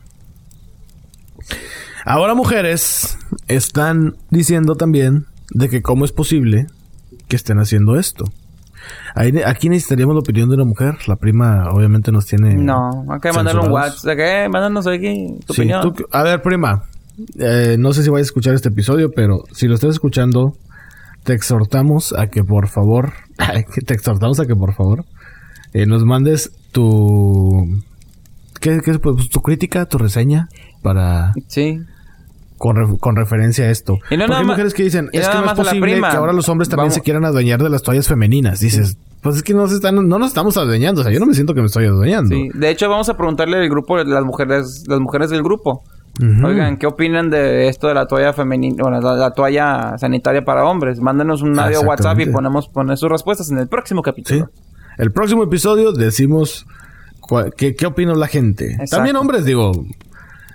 [2.05, 3.19] Ahora mujeres
[3.49, 6.67] están diciendo también de que cómo es posible
[7.29, 8.25] que estén haciendo esto.
[9.15, 10.97] Ahí aquí necesitaríamos la opinión de una mujer.
[11.07, 12.55] La prima obviamente nos tiene...
[12.55, 13.71] No, hay que mandarle un.
[13.73, 14.05] WhatsApp.
[14.05, 14.49] ¿De qué?
[14.51, 15.83] Mándanos aquí tu Sí, opinión.
[15.95, 16.85] tú a ver, prima.
[17.39, 20.57] Eh, no sé si vayas a escuchar este episodio, pero si lo estás escuchando,
[21.25, 23.13] te exhortamos a que por favor,
[23.87, 25.05] te exhortamos a que por favor
[25.73, 27.81] eh, nos mandes tu,
[28.61, 28.99] ¿qué, qué es?
[28.99, 30.49] Pues, tu crítica, tu reseña
[30.83, 31.81] para Sí.
[32.57, 33.99] con, re- con referencia a esto.
[34.11, 36.33] Y no Porque hay mujeres que dicen, es no que no es posible que ahora
[36.33, 38.61] los hombres también Vamos- se quieran adueñar de las toallas femeninas.
[38.61, 41.01] Dices, pues es que no, se están, no nos estamos adueñando.
[41.01, 42.35] O sea, yo no me siento que me estoy adueñando.
[42.35, 42.49] Sí.
[42.55, 45.83] De hecho, vamos a preguntarle al grupo, las mujeres, las mujeres del grupo.
[46.45, 50.65] Oigan, ¿qué opinan de esto de la toalla femenina, bueno, la, la toalla sanitaria para
[50.65, 51.01] hombres?
[51.01, 54.05] Mándenos un audio WhatsApp y ponemos poner sus respuestas en el próximo Sí.
[54.05, 54.51] capítulo.
[54.97, 56.67] El próximo episodio decimos
[57.57, 58.73] qué, qué opina la gente.
[58.73, 58.97] Exacto.
[58.97, 59.73] También hombres, digo.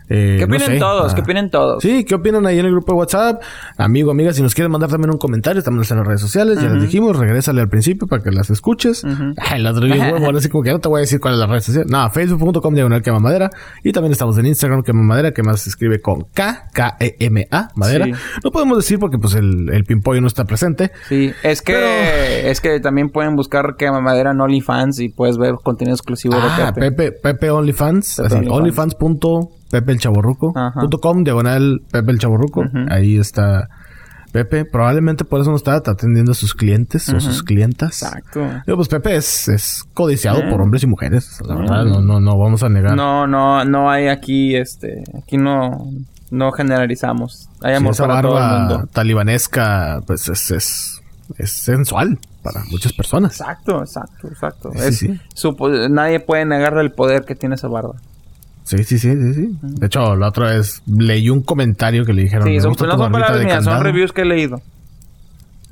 [0.09, 1.11] Eh, ¿Qué no opinan sé, todos?
[1.11, 1.81] ah, ¿Qué opinan todos?
[1.83, 3.41] Sí, ¿qué opinan ahí en el grupo de WhatsApp?
[3.77, 6.69] Amigo, amiga, si nos quieren mandar también un comentario, también en las redes sociales, ya
[6.69, 9.03] les dijimos, regrésale al principio para que las escuches.
[9.03, 9.33] Ujú.
[9.37, 11.33] Ay, el otro día, bueno, así como que ya no te voy a decir cuál
[11.35, 11.85] es la red social.
[11.87, 13.49] No, facebook.com diagonal quema madera.
[13.83, 18.05] Y también estamos en Instagram quema madera, que más se escribe con K, K-E-M-A, madera.
[18.05, 18.11] Sí.
[18.43, 20.91] No podemos decir porque pues el, el pimpollo no está presente.
[21.09, 25.37] Sí, es que Pero- es que también pueden buscar que Mamadera en OnlyFans y puedes
[25.37, 26.91] ver contenido exclusivo Ah, de Pepe.
[26.91, 28.95] Pepe, Pepe OnlyFans, Pepe así, OnlyFans.
[29.81, 32.63] OnlyFans.pepe el diagonal Pepe el chaborruco.
[32.89, 33.69] Ahí está
[34.31, 34.65] Pepe.
[34.65, 38.01] Probablemente por eso no está atendiendo a sus clientes o sus clientas.
[38.03, 38.41] Exacto.
[38.65, 40.47] Digo, pues Pepe es, es codiciado Eh.
[40.49, 41.39] por hombres y mujeres.
[41.45, 42.95] La verdad, no, no, no vamos a negar.
[42.95, 45.85] No, no, no hay aquí, este, aquí no,
[46.31, 47.47] no generalizamos.
[47.61, 48.89] Hay Sí, amor esa para todo el barba mundo.
[48.91, 51.01] talibanesca, pues es, es,
[51.37, 53.39] es sensual para muchas personas.
[53.39, 54.71] Exacto, exacto, exacto.
[54.73, 55.19] Sí, Es- sí.
[55.35, 57.93] su po- nadie puede negarle el poder que tiene esa barba.
[58.63, 59.57] Sí, sí, sí, sí, sí.
[59.61, 62.47] De hecho, la otra vez leí un comentario que le dijeron.
[62.47, 63.83] Sí, "Me son, no son palabras de mías, son candado".
[63.83, 64.61] reviews que he leído.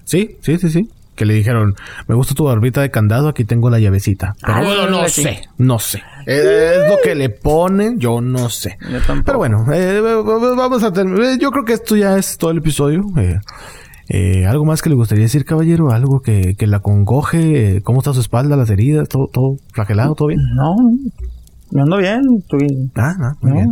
[0.03, 0.89] Sí, sí, sí, sí.
[1.15, 1.75] Que le dijeron,
[2.07, 4.35] me gusta tu barbita de candado, aquí tengo la llavecita.
[4.41, 5.23] Pero Ah, bueno, no sí.
[5.23, 5.99] sé, no sé.
[6.25, 8.77] Eh, es lo que le ponen, yo no sé.
[8.89, 8.97] Yo.
[9.23, 11.37] Pero bueno, eh, vamos a terminar.
[11.37, 13.03] Yo creo que esto ya es todo el episodio.
[13.17, 13.39] Eh,
[14.09, 15.91] eh, ¿Algo más que le gustaría decir, caballero?
[15.91, 17.77] ¿Algo que, que la congoje?
[17.77, 19.07] Eh, ¿Cómo está su espalda, las heridas?
[19.07, 20.15] ¿Todo, todo flagelado?
[20.15, 20.41] ¿Todo bien?
[20.55, 20.75] No,
[21.71, 22.91] yo ando bien, estoy...
[22.95, 23.69] Ah, ah, muy bien.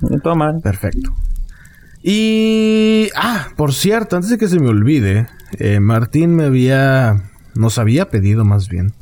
[0.00, 0.60] No, todo mal.
[0.62, 1.12] Perfecto.
[2.02, 3.08] Y...
[3.16, 5.26] Ah, por cierto, antes de que se me olvide,
[5.58, 7.22] eh, Martín me había,
[7.54, 8.92] nos había pedido más bien,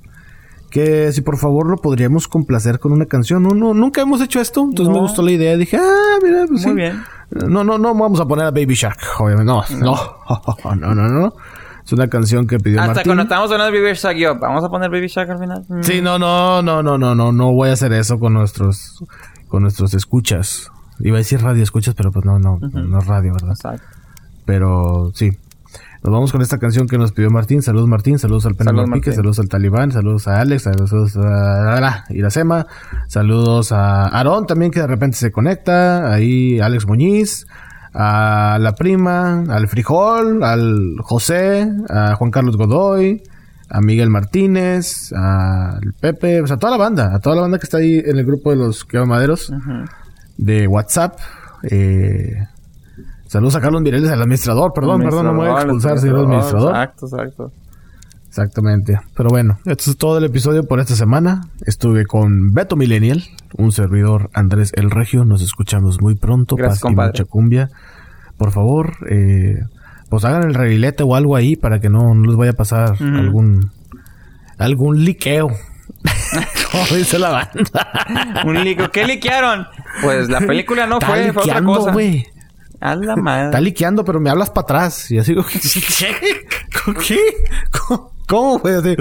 [0.70, 3.42] que si por favor lo podríamos complacer con una canción.
[3.44, 5.02] No, no, nunca hemos hecho esto, entonces me No.
[5.02, 5.56] gustó la idea.
[5.56, 6.72] Dije, ah, mira, pues Muy sí.
[6.74, 7.00] bien.
[7.30, 9.52] No, no, no vamos a poner a Baby Shark, obviamente.
[9.52, 9.96] No, no,
[10.76, 11.32] no, no, no.
[11.88, 13.04] Es una canción que pidió Hasta Martín.
[13.06, 15.64] cuando estábamos hablando de Baby Shark, yo, ¿vamos a poner Baby Shark al final?
[15.70, 15.80] Mm.
[15.80, 19.02] Sí, no, no, no, no, no, no, no voy a hacer eso con nuestros,
[19.48, 20.70] con nuestros escuchas.
[21.00, 23.52] Iba a decir radio escuchas, pero pues no, no, no es radio, ¿verdad?
[23.52, 23.86] Exacto.
[24.44, 25.30] Pero sí.
[26.04, 27.62] Nos vamos con esta canción que nos pidió Martín.
[27.62, 29.16] Saludos Martín, saludos al Pena Saludos, Marpique, Martín.
[29.22, 32.66] saludos al Talibán, saludos a Alex, saludos a Iracema,
[33.06, 37.46] saludos a Aarón también que de repente se conecta, ahí Alex Muñiz,
[38.00, 43.20] a la prima, al Frijol, al José, a Juan Carlos Godoy,
[43.68, 47.64] a Miguel Martínez, al Pepe, pues a toda la banda, a toda la banda que
[47.64, 49.84] está ahí en el grupo de los Maderos Ujú.
[50.36, 51.18] de WhatsApp.
[51.64, 52.36] Eh,
[53.26, 54.72] saludos a Carlos Mireles, al administrador.
[54.72, 56.70] Perdón, perdón, no me voy a expulsar, señor administrador.
[56.70, 57.52] Exacto, exacto.
[58.28, 59.00] Exactamente.
[59.16, 61.48] Pero bueno, esto es todo el episodio por esta semana.
[61.66, 63.24] Estuve con Beto Millennial,
[63.56, 65.24] un servidor Andrés El Regio.
[65.24, 66.56] Nos escuchamos muy pronto.
[66.56, 67.12] Gracias, compadre.
[67.12, 67.70] mucha cumbia.
[68.36, 69.60] Por favor, eh,
[70.08, 72.96] pues hagan el reguilete o algo ahí para que no, no les vaya a pasar
[73.00, 73.70] algún
[74.58, 75.48] algún liqueo.
[76.70, 78.44] Como dice la banda.
[78.44, 78.90] Un lico.
[78.90, 79.66] ¿Qué liquearon?
[80.02, 81.92] Pues la película no Está fue, fue otra liqueando, cosa.
[81.92, 82.26] güey.
[82.80, 83.46] A la madre.
[83.46, 85.10] Está liqueando, pero me hablas para atrás.
[85.10, 85.34] Y así,
[85.98, 86.14] ¿qué?
[86.84, 87.18] ¿Con qué?
[87.72, 88.74] ¿Cómo, cómo güey?
[88.74, 88.94] Así,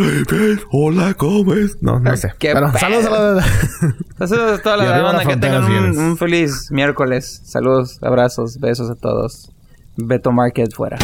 [0.71, 1.77] Hola, ¿cómo es?
[1.81, 2.33] No, no sé.
[2.39, 3.43] Pero saludos a la...
[4.27, 7.41] Saludos a toda la banda que tengan un feliz miércoles.
[7.43, 9.51] Saludos, abrazos, besos a todos.
[9.97, 10.97] Beto Market fuera.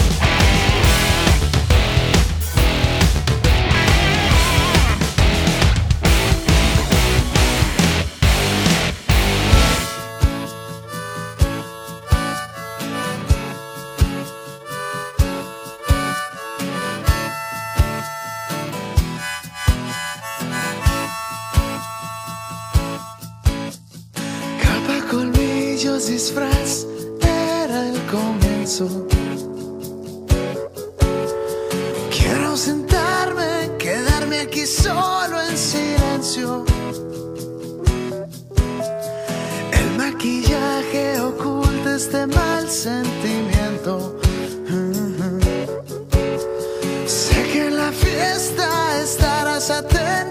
[32.12, 36.64] Quiero ausentarme, quedarme aquí solo en silencio.
[39.72, 44.20] El maquillaje oculta este mal sentimiento.
[47.08, 50.23] Sé que en la fiesta estarás atenta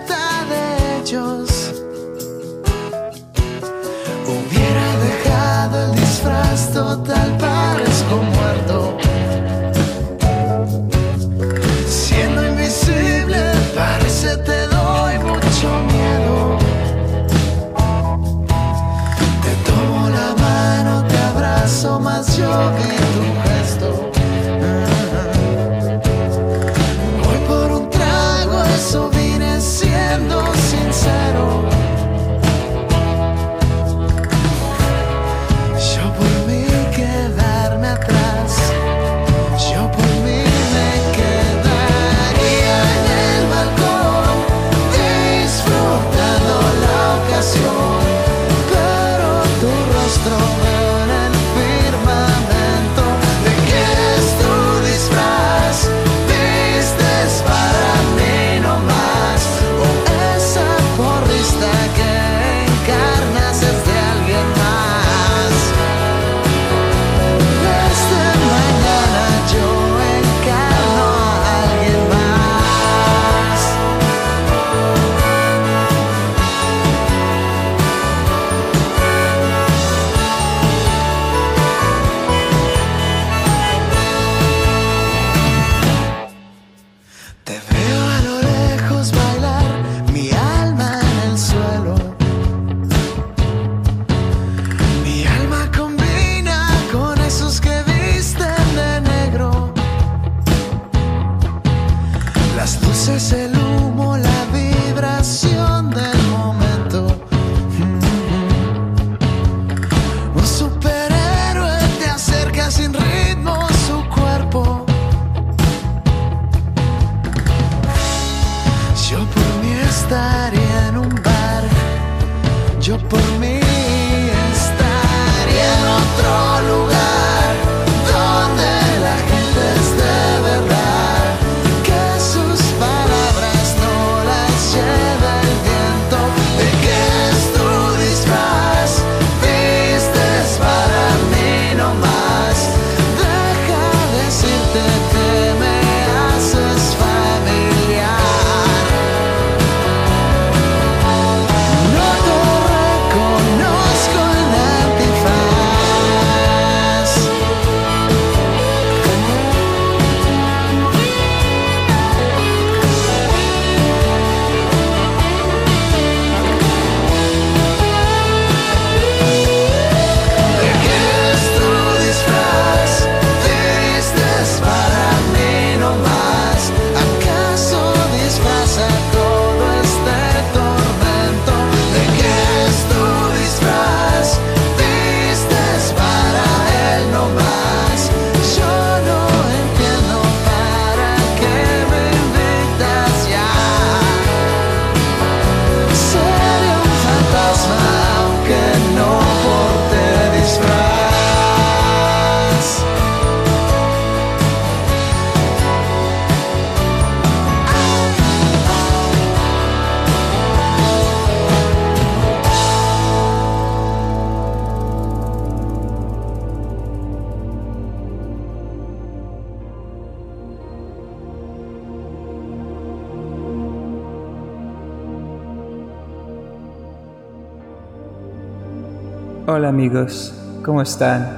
[230.83, 231.29] ¿cómo están?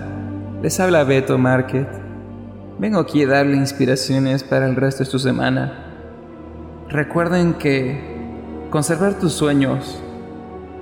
[0.62, 1.86] Les habla Beto Market.
[2.78, 5.84] Vengo aquí a darle inspiraciones para el resto de su semana.
[6.88, 8.00] Recuerden que
[8.70, 10.00] conservar tus sueños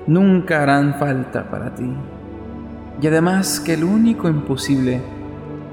[0.06, 1.92] nunca harán falta para ti.
[3.00, 5.00] Y además que el único imposible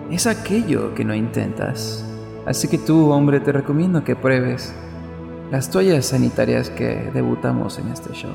[0.09, 2.03] es aquello que no intentas.
[2.47, 4.73] Así que tú, hombre, te recomiendo que pruebes
[5.51, 8.33] las toallas sanitarias que debutamos en este show.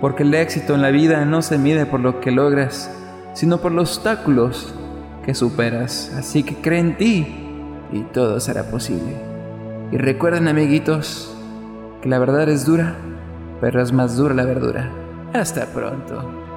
[0.00, 2.94] Porque el éxito en la vida no se mide por lo que logras,
[3.38, 4.74] sino por los obstáculos
[5.24, 6.12] que superas.
[6.18, 7.24] Así que cree en ti
[7.92, 9.16] y todo será posible.
[9.92, 11.32] Y recuerden, amiguitos,
[12.02, 12.96] que la verdad es dura,
[13.60, 14.90] pero es más dura la verdura.
[15.32, 16.47] Hasta pronto.